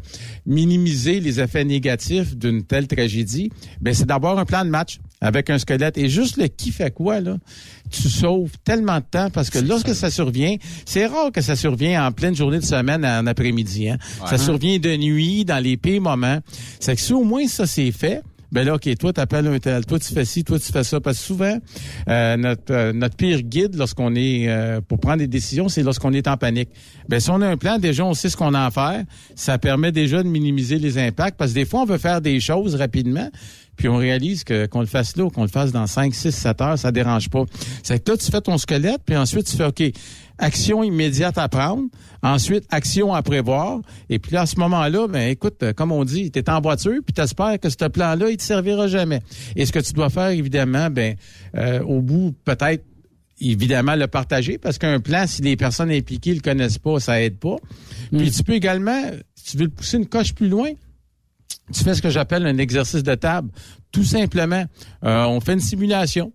[0.45, 5.49] minimiser les effets négatifs d'une telle tragédie, ben c'est d'avoir un plan de match avec
[5.49, 5.97] un squelette.
[5.97, 7.37] Et juste le qui fait quoi, là,
[7.89, 10.09] tu sauves tellement de temps parce que lorsque ça.
[10.11, 13.89] survient, c'est rare que ça survient en pleine journée de semaine en après-midi.
[13.89, 13.97] Hein?
[14.27, 16.39] Ça survient de nuit, dans les pires moments.
[16.79, 18.21] C'est que si au moins ça c'est fait,
[18.51, 20.99] ben là, OK, toi, t'appelles un tel, toi, tu fais ci, toi, tu fais ça.
[20.99, 21.57] Parce que souvent,
[22.09, 26.11] euh, notre, euh, notre pire guide lorsqu'on est euh, pour prendre des décisions, c'est lorsqu'on
[26.11, 26.69] est en panique.
[27.07, 29.03] Ben, si on a un plan, déjà, on sait ce qu'on a à faire.
[29.35, 31.37] Ça permet déjà de minimiser les impacts.
[31.37, 33.29] Parce que des fois, on veut faire des choses rapidement.
[33.77, 36.31] Puis on réalise que qu'on le fasse là ou qu'on le fasse dans 5, 6,
[36.31, 37.45] 7 heures, ça dérange pas.
[37.81, 39.81] C'est que là, tu fais ton squelette, puis ensuite tu fais OK,
[40.41, 41.83] action immédiate à prendre,
[42.21, 46.03] ensuite action à prévoir, et puis là, à ce moment-là, ben écoute, euh, comme on
[46.03, 49.21] dit, tu es en voiture, puis tu espères que ce plan-là, il te servira jamais.
[49.55, 51.15] Et ce que tu dois faire, évidemment, ben
[51.55, 52.83] euh, au bout, peut-être
[53.41, 57.37] évidemment le partager parce qu'un plan, si les personnes impliquées le connaissent pas, ça aide
[57.37, 57.57] pas.
[58.15, 59.01] Puis tu peux également,
[59.35, 60.69] si tu veux le pousser une coche plus loin,
[61.73, 63.49] tu fais ce que j'appelle un exercice de table.
[63.91, 64.65] Tout simplement,
[65.03, 66.31] euh, on fait une simulation.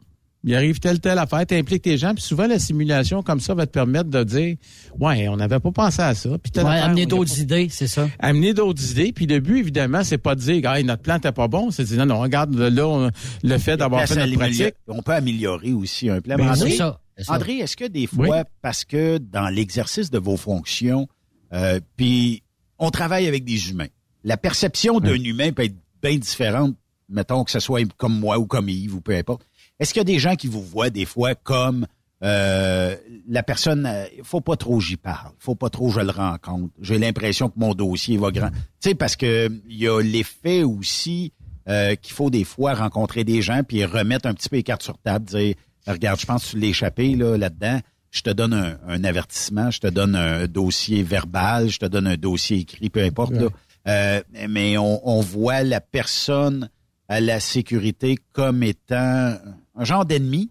[0.47, 3.66] Il arrive telle, telle affaire, t'impliques tes gens, puis souvent la simulation comme ça va
[3.66, 4.56] te permettre de dire
[4.98, 6.31] Ouais, on n'avait pas pensé à ça.
[6.39, 8.09] Puis Ouais, amener d'autres pas- idées, c'est ça.
[8.20, 9.12] amener d'autres idées.
[9.12, 11.70] Puis le but, évidemment, c'est pas de dire, hey, notre plan n'était pas bon.
[11.73, 13.10] C'est de dire, non, non, regarde, là, on-
[13.43, 14.74] le fait d'avoir fait notre pratique.
[14.86, 16.36] On peut améliorer aussi un plan.
[16.36, 17.35] Ben Mais André, ça, ça.
[17.35, 18.36] André, est-ce que des fois, Oui.
[18.62, 21.09] parce que dans l'exercice de vos fonctions,
[21.52, 22.44] euh, puis
[22.78, 23.89] on travaille avec des humains,
[24.23, 26.77] la perception d'un humain peut être bien différente,
[27.09, 29.44] mettons que ce soit comme moi ou comme Yves ou peu importe.
[29.78, 31.86] Est-ce qu'il y a des gens qui vous voient des fois comme
[32.23, 32.97] euh,
[33.28, 36.73] la personne, euh, faut pas trop j'y parle, faut pas trop je le rencontre.
[36.81, 38.48] J'ai l'impression que mon dossier va grand.
[38.48, 41.32] Tu sais, parce que il y a l'effet aussi
[41.69, 44.82] euh, qu'il faut des fois rencontrer des gens puis remettre un petit peu les cartes
[44.82, 45.55] sur table, dire
[45.86, 47.81] regarde, je pense que tu échappé là là-dedans.
[48.12, 52.16] Je te donne un, avertissement, je te donne un dossier verbal, je te donne un
[52.16, 53.32] dossier écrit, peu importe.
[53.32, 54.23] Là.
[54.48, 56.70] mais on, on voit la personne
[57.09, 59.36] à la sécurité comme étant
[59.77, 60.51] un genre d'ennemi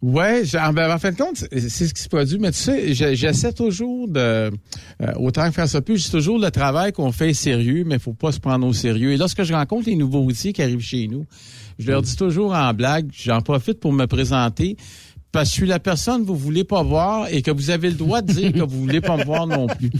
[0.00, 2.38] Ouais, ben, en fin de compte, c'est ce qui se produit.
[2.38, 4.50] Mais tu sais, j'essaie toujours de, euh,
[5.16, 8.30] autant que faire ça plus, c'est toujours le travail qu'on fait sérieux, mais faut pas
[8.30, 9.12] se prendre au sérieux.
[9.12, 11.26] Et lorsque je rencontre les nouveaux outils qui arrivent chez nous,
[11.80, 14.76] je leur dis toujours en blague, j'en profite pour me présenter
[15.30, 17.90] parce que je suis la personne que vous voulez pas voir et que vous avez
[17.90, 19.90] le droit de dire que vous voulez pas me voir non plus.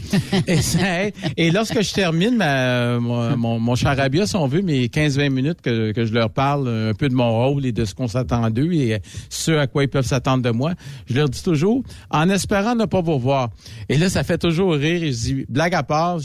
[1.37, 5.93] Et, lorsque je termine ma, mon, mon charabia, si on veut, mes 15-20 minutes que,
[5.93, 8.73] que je leur parle un peu de mon rôle et de ce qu'on s'attend d'eux
[8.73, 10.73] et ce à quoi ils peuvent s'attendre de moi,
[11.07, 13.51] je leur dis toujours, en espérant ne pas vous voir.
[13.89, 16.19] Et là, ça fait toujours rire et je dis, blague à part,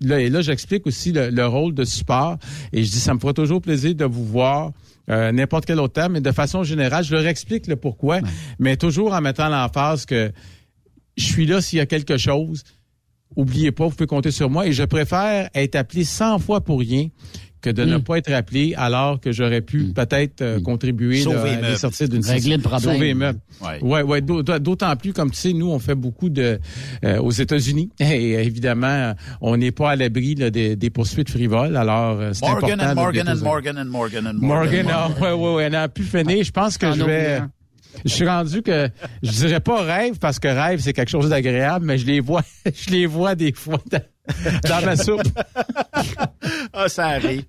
[0.00, 2.36] là, et là, j'explique aussi le, le, rôle de support
[2.72, 4.72] et je dis, ça me fera toujours plaisir de vous voir
[5.12, 8.20] euh, n'importe quel autre thème, mais de façon générale, je leur explique le pourquoi,
[8.58, 10.32] mais toujours en mettant l'emphase que
[11.16, 12.62] je suis là s'il y a quelque chose.
[13.36, 16.80] Oubliez pas, vous pouvez compter sur moi et je préfère être appelé 100 fois pour
[16.80, 17.08] rien
[17.62, 18.02] que de ne hmm.
[18.02, 19.92] pas être appelé alors que j'aurais pu hmm.
[19.94, 20.62] peut-être euh, hmm.
[20.62, 22.92] contribuer à sortir d'une régler le problème.
[22.92, 23.14] Sauver
[23.62, 26.58] Ouais, ouais, ouais d'autant plus comme tu sais nous on fait beaucoup de
[27.04, 27.90] euh, aux États-Unis.
[28.00, 31.76] Et évidemment on n'est pas à l'abri des, des, poursuites frivoles.
[31.76, 34.84] Alors euh, c'est important and Morgan and Morgan and Morgan and Morgan.
[34.84, 36.44] Morgan, ah, ouais ouais ouais on a pu finir.
[36.44, 37.40] Je pense que je vais
[38.04, 38.88] je suis rendu que
[39.22, 42.42] je dirais pas rêve parce que rêve c'est quelque chose d'agréable mais je les vois
[42.66, 44.00] je les vois des fois dans
[44.84, 45.22] ma soupe.
[46.72, 47.44] ah, ça arrive.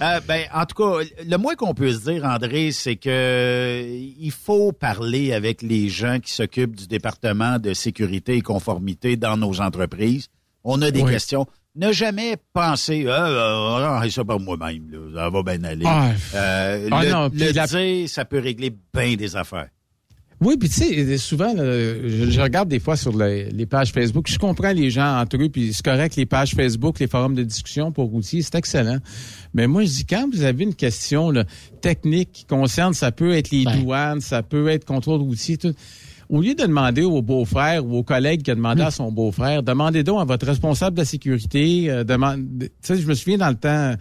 [0.00, 4.30] Euh, ben, en tout cas, le moins qu'on peut se dire, André, c'est que il
[4.30, 9.60] faut parler avec les gens qui s'occupent du département de sécurité et conformité dans nos
[9.60, 10.28] entreprises.
[10.64, 11.46] On a des questions.
[11.76, 15.84] Ne jamais penser, ah, ah ça par moi-même, ça va bien aller.
[15.86, 19.68] Ah, euh, ah, le, non, le dire, ça peut régler bien des affaires.
[20.40, 24.72] Oui, puis tu sais, souvent, je, regarde des fois sur les, pages Facebook, je comprends
[24.72, 28.14] les gens entre eux, puis c'est correct, les pages Facebook, les forums de discussion pour
[28.14, 28.98] outils, c'est excellent.
[29.52, 31.32] Mais moi, je dis, quand vous avez une question
[31.80, 33.80] technique qui concerne, ça peut être les ben.
[33.80, 35.74] douanes, ça peut être contrôle d'outils, tout
[36.28, 39.62] au lieu de demander au beau-frère ou au collègue qui a demandé à son beau-frère,
[39.62, 41.90] demandez donc à votre responsable de la sécurité.
[41.90, 43.94] Euh, demande, tu sais, je me souviens dans le temps,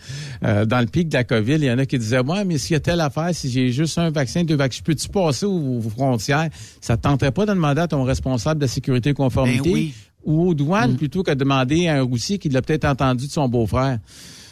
[0.43, 2.57] euh, dans le pic de la COVID, il y en a qui disaient, moi, mais
[2.57, 5.81] s'il y a telle affaire, si j'ai juste un vaccin, deux vaccins, peux-tu passer aux,
[5.81, 6.49] frontières?
[6.81, 9.89] Ça te tenterait pas de demander à ton responsable de la sécurité et conformité ben
[10.25, 10.97] ou aux douanes mm.
[10.97, 13.99] plutôt que de demander à un roussier qui l'a peut-être entendu de son beau-frère?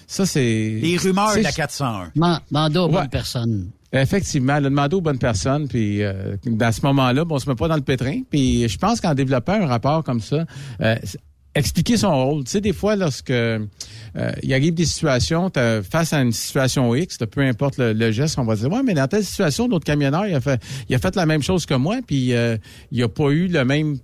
[0.07, 0.79] Ça, c'est...
[0.81, 2.11] Les rumeurs de la 401.
[2.51, 3.69] mandat aux bonnes personnes.
[4.01, 7.55] Effectivement, le demander aux bonnes personnes, puis euh, dans ce moment-là, bon, on se met
[7.55, 8.21] pas dans le pétrin.
[8.29, 10.45] Puis je pense qu'en développant un rapport comme ça,
[10.81, 10.95] euh,
[11.53, 12.43] expliquer son rôle.
[12.43, 13.59] Tu sais, des fois, lorsque euh,
[14.43, 15.51] il arrive des situations,
[15.89, 19.07] face à une situation X, peu importe le, geste, on va dire, ouais, mais dans
[19.07, 21.99] telle situation, notre camionneur, il a fait, il a fait la même chose que moi,
[22.05, 22.33] puis
[22.91, 23.97] il a pas eu le même,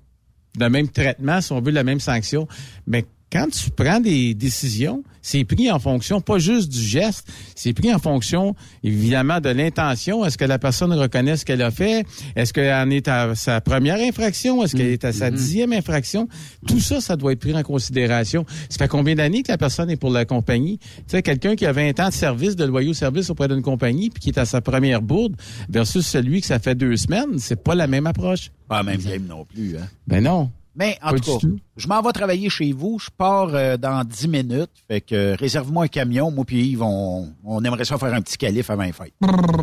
[0.58, 2.48] le même traitement, si on veut, la même sanction.
[2.88, 7.74] Mais quand tu prends des décisions, c'est pris en fonction pas juste du geste, c'est
[7.74, 10.26] pris en fonction évidemment de l'intention.
[10.26, 12.06] Est-ce que la personne reconnaît ce qu'elle a fait?
[12.36, 14.64] Est-ce qu'elle en est à sa première infraction?
[14.64, 15.36] Est-ce qu'elle est à sa mm-hmm.
[15.36, 16.28] dixième infraction?
[16.68, 18.46] Tout ça, ça doit être pris en considération.
[18.70, 20.80] Ça fait combien d'années que la personne est pour la compagnie?
[20.80, 24.10] Tu sais, quelqu'un qui a 20 ans de service, de loyaux service auprès d'une compagnie,
[24.10, 25.36] puis qui est à sa première bourde,
[25.70, 28.52] versus celui que ça fait deux semaines, c'est pas la même approche.
[28.68, 29.88] Pas la même game non plus, hein?
[30.08, 30.50] Ben non.
[30.76, 32.98] Mais en tout cas, je m'en vais travailler chez vous.
[33.00, 34.70] Je pars euh, dans 10 minutes.
[34.88, 36.32] Fait que euh, réserve-moi un camion.
[36.32, 39.14] Moi puis Yves, on, on, aimerait ça faire un petit calife avant les fêtes.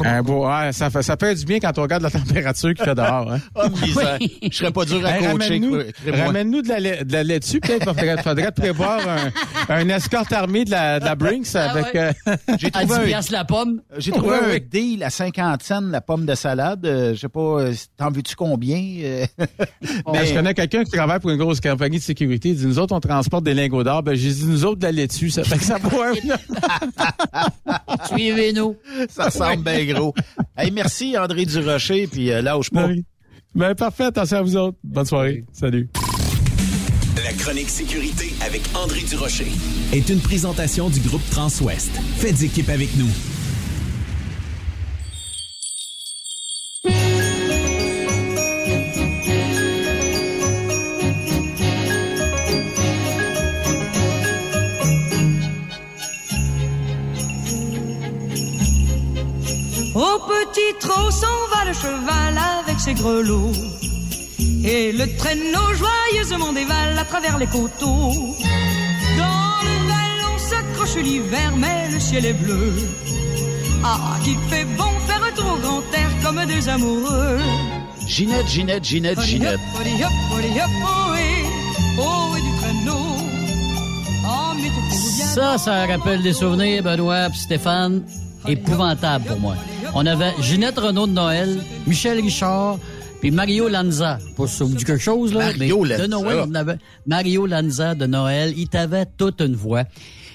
[0.05, 2.95] Un beau, ça, fait, ça fait du bien quand on regarde la température qu'il fait
[2.95, 3.33] dehors.
[3.33, 3.39] Hein?
[3.55, 5.61] oh, Je serais pas dur à coacher.
[6.07, 7.61] Ramène-nous de la, de la laitue.
[7.61, 11.95] Peut-être faudrait, faudrait prévoir un, un escorte armée de la, de la Brinks ah avec...
[11.95, 12.13] Euh,
[12.59, 13.81] J'ai trouvé un, la pomme.
[13.97, 16.81] J'ai trouvé un deal à 50 cents la pomme de salade.
[16.85, 18.77] je sais pas, t'en veux-tu combien?
[18.77, 20.27] Mais...
[20.27, 22.51] Je connais quelqu'un qui travaille pour une grosse compagnie de sécurité.
[22.51, 24.03] Il dit, nous autres, on transporte des lingots d'or.
[24.03, 25.31] Ben, j'ai dit, nous autres, de la laitue.
[25.31, 26.13] Ça fait que ça pourrait...
[28.13, 28.77] Suivez-nous.
[29.09, 30.13] Ça semble bien gros.
[30.57, 32.87] Hey, merci, André Durocher, puis euh, lâche pas.
[32.87, 33.05] Oui.
[33.55, 34.05] Ben, parfait.
[34.05, 34.79] Attention à vous autres.
[34.83, 35.45] Bonne soirée.
[35.53, 35.89] Salut.
[37.25, 39.47] La chronique sécurité avec André Durocher
[39.93, 41.93] est une présentation du groupe Transouest.
[42.17, 43.38] Faites équipe avec nous.
[59.99, 63.51] Au petit trot s'en va le cheval avec ses grelots.
[64.65, 68.37] Et le traîneau joyeusement dévale à travers les coteaux.
[69.19, 72.75] Dans le vallon s'accroche l'hiver, mais le ciel est bleu.
[73.83, 77.41] Ah, qu'il fait bon faire un tour au grand air comme deux amoureux.
[78.07, 79.59] Ginette, Ginette, Ginette, Ginette.
[81.99, 82.37] Oh,
[85.35, 88.05] Ça, ça rappelle des souvenirs, Benoît Stéphane.
[88.47, 89.57] Épouvantable pour moi.
[89.95, 92.79] On avait Ginette Renaud de Noël, Michel Richard,
[93.21, 94.19] puis Mario Lanza.
[94.21, 95.47] Si ça vous dit quelque chose, là.
[95.47, 96.03] Mario mais Lanza.
[96.03, 98.55] De Noël, on avait Mario Lanza de Noël.
[98.57, 99.85] Il t'avait toute une voix.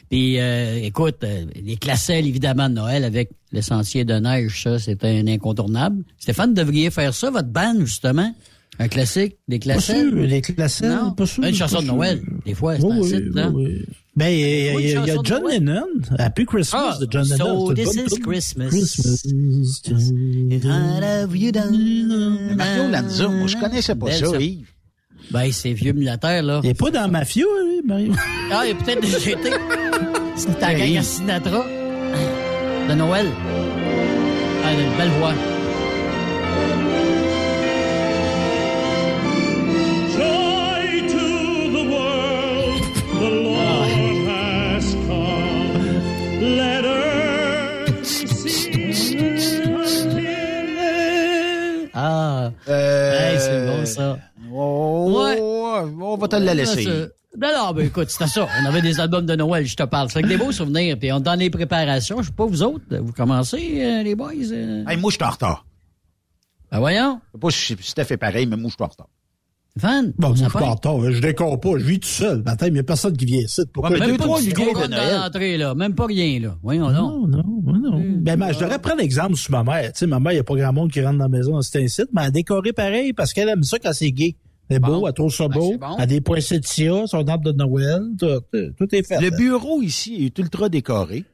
[0.10, 4.78] Puis, euh, écoute, euh, les classelles, évidemment, de Noël avec le sentier de neige, ça,
[4.80, 6.04] c'était un incontournable.
[6.20, 8.32] Stéphane, devriez faire ça, votre band, justement?
[8.80, 10.10] Un classique, des Pas classelles.
[10.10, 11.12] sûr, les classelles, Non.
[11.12, 11.44] pas sûr.
[11.44, 11.96] Une chanson pas de sûr.
[11.96, 12.22] Noël.
[12.46, 13.52] Des fois, c'est Oui, un oui, site, là.
[14.16, 15.44] Ben, il y, a- John.
[15.50, 15.86] Lennon,
[16.20, 17.68] Happy Christmas Ah, de John so Lennon.
[17.76, 18.20] c'est une this is.
[18.20, 18.68] Christmas.
[18.70, 19.24] Christmas.
[20.64, 22.56] What have you done?
[22.58, 24.68] Mario Lanza, moi, je connaissais pas Belle, ça, Yves.
[25.32, 26.60] Ben, c'est vieux militaire, là.
[26.64, 28.14] Il est pas dans Mafia, lui, Mario?
[28.52, 29.50] Ah, il est peut-être déjà été.
[30.36, 31.64] C'est ta gang à Sinatra.
[32.90, 33.28] De Noël.
[34.66, 35.34] Ah, il a une belle voix.
[52.68, 54.20] Euh, Hey, c'est bon, ça.
[54.52, 55.40] Oh, Ouais.
[55.42, 56.86] On va te la laisser.
[57.36, 58.48] Non, non, ben écoute, c'était ça.
[58.62, 60.10] On avait des albums de Noël, je te parle.
[60.12, 60.98] C'est avec des beaux souvenirs.
[61.00, 62.22] Puis on est dans les préparations.
[62.22, 64.32] Je sais pas, vous autres, vous commencez, euh, les boys?
[64.52, 64.86] euh?
[64.88, 65.66] Hey, moi, je suis en retard.
[66.72, 67.20] Ben voyons.
[67.34, 69.08] Je sais pas si Steph est pareil, mais moi, je suis en retard.
[69.80, 70.14] Fan.
[70.20, 71.12] Bon, moi, je retard.
[71.12, 71.78] Je décore pas.
[71.80, 72.44] Je vis tout seul.
[72.44, 73.62] Matin, il y a personne qui vient ici.
[73.74, 73.92] Pourquoi?
[73.92, 75.60] Ouais, Même pas trois de Noël.
[75.60, 75.74] là.
[75.76, 76.58] Même pas rien, là.
[76.62, 77.30] Voyons Non, donc.
[77.32, 78.04] non, non.
[78.22, 79.92] Ben, ma- je devrais prendre exemple sur ma mère.
[79.94, 81.58] Tu sais, ma mère, il n'y a pas grand monde qui rentre dans la maison
[81.58, 84.36] à cet incite, mais elle a décoré pareil parce qu'elle aime ça quand c'est gay.
[84.70, 85.00] C'est Bon.
[85.00, 85.72] beau, elle trouve ça Ben, beau.
[85.72, 85.96] c'est bon.
[85.98, 89.20] Elle a des poinsettias, son arbre de Noël, tout, tout- tout est fait.
[89.22, 89.38] Le là.
[89.38, 91.26] bureau ici est ultra décoré.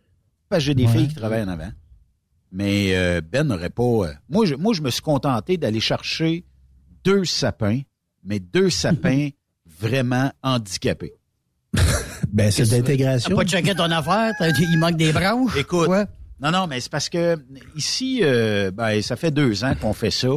[0.50, 0.92] Parce que j'ai des Ouais.
[0.94, 1.70] filles qui travaillent en avant.
[2.52, 3.84] Mais euh, Ben n'aurait pas.
[3.84, 6.46] euh, moi, je, moi, je me suis contenté d'aller chercher
[7.04, 7.82] deux sapins,
[8.24, 9.30] mais deux sapins
[9.80, 11.14] vraiment handicapés.
[12.32, 13.36] Ben, c'est d'intégration.
[13.36, 14.34] pas checké ton affaire?
[14.60, 15.56] Il manque des branches?
[15.58, 16.06] Écoute, Quoi?
[16.40, 17.38] non, non, mais c'est parce que
[17.76, 20.28] ici, euh, ben, ça fait deux ans qu'on fait ça.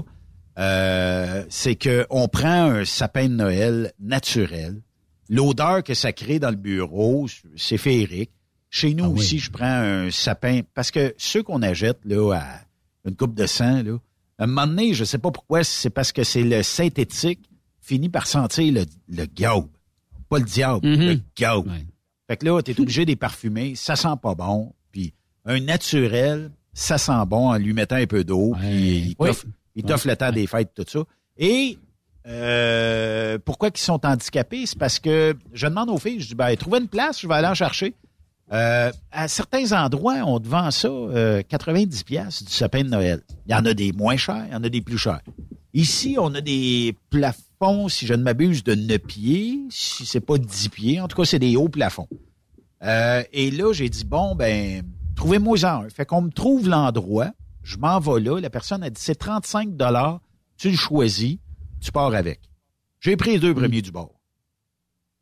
[0.59, 4.81] Euh, c'est que on prend un sapin de Noël naturel.
[5.29, 7.27] L'odeur que ça crée dans le bureau,
[7.57, 8.31] c'est féerique.
[8.71, 9.19] Chez nous Ah oui.
[9.21, 12.61] aussi, je prends un sapin parce que ceux qu'on achète là à
[13.09, 13.99] une coupe de sang là,
[14.39, 17.41] à un moment donné, je sais pas pourquoi, c'est parce que c'est le synthétique
[17.83, 19.69] finit par sentir le, le gaube,
[20.31, 21.01] pas le diable, Mhm.
[21.09, 21.67] le gaube.
[21.67, 21.85] Ouais.
[22.29, 24.73] Fait que là, t'es obligé de les parfumer, ça sent pas bon.
[24.93, 25.13] Puis
[25.45, 28.61] un naturel, ça sent bon en lui mettant un peu d'eau, Ouais.
[28.61, 29.29] puis il Oui.
[29.29, 29.45] t'offre
[29.87, 31.01] t'offre le temps des fêtes, tout ça.
[31.37, 31.77] Et
[32.27, 34.67] euh, pourquoi ils sont handicapés?
[34.67, 37.35] C'est parce que je demande aux filles, je dis, ben, trouvez une place, je vais
[37.35, 37.95] aller en chercher.
[38.53, 43.23] Euh, à certains endroits, on te vend ça euh, 90 pièces du sapin de Noël.
[43.47, 45.21] Il y en a des moins chers, il y en a des plus chers.
[45.75, 47.41] Ici, on a des plafonds,
[47.89, 51.01] si je ne m'abuse, de 9 pieds, si c'est pas 10 pieds.
[51.01, 52.09] En tout cas, c'est des hauts plafonds.
[52.83, 54.83] Euh, et là, j'ai dit, bon, ben,
[55.15, 55.89] trouvez-moi un.
[55.89, 57.31] Fait qu'on me trouve l'endroit,
[57.63, 58.41] je m'en vais là.
[58.41, 60.21] La personne a dit, c'est 35 dollars,
[60.57, 61.37] tu le choisis,
[61.81, 62.41] tu pars avec.
[63.01, 64.15] J'ai pris les deux premiers du bord.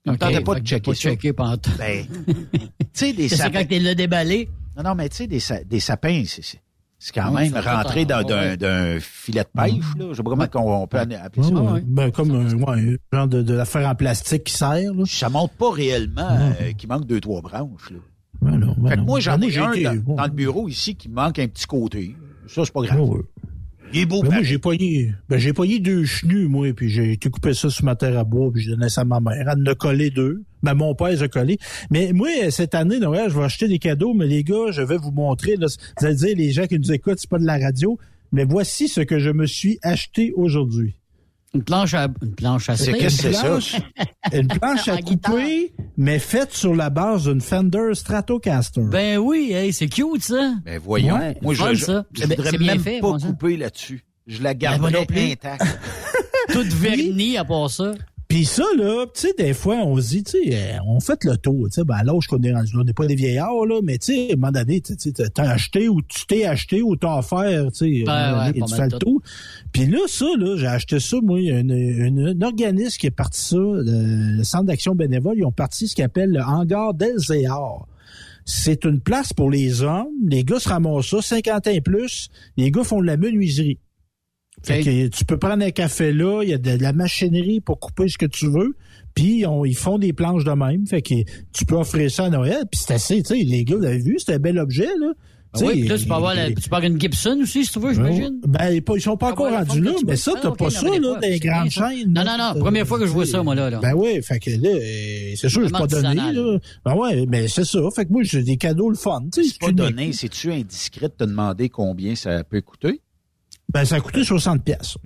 [0.07, 1.33] On Ok, tentait pas de checker pas checker.
[1.33, 2.07] Ben,
[2.47, 2.59] tu
[2.95, 3.61] sais, des C'est sapins.
[3.65, 4.49] quand tu l'as déballé.
[4.77, 6.61] Non, non, mais tu sais, des, des sapins, c'est,
[7.01, 8.57] c'est, quand même rentré pas- dans, d'un, ouais.
[8.57, 10.05] d'un filet de pêche, là.
[10.11, 11.53] Je sais pas comment qu'on- on peut appeler ça.
[11.53, 11.71] ouais.
[11.73, 11.83] ouais.
[11.85, 15.03] Ben, comme un, ouais, un genre de, de l'affaire en plastique qui sert, là.
[15.07, 16.29] Ça montre pas réellement
[16.61, 17.99] euh, qu'il manque deux, trois branches, là.
[18.43, 20.69] Ben non, ben Fait que moi, j'en Ben, ai un été- dans, dans le bureau
[20.69, 22.15] ici qui manque un petit côté.
[22.47, 22.99] Ça, c'est pas grave.
[23.91, 23.99] Ouais, ouais.
[23.99, 27.13] Il est beau, Ben, moi, j'ai pogné, ben, j'ai pogné deux chenus, moi, puis j'ai
[27.13, 29.35] été coupé ça sur ma terre à bois, puis j'ai donné ça à ma mère.
[29.39, 30.43] Elle en a collé deux.
[30.63, 31.59] Ben, mon père les a collés.
[31.91, 34.97] Mais moi, cette année, Noël, je vais acheter des cadeaux, mais les gars, je vais
[34.97, 35.67] vous montrer, là,
[35.99, 37.99] vous allez dire, les gens qui nous écoutent, c'est pas de la radio,
[38.33, 40.95] mais voici ce que je me suis acheté aujourd'hui.
[41.53, 43.59] Une planche à, une planche à C'est qu'est-ce que c'est ça?
[44.33, 48.83] une planche à couper, mais faite sur la base d'une Fender Stratocaster.
[48.83, 50.55] Ben oui, hey, c'est cute, ça.
[50.65, 51.17] Ben voyons.
[51.17, 52.05] Ouais, moi, je, fun, je, ça.
[52.13, 54.05] je voudrais même fait, pas couper là-dessus.
[54.29, 55.33] Je la Ben, plus.
[55.33, 55.65] intacte.
[56.53, 57.95] Toute vernie à part ça.
[58.31, 61.25] Puis ça, là, tu sais, des fois, on se dit, tu sais, euh, on fait
[61.25, 63.81] le tour, tu sais, ben, l'âge qu'on est rendu on n'est pas des vieillards, là,
[63.83, 66.81] mais tu sais, à un moment donné, tu sais, t'as acheté ou tu t'es acheté
[66.81, 69.23] ou t'as offert, tu sais, moment ouais, pas tu fais le tour.
[69.73, 72.97] Puis là, ça, là, j'ai acheté ça, moi, il y a une- une- un organisme
[73.01, 76.31] qui est parti ça, le, le Centre d'action bénévole, ils ont parti ce qu'ils appelle
[76.31, 77.87] le hangar d'Elzéar.
[78.47, 80.09] c'est une place pour les hommes.
[80.27, 82.29] Les gars se ramassent ça, 50 ans et plus.
[82.57, 83.79] Les gars font de la menuiserie.
[84.63, 87.81] Fait que tu peux prendre un café là, il y a de, la machinerie pour
[87.81, 88.77] couper ce que tu veux.
[89.15, 90.87] Puis on, ils font des planches de même.
[90.87, 91.15] Fait que
[91.53, 92.65] tu peux offrir ça à Noël.
[92.71, 95.13] Puis c'est assez, tu sais, les gars, vous avez vu, c'est un bel objet, là.
[95.53, 97.73] Ah oui, puis là, tu peux avoir, la- tu peux avoir une Gibson aussi, si
[97.73, 98.41] tu veux, j'imagine.
[98.47, 100.93] Ben, ils sont pas encore ouais, rendus là, mais ça, t'as Ah, pas ça, là,
[100.93, 102.13] des dans les grandes chaînes.
[102.13, 103.69] Non, non, non, première fois que je vois ça, moi, là.
[103.69, 103.81] là.
[103.83, 106.59] Ben oui, fait que là, euh, c'est sûr, je Vraiment pas donné, là.
[106.85, 107.81] Ben ouais, mais c'est ça.
[107.97, 109.51] Fait que moi, j'ai des cadeaux le fun, tu sais.
[109.51, 110.13] C'est pas donné.
[110.13, 113.01] C'est-tu indiscret de te demander combien ça peut coûter?
[113.73, 114.97] Ben, ça a coûté 60 pièces.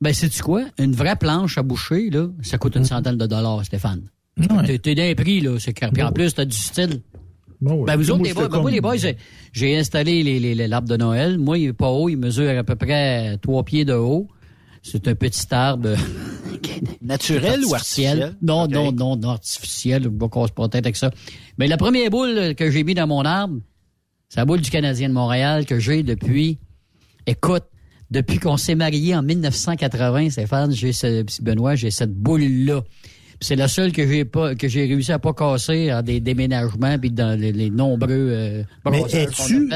[0.00, 0.64] Ben, sais-tu quoi?
[0.78, 4.02] Une vraie planche à boucher, là, ça coûte une centaine de dollars, Stéphane.
[4.66, 5.58] T'es- T'es d'un prix, là.
[5.58, 7.00] C'est Puis en plus, t'as du style.
[7.62, 8.96] Ben, vous autres, les boys, ben, moi, les boys,
[9.52, 11.38] j'ai- installé les, les, les- l'arbre de Noël.
[11.38, 12.08] Moi, il est pas haut.
[12.10, 14.28] Il mesure à peu près trois pieds de haut.
[14.82, 15.94] C'est un petit arbre.
[17.02, 18.36] Naturel ou artificiel?
[18.42, 20.02] Non, non, non, non, artificiel.
[20.04, 21.10] Je vais qu'on se pas tête avec ça.
[21.58, 23.58] Mais la première boule que j'ai mis dans mon arbre,
[24.28, 26.58] c'est la boule du Canadien de Montréal que j'ai depuis,
[27.26, 27.64] écoute,
[28.10, 32.82] depuis qu'on s'est mariés en 1980, Stéphane, j'ai ce, petit Benoît, j'ai cette boule-là.
[33.40, 36.98] C'est la seule que j'ai pas, que j'ai réussi à pas casser en des déménagements
[36.98, 39.68] puis dans les, les nombreux euh, Mais brassages qu'on a es-tu-.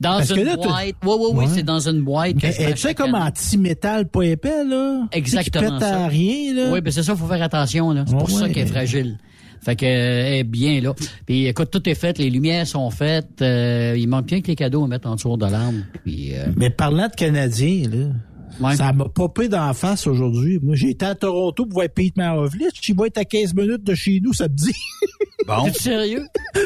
[0.00, 0.68] Dans Parce une là, boîte.
[0.70, 1.46] Oui, oui, oui, Ouais.
[1.54, 2.34] c'est dans une boîte.
[2.34, 5.06] que Mais chaque comme anti-métal pas épais, là?
[5.12, 6.04] Exactement Qui pète ça.
[6.04, 6.70] à rien, là?
[6.72, 7.92] Oui, ben c'est ça, il faut faire attention.
[7.92, 8.04] là.
[8.04, 9.18] C'est Ouais, pour ça qu'elle est fragile.
[9.64, 10.94] Fait que euh, est bien là.
[11.26, 13.40] Puis écoute, tout est fait, les lumières sont faites.
[13.42, 15.78] euh, il manque bien que les cadeaux à mettre en dessous de l'arbre.
[16.04, 20.60] Puis euh, Mais parlant de Canadiens, là, ça m'a popé d'en face aujourd'hui.
[20.62, 22.88] Moi, j'ai été à Toronto pour voir Pete Maravlich.
[22.88, 24.72] Il va être à 15 minutes de chez nous, ça me dit.
[25.46, 25.64] Bon.
[25.64, 26.24] T'es sérieux?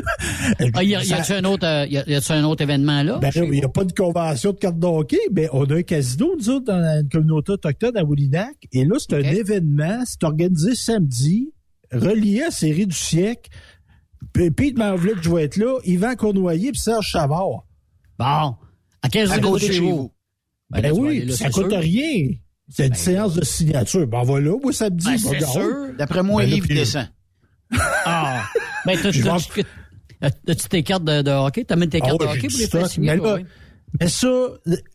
[0.74, 3.02] Ah, y a, y a-tu un autre, euh, y a, y a-tu un autre événement
[3.02, 3.18] là?
[3.18, 5.82] Ben, il n'y a pas de convention de cartes de hockey, mais on a un
[5.82, 8.54] casino, nous autres, dans la communauté autochtone à Woolinac.
[8.72, 11.50] Et là, c'est un événement, c'est organisé samedi,
[11.92, 13.50] relié à la série du siècle.
[14.32, 17.64] Puis Pete Maravlich va être là, Yvan Cournoyer puis Serge Chavard.
[18.18, 18.54] Bon.
[19.02, 20.12] À 15 À minutes côté de chez vous.
[20.70, 21.80] Ben, Ben, oui, là, puis ça c'est coûte sûr.
[21.80, 22.28] rien.
[22.68, 24.06] C'est une séance de signature.
[24.06, 25.06] Ben voilà, moi samedi.
[25.06, 25.94] Ben, ben, c'est sûr.
[25.96, 27.08] D'après moi, Ben, Yves descend.
[28.04, 28.44] Ah!
[28.84, 29.48] Ben, t'as, Je t'as, pense-
[30.20, 31.64] t'as- t'as-tu tes cartes de, de hockey?
[31.64, 33.10] T'as mis tes Ah cartes ouais, de hockey pour les faire signer?
[33.12, 33.46] Mais, toi, là, ouais?
[34.00, 34.28] mais ça,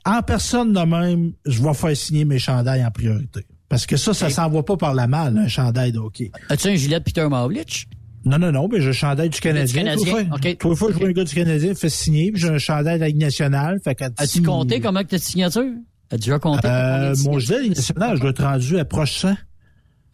[0.05, 3.45] en personne de même, je vais faire signer mes chandails en priorité.
[3.73, 6.29] Parce que ça, ça s'en va pas par la malle, un chandail de hockey.
[6.47, 7.87] As-tu un gilet de Peter Mavlich?
[8.23, 9.81] Non, non, non, mais j'ai un chandail du Canadien.
[9.83, 10.57] Canadien, Tous les fois- ok.
[10.59, 12.59] tous les fois que je vois un gars du Canadien, fait signer, puis j'ai un
[12.59, 13.79] chandail de la Ligue nationale.
[13.83, 15.63] Fait que As-tu compté comment que t'as de signature?
[16.11, 16.67] As-tu déjà compté?
[16.67, 19.33] Euh, mon gilet de la Ligue nationale, je dois être rendu à proche 100.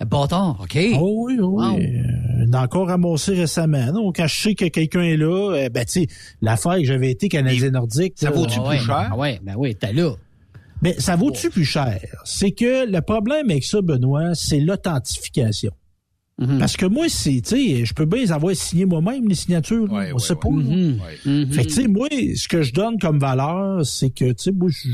[0.06, 0.78] Bâtard, OK.
[0.98, 1.86] Oh oui, oh oui.
[1.86, 3.92] Euh, on a encore ramassé récemment.
[3.92, 6.08] Donc, quand je sais que quelqu'un est là, euh, ben, tu sais,
[6.42, 8.14] l'affaire que j'avais été Canadien nordique.
[8.16, 9.10] ça vaut-tu ah plus ouais, cher?
[9.12, 10.14] Ah ouais, ben oui, t'es là.
[10.82, 12.00] Mais ça vaut-tu plus cher?
[12.24, 15.72] C'est que le problème avec ça, Benoît, c'est l'authentification.
[16.40, 16.58] Mhm.
[16.58, 19.88] Parce que moi, c'est, tu sais, je peux bien les avoir signées moi-même, les signatures.
[19.88, 20.08] là.
[20.14, 20.50] on sait pas.
[20.50, 20.56] là.
[21.26, 21.52] Mhm.
[21.52, 24.52] Fait que, tu sais, moi, ce que je donne comme valeur, c'est que, tu sais,
[24.52, 24.90] moi, je,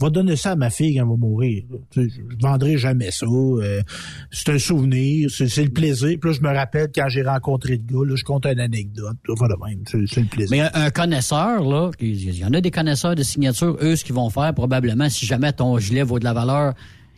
[0.00, 1.64] vais donner ça à ma fille quand elle va mourir.
[1.70, 1.78] là.
[1.90, 3.26] Tu sais, je, vendrai jamais ça.
[3.26, 3.82] euh,
[4.30, 6.16] c'est un souvenir, c'est c'est le plaisir.
[6.20, 9.16] Puis là, je me rappelle quand j'ai rencontré le gars, là, je compte une anecdote.
[9.28, 10.50] Là, voilà, même, c'est c'est le plaisir.
[10.50, 14.04] Mais un, un connaisseur, là, il y en a des connaisseurs de signature, eux, ce
[14.04, 16.74] qu'ils vont faire, probablement, si jamais ton gilet vaut de la valeur,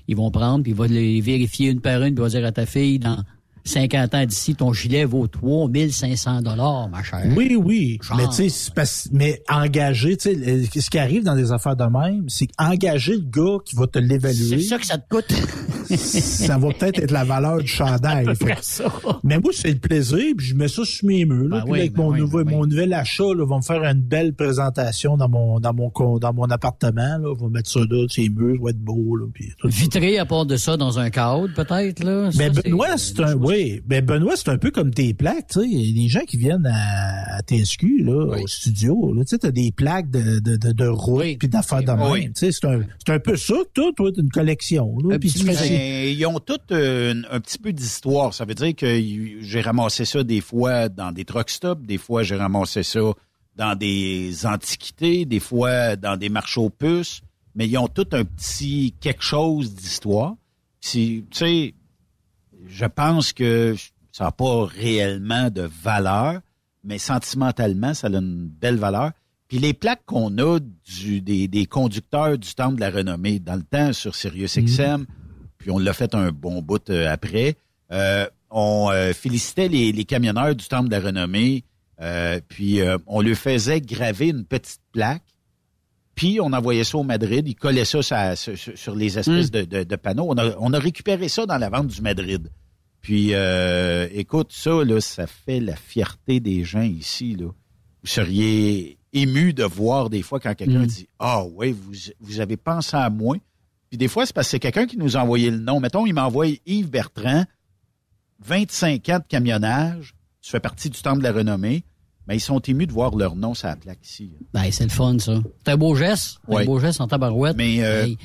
[0.09, 2.47] ils vont prendre, puis ils vont les vérifier une par une, puis ils vont dire
[2.47, 3.19] à ta fille, dans
[3.67, 7.25] 50 ans d'ici, ton gilet vaut 3500 dollars, ma chère.
[7.37, 7.99] Oui, oui.
[8.03, 8.17] Genre.
[8.17, 12.29] Mais tu sais, mais engager, tu sais, ce qui arrive dans des affaires de même,
[12.29, 14.61] c'est engager le gars qui va te l'évaluer.
[14.61, 15.33] C'est ça que ça te coûte.
[15.95, 18.27] ça va peut-être être la valeur du chandail.
[19.25, 21.49] Mais moi, c'est le plaisir, puis je mets ça sur mes murs.
[21.49, 22.55] Là, Ben puis oui, avec ben mon, oui, nouveau, ben oui.
[22.55, 26.33] mon nouvel achat, là, va me faire une belle présentation dans mon dans mon dans
[26.33, 27.19] mon appartement.
[27.19, 27.35] Là.
[27.35, 29.17] Va mettre ça là, sur les murs, ça va être beau.
[29.17, 29.69] Là, puis tout.
[29.69, 32.31] Vitré à part de ça dans un cadre, peut-être, là?
[32.33, 33.81] Ça, Ben Benoît, c'est un oui.
[33.87, 35.67] Ben Benoît, c'est un peu comme tes plaques, tu sais.
[35.67, 39.73] Les gens qui viennent à, à TSQ là, au studio, là, tu sais, t'as des
[39.73, 42.11] plaques de de de, de route puis d'affaires de même.
[42.11, 42.25] Oui.
[42.27, 44.97] Tu sais, c'est un c'est un peu ça que toi, toi, t'as une collection.
[45.05, 48.33] Là, puis tu fais Ben, ils ont tous euh, un petit peu d'histoire.
[48.33, 48.99] Ça veut dire que
[49.41, 53.13] j'ai ramassé ça des fois dans des truck stops, des fois j'ai ramassé ça
[53.57, 57.21] dans des antiquités, des fois dans des marchés aux puces,
[57.55, 60.37] mais ils ont tout un petit quelque chose d'histoire.
[60.81, 61.75] Si, tu sais,
[62.67, 63.75] je pense que
[64.13, 66.41] ça n'a pas réellement de valeur,
[66.85, 69.11] mais sentimentalement, ça a une belle valeur.
[69.49, 73.57] Puis les plaques qu'on a du, des, des conducteurs du Temple de la Renommée dans
[73.57, 75.05] le temps sur Sirius XM,
[75.59, 77.57] puis on l'a fait un bon bout euh, après,
[77.93, 81.65] euh, on euh, félicitait les, les camionneurs du Temple de la Renommée,
[82.01, 85.23] euh, puis on leur faisait graver une petite plaque,
[86.15, 89.49] puis on envoyait ça au Madrid, ils collaient ça sur, sur- sur- sur les espèces
[89.49, 89.51] Mm.
[89.51, 90.27] de, de- de panneaux.
[90.29, 92.51] On a, on a récupéré ça dans la vente du Madrid.
[93.03, 97.47] Puis, euh, écoute, ça, là, ça fait la fierté des gens ici, là.
[97.47, 97.53] vous
[98.11, 100.87] seriez ému de voir des fois quand quelqu'un Mm.
[100.87, 103.37] dit Ah oui, vous, vous avez pensé à moi.
[103.91, 105.79] Puis des fois, c'est parce que c'est quelqu'un qui nous a envoyé le nom.
[105.81, 107.45] Mettons, il m'envoie Yves Bertrand,
[108.45, 111.85] 25 ans de camionnage, tu fais partie du temple de la renommée.
[112.29, 114.33] Mais ils sont émus de voir leur nom sur la plaque ici.
[114.53, 115.41] Ben, c'est le fun, ça.
[115.65, 116.39] C'est un beau geste.
[116.49, 116.63] Ouais.
[116.63, 117.57] un beau geste en tabarouette.
[117.57, 118.19] Mais euh, Hey.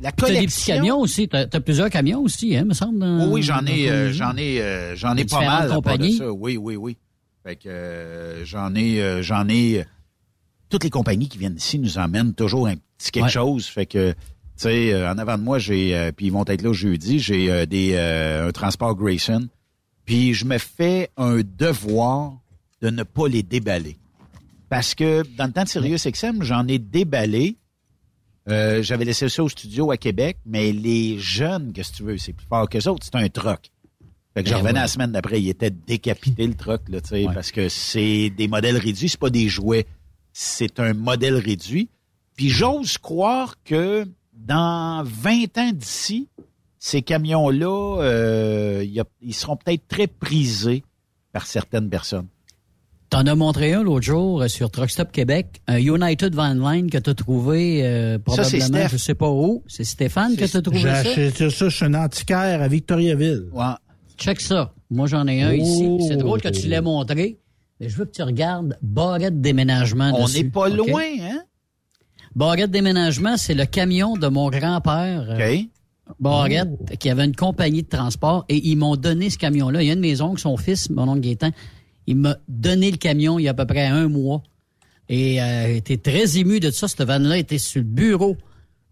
[0.00, 1.26] la T'as des petits camions aussi.
[1.28, 3.00] T'as as plusieurs camions aussi, hein, me semble.
[3.00, 5.68] dans- Oui, oui, j'en ai, euh, j'en ai, euh, j'en ai pas mal.
[5.68, 6.16] de compagnies?
[6.18, 6.30] ça.
[6.30, 6.96] Oui, oui, oui.
[7.42, 9.84] Fait que euh, j'en ai, euh, j'en ai.
[10.70, 13.30] toutes les compagnies qui viennent ici nous emmènent toujours un petit quelque Ouais.
[13.30, 13.66] chose.
[13.66, 14.14] Fait que,
[14.56, 17.18] tu sais, euh, en avant de moi, j'ai, euh, puis ils vont être là jeudi,
[17.18, 19.48] j'ai euh, des euh, un transport Grayson.
[20.04, 22.34] Puis je me fais un devoir
[22.82, 23.96] de ne pas les déballer.
[24.68, 27.56] Parce que dans le temps de Sirius XM, j'en ai déballé.
[28.48, 32.18] Euh, J'avais laissé ça au studio à Québec, mais les jeunes, qu'est-ce que tu veux,
[32.18, 33.70] c'est plus fort que les autres, c'est un troc.
[34.34, 37.08] Fait que je Ben revenais la semaine d'après, il était décapité le troc, là, tu
[37.10, 39.86] sais, parce que c'est des modèles réduits, c'est pas des jouets,
[40.32, 41.88] c'est un modèle réduit.
[42.36, 44.04] Puis j'ose croire que
[44.36, 46.28] dans 20 ans d'ici,
[46.78, 48.84] ces camions-là, euh,
[49.22, 50.82] ils seront peut-être très prisés
[51.32, 52.26] par certaines personnes.
[53.10, 56.90] T'en as montré un l'autre jour euh, sur Truck Stop Québec, un United Van Line
[56.90, 58.88] que t'as trouvé euh, Ça, c'est probablement, Steph.
[58.92, 59.62] je sais pas où.
[59.68, 60.98] C'est Stéphane que t'as trouvé J'ai ça?
[60.98, 63.44] acheté ça chez un antiquaire à Victoriaville.
[63.52, 63.64] Ouais.
[64.18, 64.72] Check ça.
[64.90, 65.54] Moi, j'en ai un Oh.
[65.54, 65.98] ici.
[66.08, 67.38] C'est drôle que tu l'aies montré.
[67.80, 71.42] Mais je veux que tu regardes barrette déménagement On n'est pas loin, hein?
[72.36, 75.26] Barrette déménagement, c'est le camion de mon grand-père.
[75.30, 75.68] euh, OK.
[76.20, 79.82] Barrette, qui avait une compagnie de transport, et ils m'ont donné ce camion-là.
[79.82, 81.50] Il y a une mes oncles, son fils, mon oncle Gaétan,
[82.06, 84.42] il m'a donné le camion il y a à peu près un mois.
[85.08, 86.88] Et euh, était très ému de ça.
[86.88, 88.36] Cette vanne-là était sur le bureau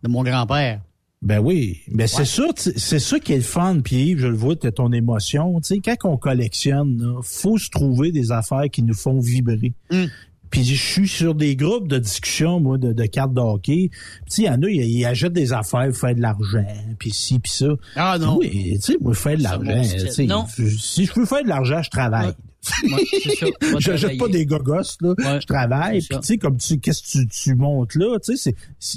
[0.03, 0.81] de mon grand-père.
[1.23, 4.57] Ben oui, ben c'est tu- c'est ça qui est le fun, puis je le vois,
[4.57, 5.61] t'as ton émotion.
[5.61, 9.73] Tu sais, quand on collectionne, là, faut se trouver des affaires qui nous font vibrer.
[9.91, 10.05] Mm.
[10.53, 13.91] Puis je suis sur des groupes de discussion, moi, de, de cartes de hockey.
[14.27, 16.65] Puis il y en a, ils, ils achètent des affaires pour faire de l'argent,
[17.01, 17.67] puis ci, puis ça.
[17.97, 18.37] Ah non.
[18.39, 21.83] Oui, tu sais, moi, faire de Ça, l'argent, je- si je veux faire de l'argent,
[21.83, 22.27] je travaille.
[22.29, 22.35] Ouais,
[23.41, 23.47] ça.
[23.73, 25.15] Va J'achète pas des gogos, là.
[25.19, 25.99] Ouais, je travaille.
[26.01, 28.55] Puis tu sais, comme tu, qu'est-ce que tu, tu montes là, tu sais,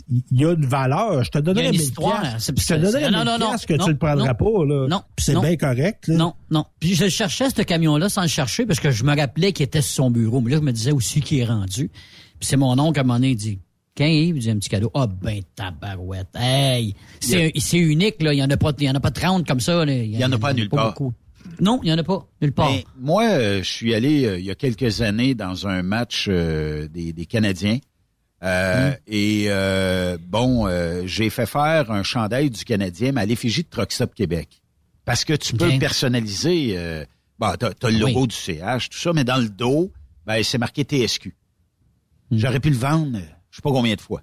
[0.10, 1.24] il y a une valeur.
[1.24, 2.22] Je te Il y 1000 histoire.
[2.22, 2.54] piastres.
[2.58, 4.88] Je te donnerais non, 1000 non, non, que non, tu le prendras non, pas, là.
[4.88, 5.42] non, Puis c'est non.
[5.42, 6.16] bien correct, là.
[6.16, 6.66] Non, non.
[6.80, 9.82] Puis je cherchais ce camion-là sans le chercher parce que je me rappelais qu'il était
[9.82, 10.42] sur son bureau.
[10.42, 11.90] Mais là, je me disais aussi qu'il est rendu.
[11.90, 13.60] Puis c'est mon oncle à un moment donné, il dit
[13.98, 16.28] Quand Yves dit un petit cadeau, ah ben tabarouette.
[16.36, 16.94] Hey!
[17.20, 18.34] C'est c'est unique, là.
[18.34, 19.86] Il n'y en, a pas- il y en a pas 30 comme ça.
[19.86, 19.94] là.
[19.94, 20.90] Il y en a pas nulle part.
[20.90, 21.14] beaucoup.
[21.60, 22.70] Non, il n'y en a pas nulle part.
[22.72, 26.26] Mais moi, euh, je suis allé euh, il y a quelques années dans un match
[26.30, 27.80] euh, des, des Canadiens.
[28.44, 28.96] Euh, Mm.
[29.08, 29.48] Et
[30.28, 30.68] bon,
[31.08, 34.62] j'ai fait faire un chandail du Canadien, mais à l'effigie de Stop Québec.
[35.06, 36.78] Parce que tu peux personnaliser.
[37.40, 38.14] Bon, t'as, t'as le Oui.
[38.14, 39.92] logo du CH, tout ça, mais dans le dos,
[40.26, 41.36] ben, c'est marqué TSQ.
[42.32, 42.38] Mm.
[42.38, 43.20] J'aurais pu le vendre,
[43.52, 44.22] je sais pas combien de fois.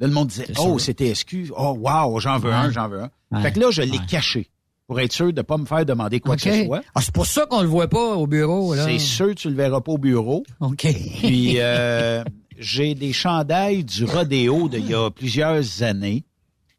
[0.00, 1.52] Là, le monde disait, oh, c'est TSQ.
[1.56, 2.54] Oh, wow, j'en veux Ouais.
[2.56, 3.10] un, j'en veux un.
[3.30, 3.42] Ouais.
[3.42, 4.06] Fait que là, je l'ai Ouais.
[4.08, 4.48] caché
[4.86, 6.82] pour être sûr de pas me faire demander quoi que ce soit.
[6.94, 8.84] Ah, c'est pour ça qu'on le voit pas au bureau, là.
[8.84, 10.44] C'est sûr que tu le verras pas au bureau.
[10.60, 10.86] OK.
[11.20, 12.22] Puis euh,
[12.58, 16.24] j'ai des chandails du rodéo d'il y a plusieurs années.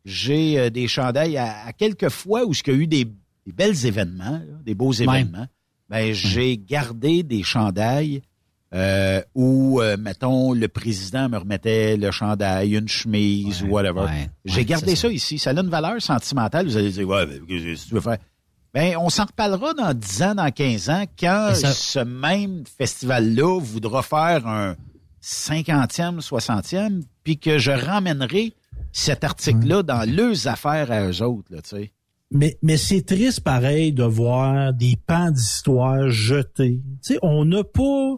[0.05, 3.51] J'ai euh, des chandails à, à quelques fois où il y a eu des, des
[3.53, 5.47] belles événements, là, des beaux événements.
[5.89, 8.21] Ben, j'ai gardé des chandails
[8.75, 14.01] euh, où, euh, mettons, le président me remettait le chandail, une chemise ou whatever.
[14.01, 15.07] ouais, j'ai ouais, gardé ça.
[15.07, 15.39] ici.
[15.39, 16.67] Ça a une valeur sentimentale.
[16.67, 18.17] Vous allez dire, ouais, mais qu'est-ce que tu veux faire?
[18.73, 23.59] Ben, on s'en reparlera dans 10 ans, dans 15 ans, quand ça- ce même festival-là
[23.61, 24.75] voudra faire un
[25.21, 28.53] 50e, 60e, puis que je ramènerai
[28.91, 31.91] cet article-là dans leurs affaires à eux autres, là, tu sais.
[32.31, 36.81] Mais, mais c'est triste pareil de voir des pans d'histoire jetés.
[37.05, 38.15] Tu sais, on n'a pas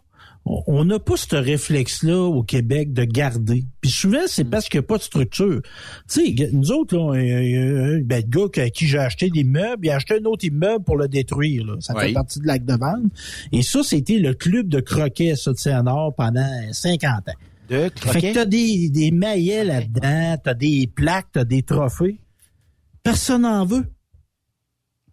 [0.68, 3.66] on- n'a pas ce réflexe-là au Québec de garder.
[3.82, 5.62] Puis souvent, c'est parce qu'il n'y a pas de structure.
[6.10, 9.86] Tu sais, nous autres, là, un- ben, le gars à qui j'ai acheté des meubles,
[9.86, 11.66] il a acheté un autre immeuble pour le détruire.
[11.66, 11.76] Là.
[11.80, 12.14] Ça fait Oui.
[12.14, 13.12] partie de l'acte de vente.
[13.52, 17.34] Et ça, c'était le club de croquet ça, de Saint-Nord pendant 50 ans.
[17.70, 18.32] De Fait que croquet.
[18.34, 22.20] t'as des, des maillets là-dedans, t'as des plaques, t'as des trophées.
[23.04, 23.86] Personne n'en veut.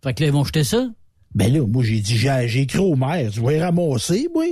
[0.05, 0.89] Fait que là, ils vont jeter ça?
[1.35, 4.45] Ben là, moi, j'ai dit, j'ai écrit au maire, vas y ramasser, moi.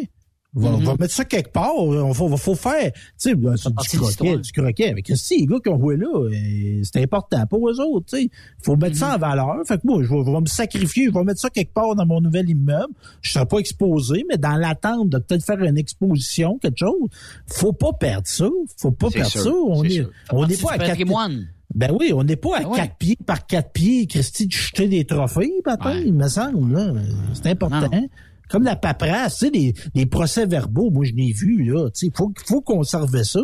[0.54, 0.84] Va, Mhm.
[0.84, 1.74] va mettre ça quelque part.
[1.78, 4.90] On faut, faut faire, tu sais, partie du croquet, du croquet.
[4.90, 8.24] Avec si les gars qui ont joué là, euh, c'est important pour eux autres, tu
[8.24, 8.30] sais.
[8.62, 9.56] Faut mettre ça en valeur.
[9.66, 11.94] Fait que moi, je vais, je vais me sacrifier, je vais mettre ça quelque part
[11.94, 12.92] dans mon nouvel immeuble.
[13.22, 17.08] Je serai pas exposé, mais dans l'attente de peut-être faire une exposition, quelque chose,
[17.46, 18.46] faut pas perdre ça.
[18.76, 19.50] Faut pas perdre sûr, ça.
[19.50, 20.10] On est, sûr.
[20.32, 21.46] on n'est pas à du quatre patrimoine.
[21.74, 24.86] ben oui, on n'est pas à Ben quatre pieds par quatre pieds, Christy, de jeter
[24.88, 26.04] des trophées, bataille, Ouais.
[26.08, 26.74] il me semble.
[26.74, 26.92] là.
[27.32, 27.88] C'est important.
[27.90, 28.06] Non,
[28.48, 31.88] Comme la paperasse, tu sais, les, les procès-verbaux, moi, je l'ai vu, là.
[31.90, 33.40] Tu sais, faut, faut conserver ça.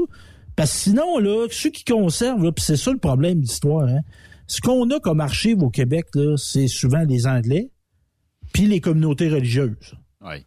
[0.56, 4.00] Parce que sinon, là, ceux qui conservent, là, puis c'est ça le problème d'histoire, hein.
[4.46, 7.70] Ce qu'on a comme archive au Québec, là, c'est souvent les Anglais,
[8.52, 9.94] puis les communautés religieuses.
[10.22, 10.46] Oui.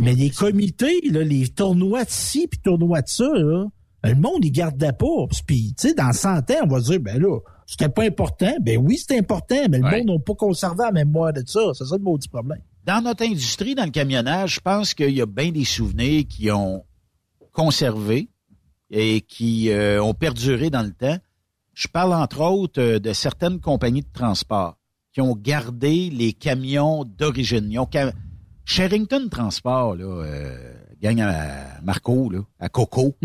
[0.00, 3.66] Mais les comités, là, les tournois de ci puis tournois de ça, là,
[4.04, 5.26] le monde, il gardait pas.
[5.46, 8.52] Puis, tu sais, dans 100 ans, on va dire, ben là, c'était pas important.
[8.62, 11.60] Ben oui, c'était important, mais le monde n'a pas conservé la mémoire de ça.
[11.74, 12.62] C'est ça le maudit problème.
[12.84, 16.50] Dans notre industrie, dans le camionnage, je pense qu'il y a bien des souvenirs qui
[16.50, 16.84] ont
[17.52, 18.28] conservé
[18.90, 21.18] et qui euh, ont perduré dans le temps.
[21.74, 24.76] Je parle entre autres euh, de certaines compagnies de transport
[25.12, 27.76] qui ont gardé les camions d'origine.
[28.64, 33.16] Sherrington Transport, là, euh, gang à Marco, là, à Coco,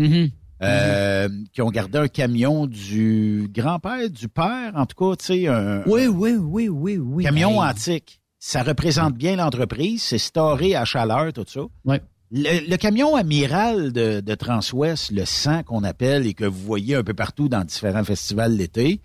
[0.62, 5.46] euh, qui ont gardé un camion du grand-père, du père, en tout cas, tu sais,
[5.46, 7.24] un, Oui, oui, oui, oui, oui.
[7.24, 7.70] camion Hey.
[7.70, 8.20] antique.
[8.46, 11.62] Ça représente bien l'entreprise, c'est storé à chaleur, tout ça.
[12.30, 16.94] Le, le camion amiral de, de Transwest, le 100 qu'on appelle et que vous voyez
[16.94, 19.00] un peu partout dans différents festivals l'été,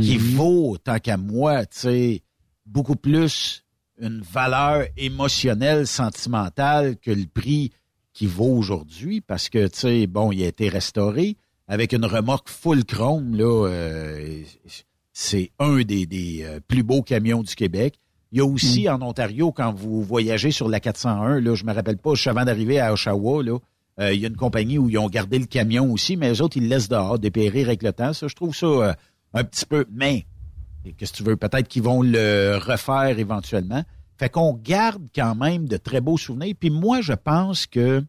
[0.00, 2.22] qui vaut, tant qu'à moi, tu sais,
[2.64, 3.62] beaucoup plus
[4.00, 7.72] une valeur émotionnelle, sentimentale que le prix
[8.14, 11.36] qui vaut aujourd'hui parce que, tu sais, bon, il a été restauré
[11.66, 14.42] avec une remorque full chrome, là, euh,
[15.12, 17.98] c'est un des, des, euh, plus beaux camions du Québec.
[18.32, 21.72] Il y a aussi en Ontario, quand vous voyagez sur la 401, là, je me
[21.72, 23.58] rappelle pas, juste avant d'arriver à Oshawa, là,
[24.00, 26.42] euh, il y a une compagnie où ils ont gardé le camion aussi, mais eux
[26.42, 28.12] autres, ils le laissent dehors, dépérir avec le temps.
[28.12, 28.92] Ça, je trouve ça euh,
[29.34, 29.86] un petit peu...
[29.90, 30.26] Mais,
[30.98, 31.36] qu'est-ce que tu veux?
[31.36, 33.82] Peut-être qu'ils vont le refaire éventuellement.
[34.18, 36.54] Fait qu'on garde quand même de très beaux souvenirs.
[36.58, 38.04] Puis moi, je pense que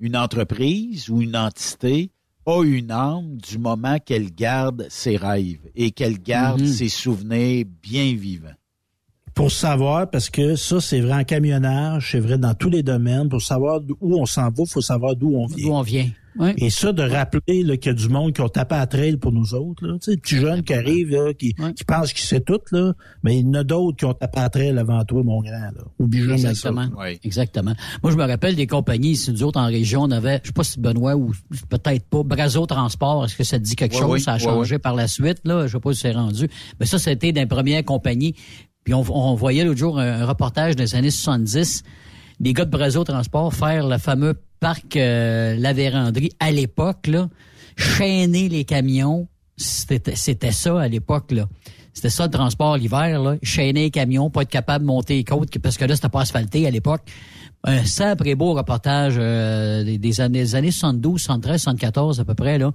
[0.00, 2.10] une entreprise ou une entité
[2.46, 6.66] a une âme du moment qu'elle garde ses rêves et qu'elle garde Mhm.
[6.66, 8.48] ses souvenirs bien vivants.
[9.34, 13.28] Pour savoir, parce que ça, c'est vrai en camionnage, c'est vrai dans tous les domaines.
[13.28, 15.66] Pour savoir où on s'en va, il faut savoir d'où on vient.
[15.66, 16.08] D'où on vient.
[16.38, 16.54] Ouais.
[16.58, 19.16] Et ça, de rappeler là, qu'il y a du monde qui ont tapé à trail
[19.16, 19.84] pour nous autres.
[19.84, 19.98] Là.
[20.00, 22.92] Tu sais, petits jeunes qui arrivent, là, qui, qui pensent qu'ils savent tout, là,
[23.22, 25.50] mais il y en a d'autres qui ont tapé à trail avant toi, mon grand.
[25.50, 25.82] Là.
[25.98, 26.86] Oublie jamais Exactement.
[26.96, 27.10] ça.
[27.24, 27.74] Exactement.
[28.02, 30.52] Moi, je me rappelle des compagnies, ici, nous autres, en région, on avait, je sais
[30.52, 31.32] pas si Benoît ou
[31.68, 34.10] peut-être pas, Brazo Transport, est-ce que ça te dit quelque chose?
[34.10, 35.66] oui, ça a changé par la suite, là.
[35.66, 36.48] Je sais pas si c'est rendu.
[36.78, 38.34] Mais ça, c'était des premières compagnies.
[38.84, 41.82] Puis on, on voyait l'autre jour un, reportage des années 70,
[42.40, 45.72] des gars de Brazo Transport faire le fameux parc euh, La
[46.38, 47.28] à l'époque, là.
[47.76, 49.28] Chaîner les camions.
[49.56, 51.46] C'était c'était ça à l'époque, là.
[51.92, 53.36] C'était ça le transport l'hiver, là.
[53.42, 56.20] Chaîner les camions, pas être capable de monter les côtes, parce que là, c'était pas
[56.20, 57.02] asphalté à l'époque.
[57.64, 62.34] Un sacré beau reportage euh, des, des années, des années 72, 73, 74 à peu
[62.34, 62.72] près, là,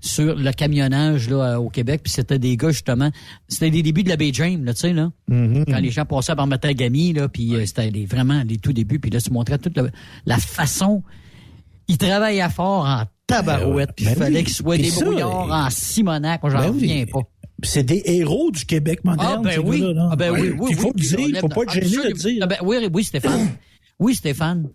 [0.00, 2.00] sur le camionnage là, au Québec.
[2.02, 3.10] Puis c'était des gars, justement,
[3.48, 5.10] c'était les débuts de la Bay James, là, tu sais, là.
[5.28, 8.98] Quand les gens passaient par Matagami, là, puis euh, c'était les- vraiment les tout débuts.
[8.98, 9.78] Puis là, tu montrais toute
[10.26, 11.02] la façon...
[11.88, 14.44] Ils travaillaient fort en tabarouette, puis il Ben fallait oui.
[14.44, 16.40] qu'ils soient Puis des ça, brouillards euh, en Simonac.
[16.42, 16.74] Moi, j'en Ben oui.
[16.80, 17.20] reviens pas.
[17.60, 19.42] Puis C'est des héros du Québec moderne.
[19.44, 20.08] Ah ben oui, là.
[20.12, 22.08] ah ben oui, oui, Il faut oui, le dire, il faut pas être gêné de
[22.08, 22.38] le dire.
[22.42, 23.48] Ah ben oui, oui, Stéphane.
[23.98, 24.68] Oui, Stéphane.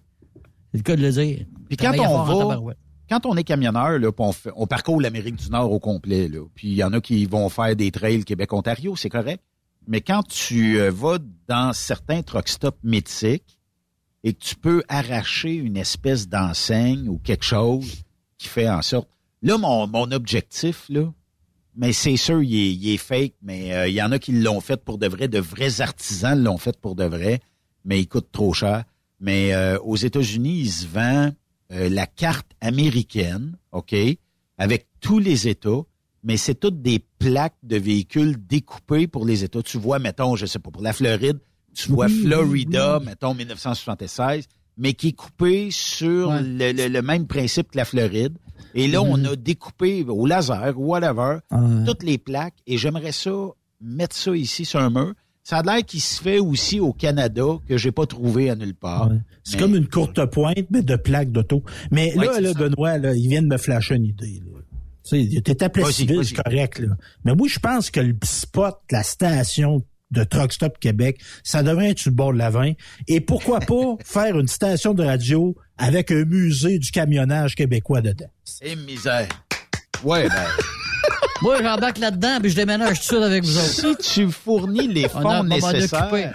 [0.72, 1.46] C'est le cas de le dire.
[1.70, 2.74] Puis quand Travailler fort en on va.
[3.10, 6.28] Quand on est camionneur, là, puis on, fait- on parcourt l'Amérique du Nord au complet,
[6.28, 9.44] là, puis il y en a qui vont faire des trails Québec-Ontario, c'est correct.
[9.88, 13.60] Mais quand tu euh, vas dans certains truck stops mythiques
[14.24, 18.04] et que tu peux arracher une espèce d'enseigne ou quelque chose
[18.38, 19.08] qui fait en sorte...
[19.44, 21.14] Là, mon, mon objectif, là,
[21.76, 24.32] mais c'est sûr, il est, il est fake, mais euh, il y en a qui
[24.32, 27.42] l'ont fait pour de vrai, de vrais artisans l'ont fait pour de vrai,
[27.84, 28.86] mais il coûte trop cher.
[29.20, 31.32] Mais euh, aux États-Unis, il se vend
[31.72, 33.96] euh, la carte américaine, OK,
[34.58, 35.82] avec tous les États,
[36.24, 39.62] mais c'est toutes des plaques de véhicules découpées pour les États.
[39.62, 41.40] Tu vois, mettons, je sais pas, pour la Floride,
[41.74, 43.06] tu vois Oui, Florida, oui.
[43.06, 44.46] mettons 1976,
[44.78, 48.38] mais qui est coupé sur le, le- le même principe que la Floride.
[48.74, 51.40] Et là, on a découpé au laser, whatever,
[51.86, 52.56] toutes les plaques.
[52.68, 53.32] Et j'aimerais ça,
[53.82, 55.14] mettre ça ici sur un mur.
[55.46, 58.74] Ça a l'air qu'il se fait aussi au Canada, que j'ai pas trouvé à nulle
[58.74, 59.12] part.
[59.44, 61.64] C'est comme une courte pointe, mais de plaques d'auto.
[61.92, 62.54] Mais Ouais, là, c'est là.
[62.56, 64.42] Benoît, là, il vient de me flasher une idée.
[64.44, 64.60] Là.
[65.08, 66.80] Tu sais, t'es appelé civil, c'est correct.
[66.80, 66.98] Là.
[67.26, 71.92] Mais moi, je pense que le spot, la station de Truck Stop Québec, ça devrait
[71.92, 72.72] être sur le bord de la 20.
[73.08, 78.26] Et pourquoi pas faire une station de radio avec un musée du camionnage québécois dedans?
[78.64, 79.28] Et misère.
[80.04, 80.46] Ouais, ben.
[81.42, 83.66] Moi, j'embarque là-dedans, puis je déménage tout suite avec vous autres.
[84.04, 86.34] si tu fournis les On a fonds nécessaires,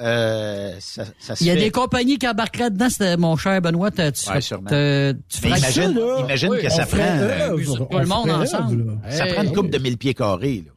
[0.00, 1.60] euh, ça, ça se Il y a fait.
[1.60, 3.90] des compagnies qui embarquent là-dedans, c'était mon cher Benoît.
[3.90, 5.14] t'as- Tu, Ouais, tu Mais
[5.48, 6.20] ferais imagine, ça, là?
[6.20, 8.98] imagine Oui, que ça ferait prend, euh, tout le on monde ensemble.
[9.10, 9.32] ça Hey.
[9.32, 10.62] prend une coupe de 1000 pieds carrés.
[10.66, 10.72] Là.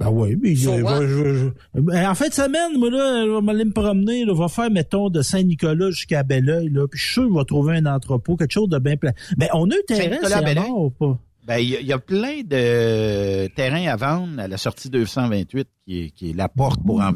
[0.00, 1.00] Ben oui, mais So je- what?
[1.02, 1.34] je-
[1.74, 4.40] je- ben, en fin de semaine, moi là, je vais m'aller me promener, là, je
[4.42, 7.44] vais faire, mettons, de Saint-Nicolas jusqu'à Belleuil, là, puis je suis sûr que je vais
[7.44, 9.10] trouver un entrepôt, quelque chose de bien plein.
[9.36, 11.18] Ben, on a un terrain, c'est mort ou pas?
[11.48, 15.98] Ben, il y, y a plein de terrains à vendre à la sortie 228, qui
[16.04, 17.12] est, qui est la porte pour en,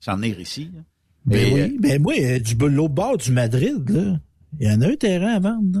[0.00, 0.70] s'en venir ici.
[0.74, 0.80] là.
[1.26, 4.16] Ben Et, oui, euh, ben moi, euh, du l'autre bord du Madrid, là,
[4.58, 5.80] il y en a un terrain à vendre,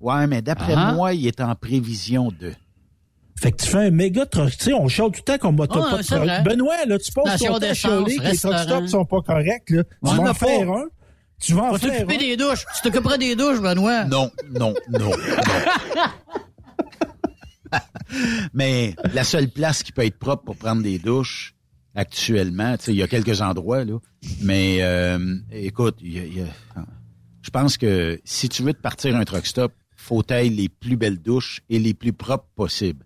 [0.00, 0.92] ouais, mais d'après Ah.
[0.94, 2.52] moi, il est en prévision de.
[3.40, 5.52] Fait que tu fais un méga truck, tu sais, on chante tout le temps qu'on
[5.52, 6.44] m'a pas de.
[6.44, 9.82] Benoît, là, tu passes ton temps chialer que les truck stops sont pas corrects, là.
[9.84, 10.16] Tu Ouais.
[10.16, 10.84] vas On en a faire un.
[11.40, 12.18] Tu vas en faire t'occuper un.
[12.18, 12.64] des douches?
[12.76, 14.04] Tu t'occuperas des douches, Benoît.
[14.04, 15.10] Non, non, non, non.
[18.54, 21.54] Mais la seule place qui peut être propre pour prendre des douches
[21.94, 23.98] actuellement, il y a quelques endroits là,
[24.42, 26.46] mais euh, écoute, il y a- il y a-
[27.42, 30.96] je pense que si tu veux te partir un truck stop, faut tailler les plus
[30.96, 33.04] belles douches et les plus propres possibles.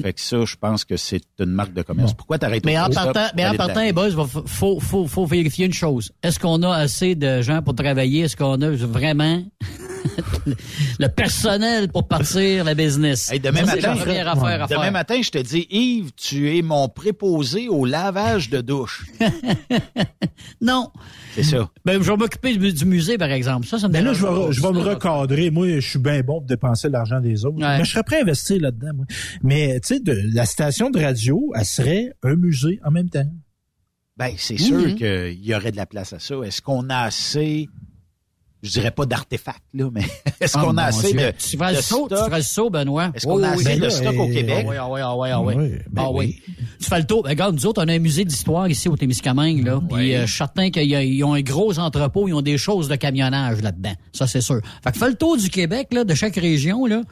[0.00, 2.14] Fait que ça, je pense que c'est une marque de commerce.
[2.14, 4.10] Pourquoi t'arrêtes Mais en partant, mais en partant, les boys,
[4.46, 6.10] faut, faut, faut vérifier une chose.
[6.22, 8.22] Est-ce qu'on a assez de gens pour travailler?
[8.22, 9.44] Est-ce qu'on a vraiment
[10.98, 13.30] le personnel pour partir la business?
[13.32, 14.92] Hey, demain Ça, matin, la première affaire à demain faire.
[14.92, 19.06] matin, je te dis, Yves, tu es mon préposé au lavage de douche.
[20.60, 20.90] Non.
[21.34, 21.70] C'est ça.
[21.84, 23.66] Ben, je vais m'occuper du, du musée, par exemple.
[23.66, 25.50] Ça, ça me Ben là, je vais, je vais me recadrer.
[25.50, 27.56] Moi, je suis bien bon pour dépenser l'argent des autres.
[27.58, 27.78] Ouais.
[27.78, 29.06] Mais je serais prêt à investir là-dedans, moi.
[29.42, 30.00] Mais, tu sais,
[30.32, 33.26] la station de radio, elle serait un musée en même temps.
[34.16, 34.58] Ben, c'est Mhm.
[34.58, 36.34] sûr qu'il y aurait de la place à ça.
[36.44, 37.68] Est-ce qu'on a assez,
[38.64, 40.02] je dirais pas d'artefacts, là, mais
[40.40, 41.20] est-ce Ah, qu'on a assez Dieu.
[41.20, 43.10] de, Tu feras le saut, tu feras le saut, Benoît?
[43.14, 44.64] Est-ce qu'on a assez de stock au Québec?
[44.66, 45.54] Ah oui, ah oui, ah oui, ah oui.
[45.56, 46.40] Oui, ben Ah oui.
[46.80, 47.22] Tu fais le tour.
[47.22, 49.80] Ben, regarde, nous autres, on a un musée d'histoire ici au Témiscamingue, là.
[49.88, 52.96] Puis, euh, je suis certain qu'ils ont un gros entrepôt, ils ont des choses de
[52.96, 53.94] camionnage là-dedans.
[54.12, 54.60] Ça, c'est sûr.
[54.82, 57.02] Fait que fais le tour du Québec, là, de chaque région, là.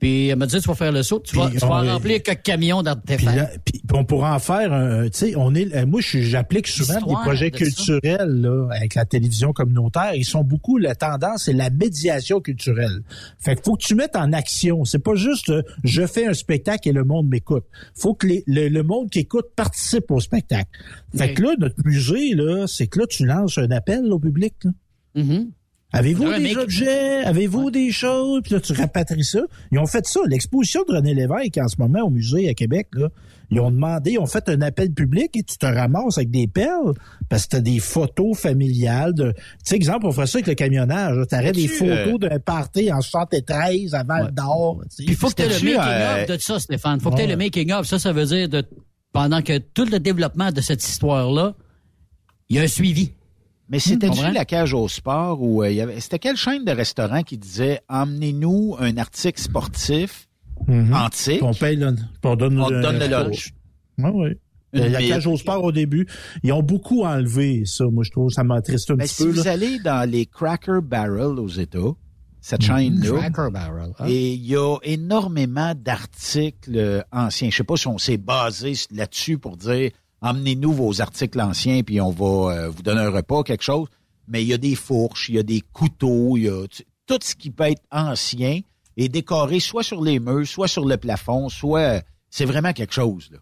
[0.00, 2.22] Puis, elle m'a dit, tu vas faire le saut, tu vas, tu vas on remplir
[2.22, 3.60] quelques camions d'artefacts.
[3.64, 7.14] puis on pourra en faire un, tu sais, on est, euh, moi, j'applique souvent des
[7.22, 10.14] projets de culturels, là, avec la télévision communautaire.
[10.14, 13.00] Ils sont beaucoup, la tendance, c'est la médiation culturelle.
[13.38, 14.84] Fait qu'il faut que tu mettes en action.
[14.84, 17.64] C'est pas juste, euh, je fais un spectacle et le monde m'écoute.
[17.94, 20.68] Faut que les- le, le monde qui écoute participe au spectacle.
[21.16, 24.54] Fait que là, notre musée, là, c'est que là, tu lances un appel au public,
[24.64, 24.70] là.
[25.14, 25.50] Mhm.
[25.94, 27.24] Avez-vous des objets?
[27.24, 28.42] Avez-vous des choses?
[28.42, 29.40] Puis là, tu rapatries ça.
[29.70, 30.20] Ils ont fait ça.
[30.26, 33.08] L'exposition de René Lévesque en ce moment au musée à Québec, là,
[33.50, 36.48] ils ont demandé, ils ont fait un appel public et tu te ramasses avec des
[36.48, 36.94] perles
[37.28, 39.30] parce que t'as des photos familiales de.
[39.32, 41.16] Tu sais, exemple, on ferait ça avec le camionnage.
[41.28, 44.82] Tu aurais des As-tu, photos euh, d'un party en 73 à Val d'Or.
[44.96, 47.00] tu il faut que tu aies le C'était-tu, making euh, de ça, Stéphane.
[47.00, 47.86] faut que tu aies le making of.
[47.86, 48.64] Ça, ça veut dire de
[49.12, 51.54] pendant que tout le développement de cette histoire-là,
[52.48, 53.12] il y a un suivi.
[53.68, 56.70] Mais c'était-tu la cage au sport où euh, il y avait, c'était quelle chaîne de
[56.72, 60.28] restaurants qui disait, emmenez-nous un article sportif
[60.68, 60.92] Mhm.
[60.94, 61.42] antique?
[61.42, 63.52] On paye le, on donne, On te donne le lunch.
[63.98, 64.28] Oui, oui.
[64.72, 66.06] Une La cage au sport au début,
[66.42, 67.84] ils ont beaucoup enlevé ça.
[67.86, 69.30] Moi, je trouve ça m'attriste un Ben, petit si peu.
[69.30, 69.52] vous là.
[69.52, 71.78] allez dans les Cracker Barrel aux États,
[72.40, 72.66] cette Mhm.
[72.76, 73.92] chaîne-là, Cracker Barrel.
[73.98, 74.04] hein?
[74.08, 77.50] et il y a énormément d'articles euh, anciens.
[77.50, 79.90] Je sais pas si on s'est basé là-dessus pour dire
[80.24, 83.88] emmenez-nous vos articles anciens puis on va euh, vous donner un repas, quelque chose.
[84.26, 86.66] Mais il y a des fourches, il y a des couteaux, il y a
[87.06, 88.60] tout ce qui peut être ancien
[88.96, 93.28] et décoré soit sur les murs, soit sur le plafond, soit c'est vraiment quelque chose.
[93.30, 93.38] Là.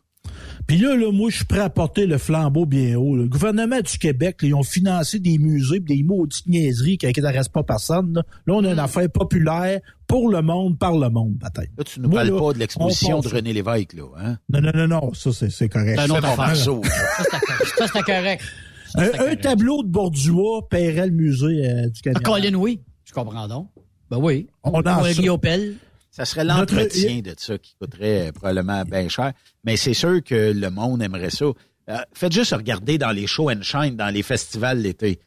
[0.66, 3.16] Puis là, là, moi, je suis prêt à porter le flambeau bien haut.
[3.16, 3.22] là.
[3.24, 7.06] Le gouvernement du Québec, là, ils ont financé des musées pis des maudites niaiseries qui
[7.06, 8.14] n'intéressent pas personne.
[8.14, 8.22] Là.
[8.46, 11.70] Là, on a une affaire populaire pour le monde, par le monde, peut-être.
[11.76, 14.04] Là, tu nous Moi, parles là, pas de l'exposition on de René Lévesque, là.
[14.18, 14.36] Hein?
[14.48, 15.98] Non, non, non, non, ça, c'est, c'est correct.
[15.98, 16.56] C'est un autre affaire.
[16.56, 18.42] Ça, c'était correct.
[18.92, 22.20] Ça, Un, tableau de Borduas paierait le musée euh, du Ah, Canada.
[22.24, 22.78] Colin, oui.
[23.06, 23.68] Je comprends donc.
[24.10, 24.48] Ben oui.
[24.64, 25.36] On Ou lance un
[26.12, 26.24] ça.
[26.24, 29.32] Serait Notre- l'entretien de ça qui coûterait euh, probablement bien cher.
[29.64, 31.46] Mais c'est sûr que le monde aimerait ça.
[31.88, 35.18] Euh, faites juste regarder dans les show and shine, dans les festivals l'été.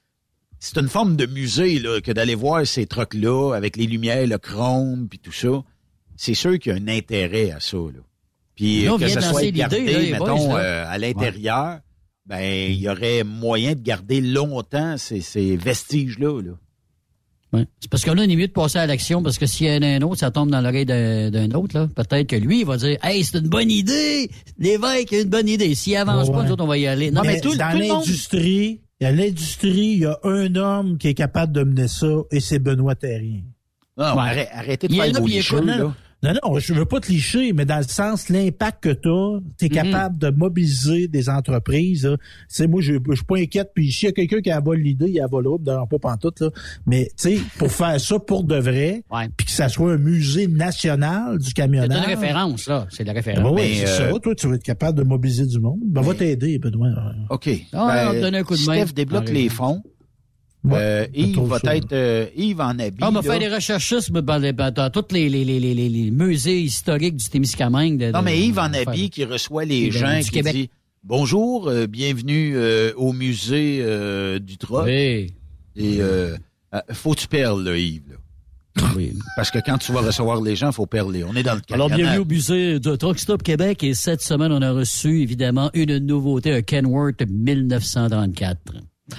[0.59, 4.37] C'est une forme de musée là, que d'aller voir ces trucs-là avec les lumières, le
[4.37, 5.63] chrome, puis tout ça.
[6.15, 7.75] C'est sûr qu'il y a un intérêt à ça.
[7.77, 7.99] Là.
[8.55, 11.79] Puis Là, on que ça soit gardé, là, mettons, boys, euh, à l'intérieur,
[12.25, 16.41] ben il y aurait moyen de garder longtemps ces, ces vestiges-là.
[16.41, 16.51] Là.
[17.53, 17.65] Ouais.
[17.79, 19.71] C'est parce que là, on est mieux de passer à l'action parce que s'il y
[19.77, 21.77] en a un autre, ça tombe dans l'oreille d'un d'un autre.
[21.77, 21.87] là.
[21.95, 24.29] Peut-être que lui, il va dire Hey, c'est une bonne idée!
[24.57, 25.73] L'évêque a une bonne idée.
[25.75, 26.33] S'il avance Ouais.
[26.33, 27.11] pas, nous autres, on va y aller.
[27.11, 27.99] Non, mais, Mais tout, le- dans tout le monde.
[28.05, 31.87] l'industrie, il y a l'industrie, il y a un homme qui est capable de mener
[31.87, 33.41] ça et c'est Benoît Terrien.
[33.97, 34.19] Non, Ouais.
[34.19, 35.09] arrête- arrêtez de Il est faire
[35.55, 35.93] écoute, là.
[36.33, 39.39] Non, Non, je veux pas te licher, mais dans le sens, l'impact que tu as,
[39.57, 42.05] tu es capable de mobiliser des entreprises.
[42.05, 42.17] là.
[42.17, 44.59] Tu sais, moi, je je suis pas inquiète, puis s'il y a quelqu'un qui a
[44.59, 46.49] volé l'idée, il a volé l'autre, ne pas pantoute, là.
[46.85, 49.03] Mais, tu sais, pour faire ça pour de vrai,
[49.37, 51.97] puis que ça soit un musée national du C'est camionnage.
[51.97, 52.87] une référence, là.
[52.89, 53.43] C'est de la référence.
[53.43, 54.19] ben oui, c'est euh, ça.
[54.19, 55.79] Toi, tu vas être capable de mobiliser du monde.
[55.85, 56.89] Ben, va t'aider, Benoît.
[57.29, 57.49] OK.
[57.73, 58.75] Ah, Ben, on va te donner un coup de main.
[58.85, 59.83] Steph débloque Ah, les fonds.
[60.65, 61.75] Ouais, Euh, Yves va ça.
[61.75, 62.97] être euh, Yves en habit.
[63.01, 63.31] Ah, on va là.
[63.31, 67.97] faire des recherchistes dans, tous les, les, les, les, musées historiques du Témiscamingue.
[67.99, 70.53] de- Non, de- mais Yves en faire- habit qui reçoit les gens qui Québec.
[70.55, 70.69] dit
[71.03, 74.85] Bonjour, euh, bienvenue euh, au musée euh, du Troc.
[74.85, 75.31] Oui.
[75.75, 76.35] Et euh,
[76.93, 78.01] faut que tu perles, là, Yves.
[78.09, 78.15] là.
[79.37, 81.23] Parce que quand tu vas recevoir les gens, faut perler.
[81.23, 82.15] On est dans le Alors, camionnage.
[82.17, 83.83] bienvenue au musée de Truck Stop Québec.
[83.83, 88.73] Et cette semaine, on a reçu, évidemment, une nouveauté, un Kenworth 1934.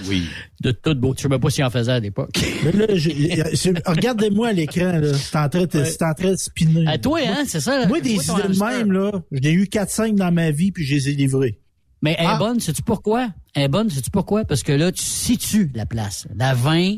[0.07, 0.27] Oui.
[0.61, 1.19] De toute beauté.
[1.19, 2.31] Je sais même pas s'il en faisait à l'époque.
[2.95, 5.13] J'ai- regardez-moi à l'écran, là.
[5.13, 6.85] C'est en train de, c'est en train de spinner.
[6.87, 7.85] À toi, hein, c'est ça?
[7.87, 10.95] Moi, des idées de même, là, j'en ai eu 4-5 dans ma vie, puis je
[10.95, 11.59] les ai livrées.
[12.01, 12.35] Mais elle Ah.
[12.35, 13.29] est bonne, sais-tu pourquoi?
[13.55, 14.43] Elle est bonne, sais-tu pourquoi?
[14.45, 16.27] Parce que là, tu situes la place.
[16.35, 16.97] La 20,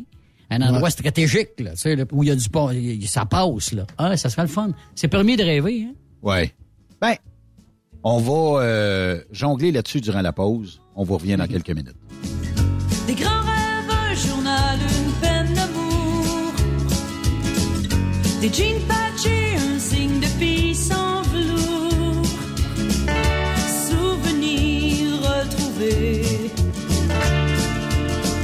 [0.49, 0.90] un endroit Ouais.
[0.90, 3.86] stratégique, là, tu sais, là, où il y a du pont, il- ça passe, là.
[3.99, 4.72] Ah, ça sera le fun.
[4.95, 5.94] C'est permis de rêver, hein?
[6.24, 6.53] Ouais.
[6.99, 7.14] Ben,
[8.03, 10.82] on va euh, jongler là-dessus durant la pause.
[10.95, 11.95] On vous revient dans quelques minutes.
[13.10, 16.53] Des grands rêves, un journal, une peine d'amour.
[18.40, 22.27] Des jeans patchés, un signe de vie sans velours.
[23.88, 26.52] Souvenirs retrouvés.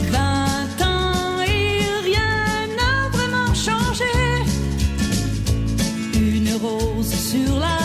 [0.09, 4.15] Vingt ans et rien n'a vraiment changé.
[6.15, 7.84] Une rose sur la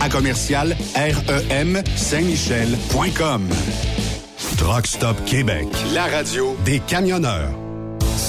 [0.00, 3.48] à commercial REM Saint-Michel.com.
[4.58, 7.65] Truck Stop Québec, la radio des camionneurs.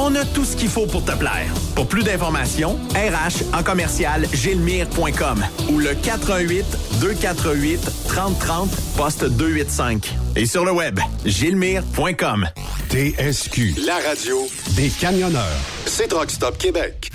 [0.00, 1.52] On a tout ce qu'il faut pour te plaire.
[1.74, 6.64] Pour plus d'informations, RH en commercial gilmire.com ou le 418
[7.00, 10.14] 248 3030 poste 285.
[10.36, 12.46] Et sur le web, gilmire.com.
[12.90, 14.46] TSQ, la radio
[14.76, 15.58] des camionneurs.
[15.86, 17.10] C'est Truck Stop Québec.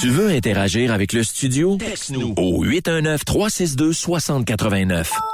[0.00, 1.78] Tu veux interagir avec le studio?
[1.78, 5.06] Texte-nous au 819-362-6089.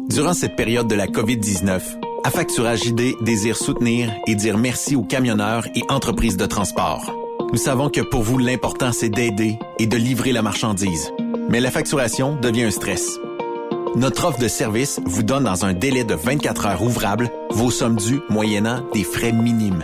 [0.10, 1.82] Durant cette période de la COVID-19,
[2.24, 7.12] Affacturage ID désire soutenir et dire merci aux camionneurs et entreprises de transport.
[7.52, 11.12] Nous savons que pour vous, l'important, c'est d'aider et de livrer la marchandise.
[11.50, 13.18] Mais la facturation devient un stress.
[13.96, 17.98] Notre offre de service vous donne dans un délai de 24 heures ouvrables vos sommes
[17.98, 19.84] dues moyennant des frais minimes.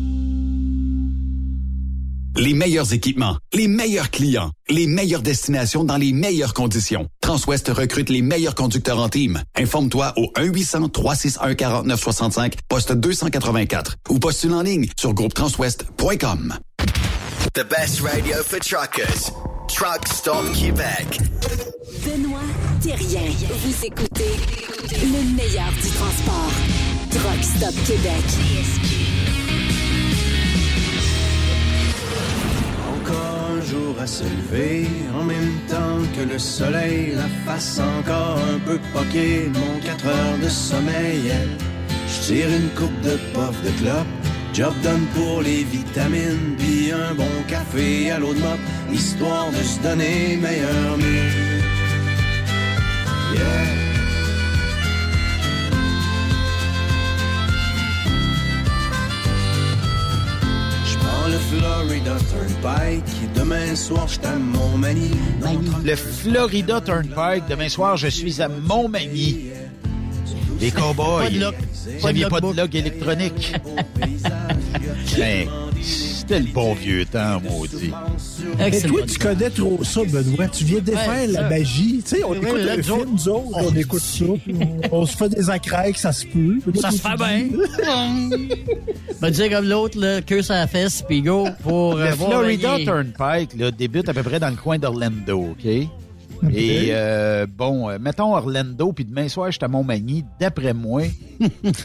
[2.37, 7.09] Les meilleurs équipements, les meilleurs clients, les meilleures destinations dans les meilleures conditions.
[7.19, 9.43] Transwest recrute les meilleurs conducteurs en team.
[9.55, 16.57] Informe-toi au 1-800-361-4965, poste 284 ou postule en ligne sur groupetranswest.com.
[17.53, 19.33] The best radio for truckers.
[19.67, 21.19] Truck Stop Québec.
[22.05, 22.39] Benoît
[22.81, 23.29] Thérien.
[23.65, 24.37] Vous écoutez
[24.89, 26.53] le meilleur du transport.
[27.11, 28.23] Truck Stop Québec.
[33.01, 34.87] Encore un jour à se lever,
[35.19, 40.37] en même temps que le soleil, la face encore un peu poquée, mon 4 heures
[40.41, 41.31] de sommeil.
[42.07, 44.07] Je tire une coupe de puff de clope,
[44.53, 48.59] job done pour les vitamines, puis un bon café à l'eau de mop,
[48.91, 51.51] histoire de se donner meilleur mieux.
[53.33, 53.90] Yeah.
[61.31, 63.33] Le Florida Turnpike.
[63.35, 65.11] Demain soir, je à Montmagny.
[65.83, 67.47] Le Florida Turnpike.
[67.49, 69.51] Demain soir, je suis à Montmagny.
[70.59, 71.53] Les cowboys.
[71.99, 73.53] Vous n'aviez pas de log électronique.
[75.17, 75.45] Ben,
[76.31, 77.91] C'était le bon vieux temps, maudit.
[78.57, 80.47] Mais toi, tu connais trop ça, Benoît.
[80.47, 82.01] Tu viens défaire Ouais, la magie.
[82.05, 84.25] Tu sais, on écoute nous film, autres, nous autres, on écoute ça.
[84.25, 86.59] on, on se fait des accracs, ça se peut.
[86.79, 87.47] Ça se fait bien.
[89.19, 92.77] Va dire comme l'autre, là, que ça fesse, puis go pour Le euh, voir Florida
[92.85, 95.67] Turnpike là, débute à peu près dans le coin d'Orlando, OK?
[96.53, 100.23] Et euh, bon, euh, mettons Orlando, puis demain soir, je suis à Montmagny.
[100.39, 101.03] D'après moi,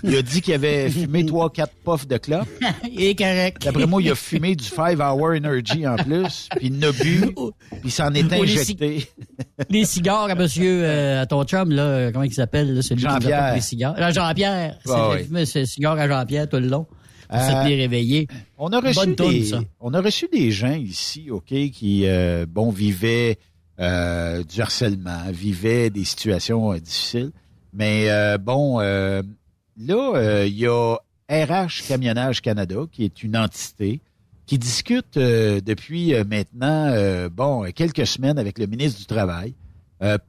[0.02, 2.48] il a dit qu'il avait fumé trois, quatre puffs de clope.
[2.90, 3.62] Il est correct.
[3.64, 6.92] D'après moi, il a fumé du 5 Hour Energy en plus, puis il en a
[6.92, 9.06] bu, puis il s'en est injecté.
[9.70, 13.54] Les cigares à monsieur, euh, à ton chum, là, comment il s'appelle, celui Jean-Pierre.
[13.54, 13.94] les cigares?
[13.98, 14.78] Ah, Jean-Pierre.
[14.84, 15.46] C'est Ah le oui.
[15.46, 16.86] c'est cigare à Jean-Pierre tout le long.
[17.28, 18.28] Pour Euh, se réveillé.
[18.56, 19.60] On a reçu Bonne des, ça.
[19.80, 23.36] on a reçu des gens ici, ok, qui euh, bon vivaient
[23.78, 27.30] euh, du harcèlement, vivaient des situations euh, difficiles.
[27.74, 30.96] Mais euh, bon, là, il y a
[31.28, 34.00] RH Camionnage Canada, qui est une entité
[34.46, 39.54] qui discute depuis maintenant bon quelques semaines avec le ministre du Travail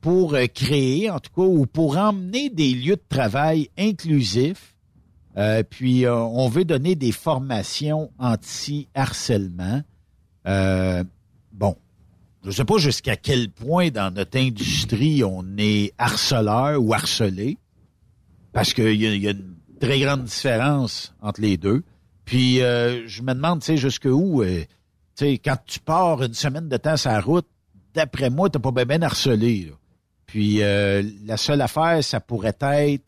[0.02, 4.76] pour créer, en tout cas, ou pour emmener des lieux de travail inclusifs
[5.70, 9.84] puis on veut donner des formations anti-harcèlement.
[12.44, 17.58] Je sais pas jusqu'à quel point dans notre industrie on est harceleur ou harcelé,
[18.54, 21.84] parce qu'il y, a- une très grande différence entre les deux.
[22.26, 24.62] Puis euh, je me demande, tu sais, jusqu'où, euh,
[25.16, 27.48] tu sais, quand tu pars une semaine de temps sur la route,
[27.94, 29.72] d'après moi, t'as pas bien harcelé.
[30.26, 33.04] Puis euh, la seule affaire, ça pourrait être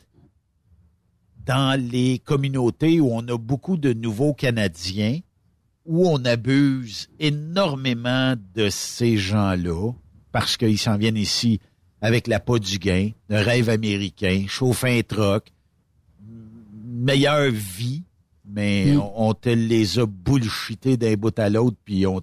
[1.44, 5.18] dans les communautés où on a beaucoup de nouveaux Canadiens,
[5.86, 9.92] où on abuse énormément de ces gens-là,
[10.32, 11.60] parce qu'ils s'en viennent ici
[12.02, 15.52] avec la peau du gain, le rêve américain, chauffer un truck,
[16.84, 18.02] meilleure vie,
[18.46, 19.00] mais Mm.
[19.00, 22.20] on, on te les a bullshités d'un bout à l'autre, puis on,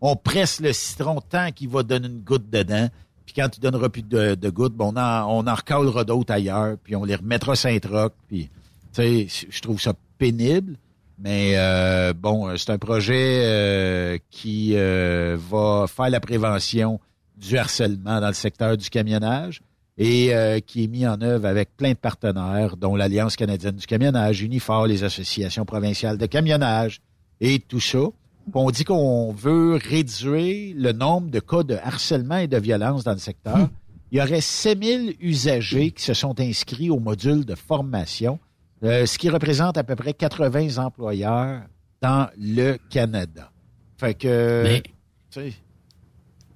[0.00, 2.88] on presse le citron tant qu'il va donner une goutte dedans,
[3.26, 6.32] puis quand tu donneras plus de, de gouttes, bon, on en, on en recalera d'autres
[6.32, 8.48] ailleurs, puis on les remettra sur un truck, puis,
[8.94, 10.76] tu sais, je trouve ça pénible,
[11.18, 17.00] mais euh, bon, c'est un projet euh, qui euh, va faire la prévention
[17.36, 19.60] du harcèlement dans le secteur du camionnage
[19.96, 23.86] et euh, qui est mis en œuvre avec plein de partenaires, dont l'Alliance canadienne du
[23.86, 27.00] camionnage, Unifor, les associations provinciales de camionnage
[27.40, 27.98] et tout ça.
[27.98, 33.02] Puis On dit qu'on veut réduire le nombre de cas de harcèlement et de violence
[33.02, 33.68] dans le secteur.
[34.12, 38.38] Il y aurait 7000 usagers qui se sont inscrits au module de formation,
[38.84, 41.62] euh, ce qui représente à peu près 80 employeurs
[42.00, 43.50] dans le Canada.
[43.98, 44.62] Fait que...
[44.64, 44.82] Mais-
[45.30, 45.52] tu sais,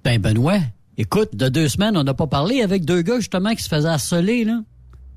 [0.03, 0.59] Ben, Benoît,
[0.97, 3.87] écoute, de deux semaines, on n'a pas parlé avec deux gars, justement, qui se faisaient
[3.89, 4.61] harceler, là.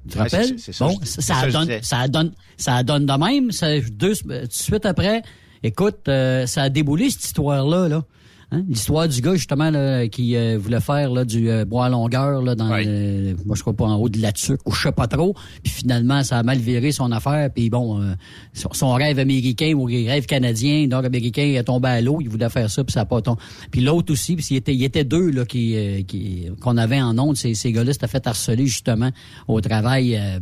[0.08, 0.58] Tu te Ouais, rappelles?
[0.58, 3.50] c'est bon, ça, donne, ça donne, ça donne de même.
[3.50, 5.22] Ça, deux, tout de suite après,
[5.64, 8.02] écoute, euh, ça a déboulé, cette histoire-là, là.
[8.52, 8.62] Hein?
[8.68, 12.42] L'histoire du gars, justement, là, qui euh, voulait faire là, du euh, bois à longueur,
[12.42, 14.92] là, dans le- moi, je crois pas en haut de la tuque, ou je sais
[14.92, 15.34] pas trop.
[15.64, 17.50] Puis finalement, ça a mal viré son affaire.
[17.52, 18.14] Puis bon, euh,
[18.52, 22.18] son, son rêve américain ou rêve canadien, nord-américain, il est tombé à l'eau.
[22.20, 23.40] Il voulait faire ça, puis ça a pas tombé.
[23.72, 27.02] Puis l'autre aussi, puis il était, il était deux là, qui, euh, qui, qu'on avait
[27.02, 27.36] en onde.
[27.36, 29.10] Ces, ces gars-là s'étaient fait harceler, justement,
[29.48, 30.16] au travail.
[30.16, 30.38] euh,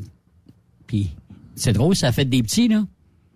[0.86, 1.10] puis
[1.56, 2.84] c'est drôle, ça a fait des petits, là.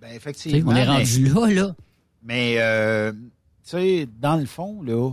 [0.02, 0.72] Ben, effectivement.
[0.72, 1.74] on est mais- rendu là, là.
[2.22, 3.12] Mais, euh,
[3.68, 5.12] tu sais, dans le fond, là,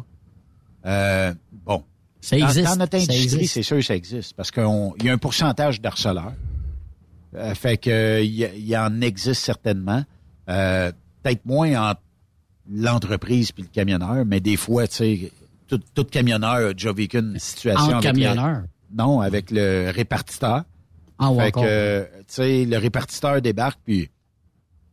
[0.86, 1.84] euh, bon.
[2.22, 4.34] Ça Dans- existe, Dans, notre industrie, c'est sûr que ça existe.
[4.34, 4.64] Parce qu'il
[5.03, 6.34] y a un pourcentage d'harceleurs.
[7.36, 10.03] Euh, fait que il y, en existe certainement.
[10.49, 10.91] Euh,
[11.22, 12.02] Peut-être moins entre
[12.72, 15.32] l'entreprise puis le camionneur, mais des fois, tu sais,
[15.68, 18.61] tout, tout camionneur a déjà vécu une situation Entre avec camionneurs?
[18.61, 20.64] Le, non, avec le répartiteur.
[21.18, 24.10] Ah, ouais, fait que, tu sais, le répartiteur débarque, puis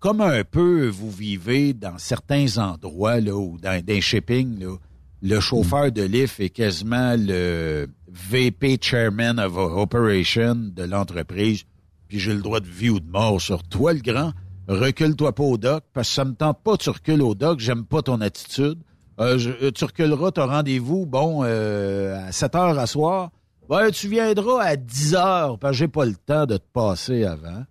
[0.03, 4.75] comme un peu vous vivez dans certains endroits, là, ou dans des shipping, là,
[5.23, 11.63] le chauffeur de lift est quasiment le VP Chairman of Operation de l'entreprise,
[12.09, 14.33] puis j'ai le droit de vie ou de mort sur toi, le grand.
[14.67, 17.85] Recule-toi pas au dock, parce que ça me tente pas, tu recules au dock, j'aime
[17.85, 18.81] pas ton attitude.
[19.21, 23.31] Euh, euh, tu reculeras, ton rendez-vous, bon, euh, à 7 heures à soir.
[23.69, 27.23] Ouais, tu viendras à 10 heures, parce que j'ai pas le temps de te passer
[27.23, 27.63] avant.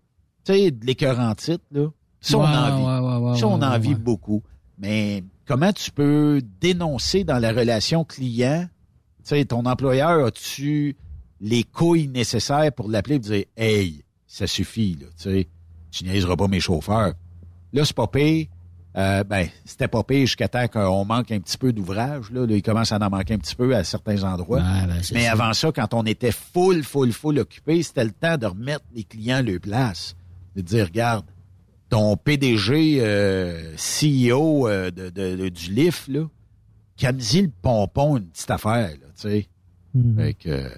[0.45, 1.89] Tu sais, de l'écœurant titre, là.
[2.21, 3.39] Ça, on en vit.
[3.39, 4.43] Ça, on en vit beaucoup.
[4.77, 8.67] Mais comment tu peux dénoncer dans la relation client?
[9.23, 10.95] Tu sais, ton employeur, as-tu
[11.39, 15.47] les couilles nécessaires pour l'appeler et dire Hey, ça suffit, là, tu sais,
[15.91, 17.13] tu niaiseras pas mes chauffeurs.
[17.73, 18.47] Là, c'est pas pire.
[18.97, 22.29] Euh, ben, c'était pas pire jusqu'à temps qu'on manque un petit peu d'ouvrage.
[22.31, 22.45] Là.
[22.45, 24.59] Là, il commence à en manquer un petit peu à certains endroits.
[24.59, 25.31] Ouais, ben, Mais ça.
[25.31, 29.03] avant ça, quand on était full, full, full occupé, c'était le temps de remettre les
[29.05, 30.15] clients à leur place.
[30.57, 31.25] De dire, regarde,
[31.91, 36.25] ton PDG, euh, CEO euh, de, de- de- du LIF, là,
[36.97, 39.47] Camzy le pompon, une petite affaire, là, tu sais.
[40.15, 40.69] Fait que, euh.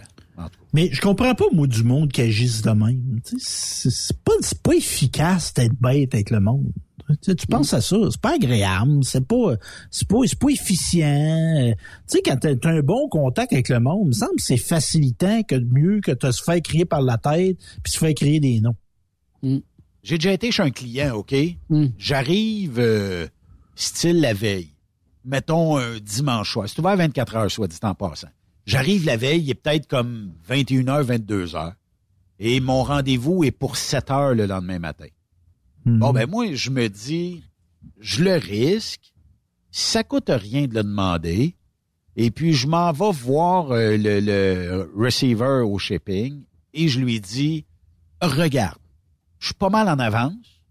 [0.73, 3.19] Mais je comprends pas, moi, du monde qui agisse de même.
[3.23, 6.71] Tu sais, C'est pas, c'est pas efficace d'être bête avec le monde.
[7.09, 9.55] Tu, sais, tu penses à ça, c'est pas agréable, c'est pas,
[9.91, 11.73] c'est pas, c'est pas efficient.
[11.75, 14.57] Tu sais, quand t'as un bon contact avec le monde, il me semble que c'est
[14.57, 18.13] facilitant que de mieux que de se faire crier par la tête puis se faire
[18.15, 18.75] crier des noms.
[20.03, 21.33] J'ai déjà été chez un client, OK?
[21.69, 21.87] Hmm.
[21.97, 23.27] J'arrive, euh,
[23.75, 24.69] style la veille.
[25.25, 26.67] Mettons un dimanche soir.
[26.67, 28.27] C'est ouvert 24 heures, soit dit en passant.
[28.65, 31.73] J'arrive la veille, il est peut-être comme 21h, 22h.
[32.39, 35.07] Et mon rendez-vous est pour 7 heures le lendemain matin.
[35.85, 37.43] Bon, ben moi, je me dis,
[37.99, 39.13] je le risque.
[39.71, 41.55] Ça coûte rien de le demander.
[42.15, 46.43] Et puis, je m'en vais voir euh, le, le receiver au shipping
[46.73, 47.65] et je lui dis,
[48.21, 48.77] regarde,
[49.43, 50.61] je suis pas mal en avance.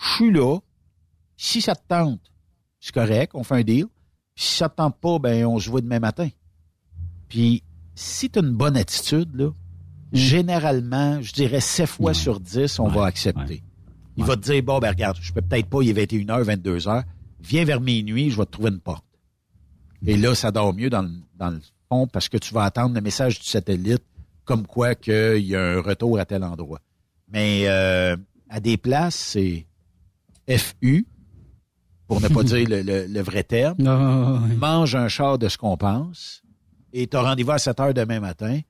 [0.00, 0.58] Je suis là.
[1.36, 2.22] Si ça te tente,
[2.80, 3.84] c'est correct, on fait un deal.
[4.34, 6.30] Puis si ça te tente pas, ben on se voit demain matin.
[7.28, 7.62] Puis
[7.94, 9.50] si tu as une bonne attitude, là,
[10.10, 13.62] généralement, je dirais 7 fois sur 10, on va accepter.
[14.16, 17.04] Il va te dire, bon, ben regarde, je peux peut-être pas, il est 21h, 22h.
[17.40, 19.04] Viens vers minuit, je vais te trouver une porte.
[20.06, 21.60] Et là, ça dort mieux dans le, dans le
[21.90, 24.02] fond parce que tu vas attendre le message du satellite
[24.46, 26.80] comme quoi qu'il y a un retour à tel endroit.
[27.30, 28.16] Mais euh,
[28.48, 29.66] à des places, c'est
[30.48, 31.06] FU,
[32.06, 33.76] pour ne pas dire le, le- le vrai terme.
[34.56, 36.42] Mange un char de ce qu'on pense
[36.92, 38.60] et tu as rendez-vous à 7 heures demain matin.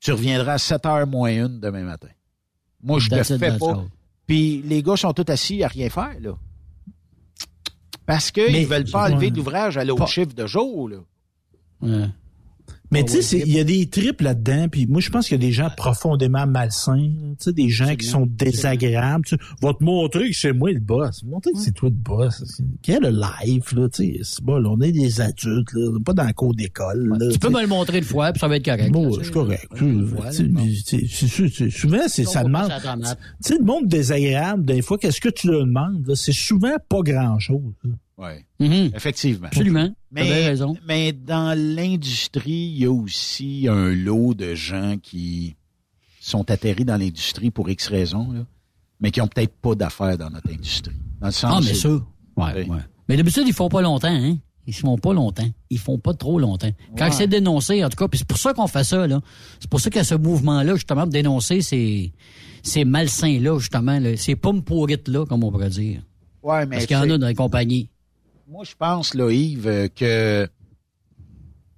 [0.00, 2.08] Tu reviendras à 7 heures moins une demain matin.
[2.82, 3.66] Moi, je ne le fais pas.
[4.26, 6.32] Puis les gars sont tous assis à rien faire, là.
[8.06, 10.98] Parce qu'ils ne veulent pas enlever d'ouvrage à l'autre chiffre de jour, là.
[12.90, 15.40] Mais Ah tu sais, il y a des tripes là-dedans, puis moi je pense qu'il
[15.40, 19.24] y a des gens profondément malsains, tu sais, des gens qui sont désagréables.
[19.26, 21.22] Tu sais, va te montrer que c'est moi le boss.
[21.24, 22.42] Montrer que c'est toi le boss.
[22.82, 23.02] Quel
[23.44, 26.32] life, là, tu sais, c'est bon, là, on est des adultes, là, pas dans le
[26.32, 27.08] cours d'école.
[27.18, 28.90] là, Tu peux me le montrer une fois, puis ça va être correct.
[28.90, 29.68] Bon, c'est correct.
[31.70, 32.70] Souvent, c'est, ça demande.
[32.70, 36.10] Tu sais, le monde désagréable, des fois, qu'est-ce que tu leur demandes?
[36.14, 37.74] C'est souvent pas grand-chose.
[38.18, 38.90] Oui.
[38.94, 39.46] Effectivement.
[39.46, 39.90] Absolument.
[40.10, 40.76] Mais, raison.
[40.86, 45.54] mais dans l'industrie, il y a aussi un lot de gens qui
[46.20, 48.40] sont atterris dans l'industrie pour X raisons, là,
[49.00, 50.96] mais qui ont peut-être pas d'affaires dans notre industrie.
[51.20, 51.88] Dans le sens Ah, mais ça.
[52.36, 52.78] Ouais, ouais.
[53.08, 54.36] Mais d'habitude, ils font pas longtemps, hein.
[54.66, 55.48] Ils font pas longtemps.
[55.70, 56.70] Ils font pas trop longtemps.
[56.98, 57.10] Quand Ouais.
[57.12, 59.20] c'est dénoncé, en tout cas, puis c'est pour ça qu'on fait ça, là.
[59.60, 62.12] C'est pour ça qu'il y a ce mouvement-là, justement, de dénoncer ces,
[62.62, 66.02] ces malsains-là, justement, là, ces pommes pourrites-là, comme on pourrait dire.
[66.42, 67.88] Ouais, mais Parce qu'il y en a dans les compagnies.
[68.48, 70.48] Moi, je pense, là, Yves, euh, que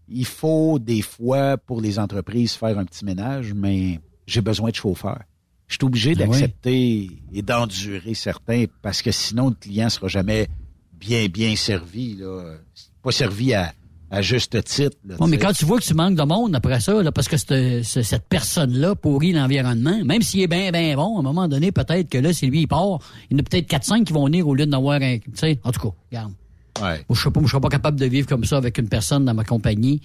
[0.09, 4.75] il faut des fois pour les entreprises faire un petit ménage, mais j'ai besoin de
[4.75, 5.23] chauffeurs.
[5.69, 10.49] Je suis obligé Ah d'accepter et d'endurer certains parce que sinon le client sera jamais
[10.93, 12.15] bien, bien servi.
[12.17, 12.57] Là.
[13.03, 13.73] Pas servi à,
[14.11, 14.97] à juste titre.
[15.05, 17.29] là, Ouais, mais quand tu vois que tu manques de monde après ça, là, parce
[17.29, 21.23] que cette, ce- cette personne-là pourrit l'environnement, même s'il est bien, bien bon, à un
[21.23, 22.99] moment donné, peut-être que là, si lui, il part,
[23.31, 25.19] il y en a peut-être 4-5 qui vont venir au lieu d'en avoir un.
[25.19, 26.33] Tu sais, en tout cas, regarde.
[26.81, 27.05] Ouais.
[27.09, 29.45] Moi, je je serais pas capable de vivre comme ça avec une personne dans ma
[29.45, 30.01] compagnie,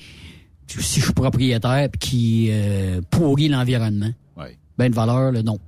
[0.67, 4.11] si je suis propriétaire, puis qui euh, pourrit l'environnement.
[4.37, 4.57] Ouais.
[4.77, 5.59] Ben de valeur, là, non.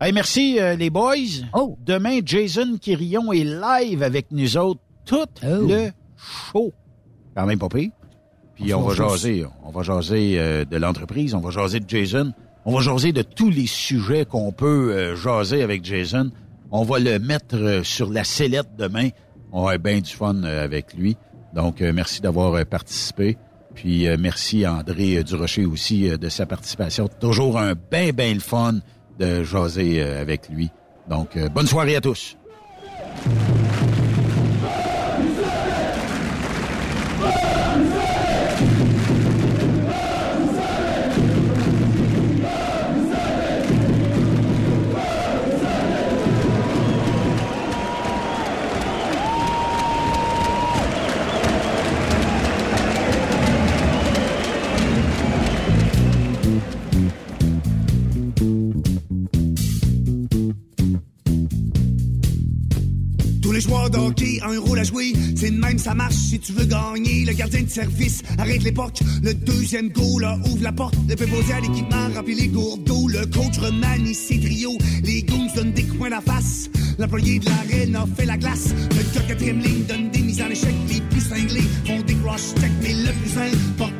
[0.00, 1.14] Hey, merci euh, les boys.
[1.52, 1.76] Oh.
[1.84, 5.66] Demain, Jason Quirion est live avec nous autres tout Oh.
[5.68, 6.72] le show.
[7.36, 7.90] Quand même pas pire.
[8.54, 12.32] Puis on va jaser, on va jaser euh, de l'entreprise, on va jaser de Jason,
[12.66, 16.30] on va jaser de tous les sujets qu'on peut euh, jaser avec Jason.
[16.70, 19.08] On va le mettre euh, sur la sellette demain.
[19.52, 21.16] On avoir bien du fun euh, avec lui.
[21.54, 23.36] Donc, euh, merci d'avoir euh, participé.
[23.74, 27.08] Puis, merci à André Durocher aussi de sa participation.
[27.20, 28.80] Toujours un bien, bien le fun
[29.18, 30.70] de jaser avec lui.
[31.08, 32.36] Donc, bonne soirée à tous.
[63.60, 65.12] Les joueurs de hockey ont un rôle à jouer.
[65.36, 67.26] C'est de même, ça marche si tu veux gagner.
[67.26, 69.00] Le gardien de service arrête l'époque.
[69.22, 70.94] Le deuxième goal là, ouvre la porte.
[71.06, 73.06] Le préposé à l'équipement remplit les gourdes d'eau.
[73.08, 74.78] Le coach remanie ses trios.
[75.04, 76.70] Les goons donnent des coins la face.
[76.98, 78.68] L'employé de l'arène a fait la glace.
[78.90, 80.74] Le quatrième ligne donne des mises en échec.
[80.88, 82.70] Les plus cinglés font des cross check.
[82.82, 83.99] Mais le plus important,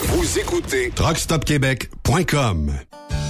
[0.00, 2.72] Vous écoutez TruckStopQuébec.com.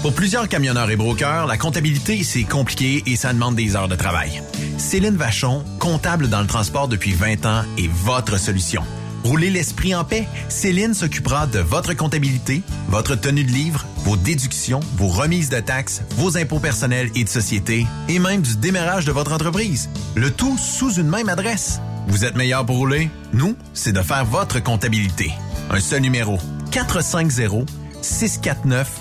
[0.05, 3.97] Pour plusieurs camionneurs et brokers, la comptabilité, c'est compliqué et ça demande des heures de
[3.97, 4.43] travail.
[4.77, 8.83] Céline Vachon, comptable dans le transport depuis 20 ans, est votre solution.
[9.25, 10.29] Roulez l'esprit en paix.
[10.51, 16.03] Céline s'occupera de votre comptabilité, votre tenue de livre, vos déductions, vos remises de taxes,
[16.17, 19.89] vos impôts personnels et de société, et même du démarrage de votre entreprise.
[20.17, 21.81] Le tout sous une même adresse.
[22.09, 23.09] Vous êtes meilleur pour rouler?
[23.33, 25.33] Nous, c'est de faire votre comptabilité.
[25.71, 26.39] Un seul numéro.
[26.73, 27.71] 450
[28.03, 29.01] 649